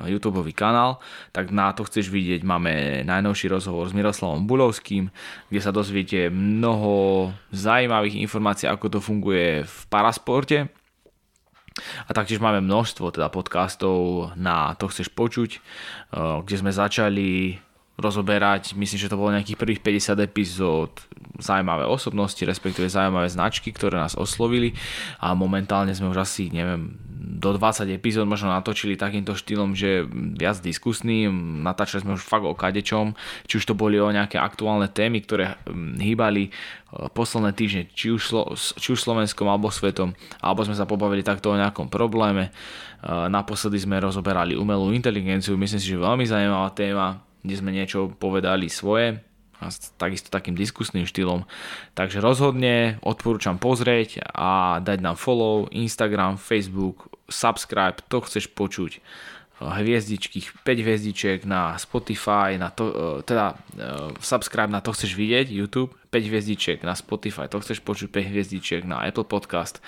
YouTube 0.04 0.44
kanál, 0.52 1.00
tak 1.32 1.48
na 1.48 1.72
to 1.72 1.88
chceš 1.88 2.12
vidieť 2.12 2.44
máme 2.44 3.04
najnovší 3.08 3.48
rozhovor 3.48 3.88
s 3.88 3.96
Miroslavom 3.96 4.44
Bulovským, 4.44 5.08
kde 5.48 5.60
sa 5.64 5.72
dozviete 5.72 6.28
mnoho 6.28 7.32
zaujímavých 7.48 8.20
informácií, 8.20 8.68
ako 8.68 8.92
to 8.92 8.98
funguje 9.00 9.64
v 9.64 9.76
parasporte. 9.88 10.68
A 12.08 12.10
taktiež 12.16 12.40
máme 12.40 12.64
množstvo 12.64 13.12
teda 13.12 13.28
podcastov 13.28 14.30
na 14.36 14.72
To 14.80 14.88
chceš 14.88 15.12
počuť, 15.12 15.50
eh, 15.56 15.60
kde 16.44 16.56
sme 16.56 16.72
začali 16.72 17.60
rozoberať, 17.96 18.76
myslím, 18.76 18.98
že 19.00 19.08
to 19.08 19.16
bolo 19.16 19.32
nejakých 19.32 19.56
prvých 19.56 19.80
50 19.80 20.20
epizód. 20.20 20.92
Zaujímavé 21.40 21.88
osobnosti, 21.88 22.40
respektíve 22.44 22.88
zaujímavé 22.88 23.28
značky, 23.28 23.72
ktoré 23.72 23.96
nás 23.96 24.16
oslovili. 24.16 24.76
A 25.20 25.32
momentálne 25.32 25.92
sme 25.96 26.12
už 26.12 26.24
asi, 26.24 26.48
neviem, 26.52 26.96
do 27.26 27.52
20 27.52 27.88
epizód 27.90 28.24
možno 28.28 28.54
natočili 28.54 28.94
takýmto 28.94 29.34
štýlom, 29.34 29.74
že 29.74 30.06
viac 30.36 30.62
diskusný, 30.62 31.26
natáčali 31.64 32.06
sme 32.06 32.16
už 32.16 32.24
fakt 32.24 32.46
o 32.46 32.54
kadečom, 32.54 33.18
či 33.50 33.58
už 33.58 33.64
to 33.66 33.74
boli 33.74 33.98
o 33.98 34.08
nejaké 34.08 34.38
aktuálne 34.38 34.86
témy, 34.86 35.24
ktoré 35.26 35.58
hm, 35.66 35.98
hýbali 36.00 36.48
eh, 36.48 36.52
posledné 37.10 37.52
týždne, 37.52 37.82
či 37.92 38.14
už, 38.14 38.22
Slo- 38.22 38.52
či 38.56 38.94
už 38.94 39.00
Slovenskom 39.02 39.48
alebo 39.48 39.68
svetom, 39.68 40.14
alebo 40.38 40.62
sme 40.64 40.78
sa 40.78 40.88
pobavili 40.88 41.26
takto 41.26 41.52
o 41.52 41.58
nejakom 41.58 41.90
probléme. 41.90 42.48
Eh, 42.48 43.26
Naposledy 43.28 43.82
sme 43.82 43.98
rozoberali 43.98 44.54
umelú 44.54 44.94
inteligenciu, 44.94 45.58
myslím 45.58 45.80
si, 45.82 45.92
že 45.92 45.98
veľmi 45.98 46.24
zaujímavá 46.24 46.70
téma, 46.72 47.25
kde 47.46 47.54
sme 47.56 47.70
niečo 47.70 48.10
povedali 48.10 48.66
svoje 48.66 49.22
a 49.56 49.72
takisto 49.96 50.28
takým 50.28 50.52
diskusným 50.52 51.08
štýlom. 51.08 51.48
Takže 51.96 52.20
rozhodne 52.20 53.00
odporúčam 53.00 53.56
pozrieť 53.56 54.20
a 54.36 54.82
dať 54.84 54.98
nám 55.00 55.16
follow, 55.16 55.64
Instagram, 55.72 56.36
Facebook, 56.36 57.08
subscribe, 57.32 58.04
to 58.12 58.20
chceš 58.20 58.52
počuť 58.52 59.00
hviezdičky, 59.56 60.44
5 60.44 60.84
hviezdičiek 60.84 61.40
na 61.48 61.80
Spotify, 61.80 62.60
na 62.60 62.68
to, 62.68 62.92
e, 62.92 63.24
teda 63.24 63.56
e, 63.72 64.12
subscribe 64.20 64.68
na 64.68 64.84
to 64.84 64.92
chceš 64.92 65.16
vidieť, 65.16 65.48
YouTube, 65.48 65.96
5 66.16 66.32
hviezdičiek 66.32 66.80
na 66.80 66.96
Spotify, 66.96 67.44
to 67.44 67.60
chceš 67.60 67.84
počuť, 67.84 68.08
5 68.08 68.32
hviezdičiek 68.32 68.82
na 68.88 69.04
Apple 69.04 69.28
Podcast, 69.28 69.84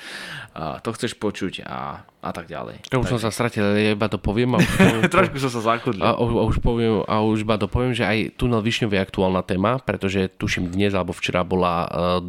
a 0.52 0.76
to 0.84 0.92
chceš 0.92 1.16
počuť 1.16 1.64
a, 1.64 2.04
a 2.04 2.30
tak 2.36 2.52
ďalej. 2.52 2.92
Ja 2.92 3.00
už 3.00 3.16
som 3.16 3.20
sa 3.20 3.32
stratil, 3.32 3.64
ja 3.80 3.96
iba 3.96 4.12
to 4.12 4.20
poviem. 4.20 4.52
A 4.52 4.60
už 4.60 4.68
poviem 4.76 5.08
Trošku 5.08 5.40
som 5.40 5.48
sa 5.48 5.60
zakudlil. 5.72 6.04
a, 6.04 6.12
a, 6.12 6.20
a, 6.20 6.42
už 6.44 6.60
poviem, 6.60 7.00
a 7.08 7.24
už 7.24 7.48
iba 7.48 7.56
to 7.56 7.64
poviem, 7.64 7.96
že 7.96 8.04
aj 8.04 8.36
tunel 8.36 8.60
Višňov 8.60 8.92
je 8.92 9.00
aktuálna 9.00 9.40
téma, 9.40 9.80
pretože 9.80 10.28
tuším 10.36 10.68
dnes 10.68 10.92
alebo 10.92 11.16
včera 11.16 11.40
bola 11.40 11.88
uh, 11.88 12.20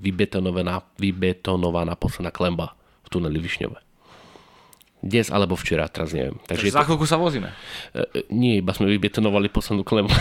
vybetonovaná, 0.00 0.80
vybetonovaná 0.96 1.92
posledná 2.00 2.32
klemba 2.32 2.72
v 3.04 3.08
tuneli 3.12 3.36
Višňove. 3.36 3.91
Dnes 5.02 5.34
alebo 5.34 5.58
včera, 5.58 5.90
teraz 5.90 6.14
neviem. 6.14 6.38
Takže 6.46 6.70
Takže 6.70 6.78
za 6.78 6.82
chvíľku 6.86 7.06
sa 7.10 7.18
vozíme. 7.18 7.50
e, 7.90 8.22
nie, 8.30 8.62
iba 8.62 8.70
sme 8.70 8.86
vybetonovali 8.86 9.50
poslednú 9.50 9.82
klembu. 9.82 10.14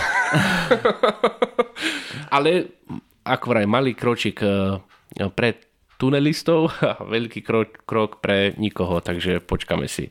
Ale 2.36 2.82
ako 3.22 3.46
vraj, 3.54 3.70
malý 3.70 3.94
kročík 3.94 4.42
e, 4.42 4.82
pre 5.38 5.62
tunelistov 6.02 6.74
a 6.82 6.98
veľký 7.06 7.46
krok, 7.46 7.86
krok 7.86 8.26
pre 8.26 8.58
nikoho, 8.58 9.06
takže 9.06 9.38
počkáme 9.46 9.86
si. 9.86 10.10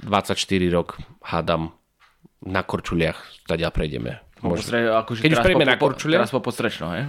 24 0.00 0.40
rok, 0.72 0.96
hádam, 1.20 1.76
na 2.42 2.64
korčuliach, 2.64 3.20
teda 3.44 3.68
prejdeme. 3.70 4.24
Možno. 4.42 4.74
Akože 5.06 5.22
Keď 5.22 5.32
už 5.38 5.40
prejdeme 5.44 5.66
po, 5.66 5.70
na 5.70 5.78
po, 5.78 5.84
Korčulia? 5.86 6.18
Teraz 6.18 6.34
po 6.34 6.42
podstrečno, 6.42 6.90
he? 6.90 7.06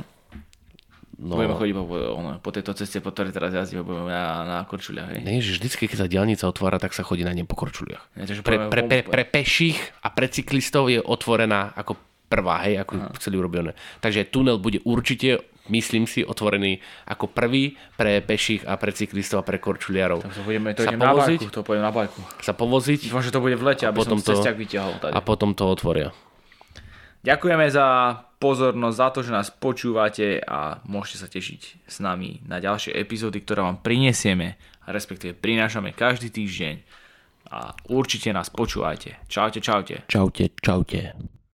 No, 1.14 1.38
Budeme 1.38 1.54
chodiť 1.54 1.74
po, 1.78 1.86
ono, 2.18 2.30
po 2.42 2.50
tejto 2.50 2.74
ceste, 2.74 2.98
po 2.98 3.14
ktorej 3.14 3.38
teraz 3.38 3.54
jazdíme, 3.54 3.86
budeme 3.86 4.10
na, 4.10 4.42
na 4.44 4.58
Korčuliach, 4.66 5.14
hej? 5.14 5.22
nie, 5.22 5.46
že 5.46 5.62
vždycky, 5.62 5.86
keď 5.86 5.98
sa 6.04 6.08
diálnica 6.10 6.50
otvára, 6.50 6.82
tak 6.82 6.98
sa 6.98 7.06
chodí 7.06 7.22
na 7.22 7.38
ne 7.38 7.46
po 7.46 7.54
korčuliach. 7.54 8.18
Takže 8.18 8.42
Pre, 8.42 8.58
pre, 8.74 8.82
pre, 8.82 9.00
pre 9.06 9.24
peších 9.24 9.78
a 10.02 10.10
pre 10.10 10.26
cyklistov 10.26 10.90
je 10.90 10.98
otvorená 10.98 11.70
ako 11.78 12.02
prvá, 12.26 12.66
hej, 12.66 12.82
ako 12.82 12.94
Aha. 12.98 13.14
chceli 13.22 13.38
urobené. 13.38 13.78
Takže 14.02 14.26
tunel 14.34 14.58
bude 14.58 14.82
určite 14.90 15.46
myslím 15.72 16.04
si, 16.04 16.28
otvorený 16.28 16.84
ako 17.08 17.32
prvý 17.32 17.80
pre 17.96 18.20
peších 18.20 18.68
a 18.68 18.76
pre 18.76 18.92
cyklistov 18.92 19.40
a 19.40 19.48
pre 19.48 19.64
korčuliarov. 19.64 20.20
Tak 20.20 20.36
to 20.36 20.44
budeme, 20.44 20.76
to 20.76 20.84
sa 20.84 20.92
povoziť, 20.92 21.00
na 21.00 21.14
bajku, 21.16 21.56
to 21.56 21.62
pôjdem 21.64 21.86
na 21.88 21.94
bajku. 21.96 22.20
Sa 22.44 22.52
povoziť. 22.52 23.00
Dúfam, 23.08 23.24
že 23.24 23.32
to 23.32 23.40
bude 23.40 23.56
v 23.56 23.64
lete, 23.64 23.88
aby 23.88 23.96
potom 23.96 24.20
som 24.20 24.36
to, 24.36 24.44
vyťahol. 24.44 25.00
Tady. 25.00 25.14
A 25.16 25.20
potom 25.24 25.56
to 25.56 25.64
otvoria. 25.64 26.12
Ďakujeme 27.24 27.72
za 27.72 27.88
pozornosť, 28.44 28.98
za 29.00 29.10
to, 29.16 29.20
že 29.24 29.32
nás 29.32 29.48
počúvate 29.56 30.44
a 30.44 30.84
môžete 30.84 31.18
sa 31.24 31.28
tešiť 31.32 31.88
s 31.88 31.96
nami 32.04 32.44
na 32.44 32.60
ďalšie 32.60 32.92
epizódy, 32.92 33.40
ktoré 33.40 33.64
vám 33.64 33.80
prinesieme, 33.80 34.60
respektíve 34.84 35.40
prinášame 35.40 35.96
každý 35.96 36.28
týždeň. 36.28 36.76
A 37.56 37.72
určite 37.88 38.36
nás 38.36 38.52
počúvajte. 38.52 39.24
Čaute, 39.32 39.64
čaute. 39.64 40.04
Čaute, 40.12 40.52
čaute. 40.60 41.33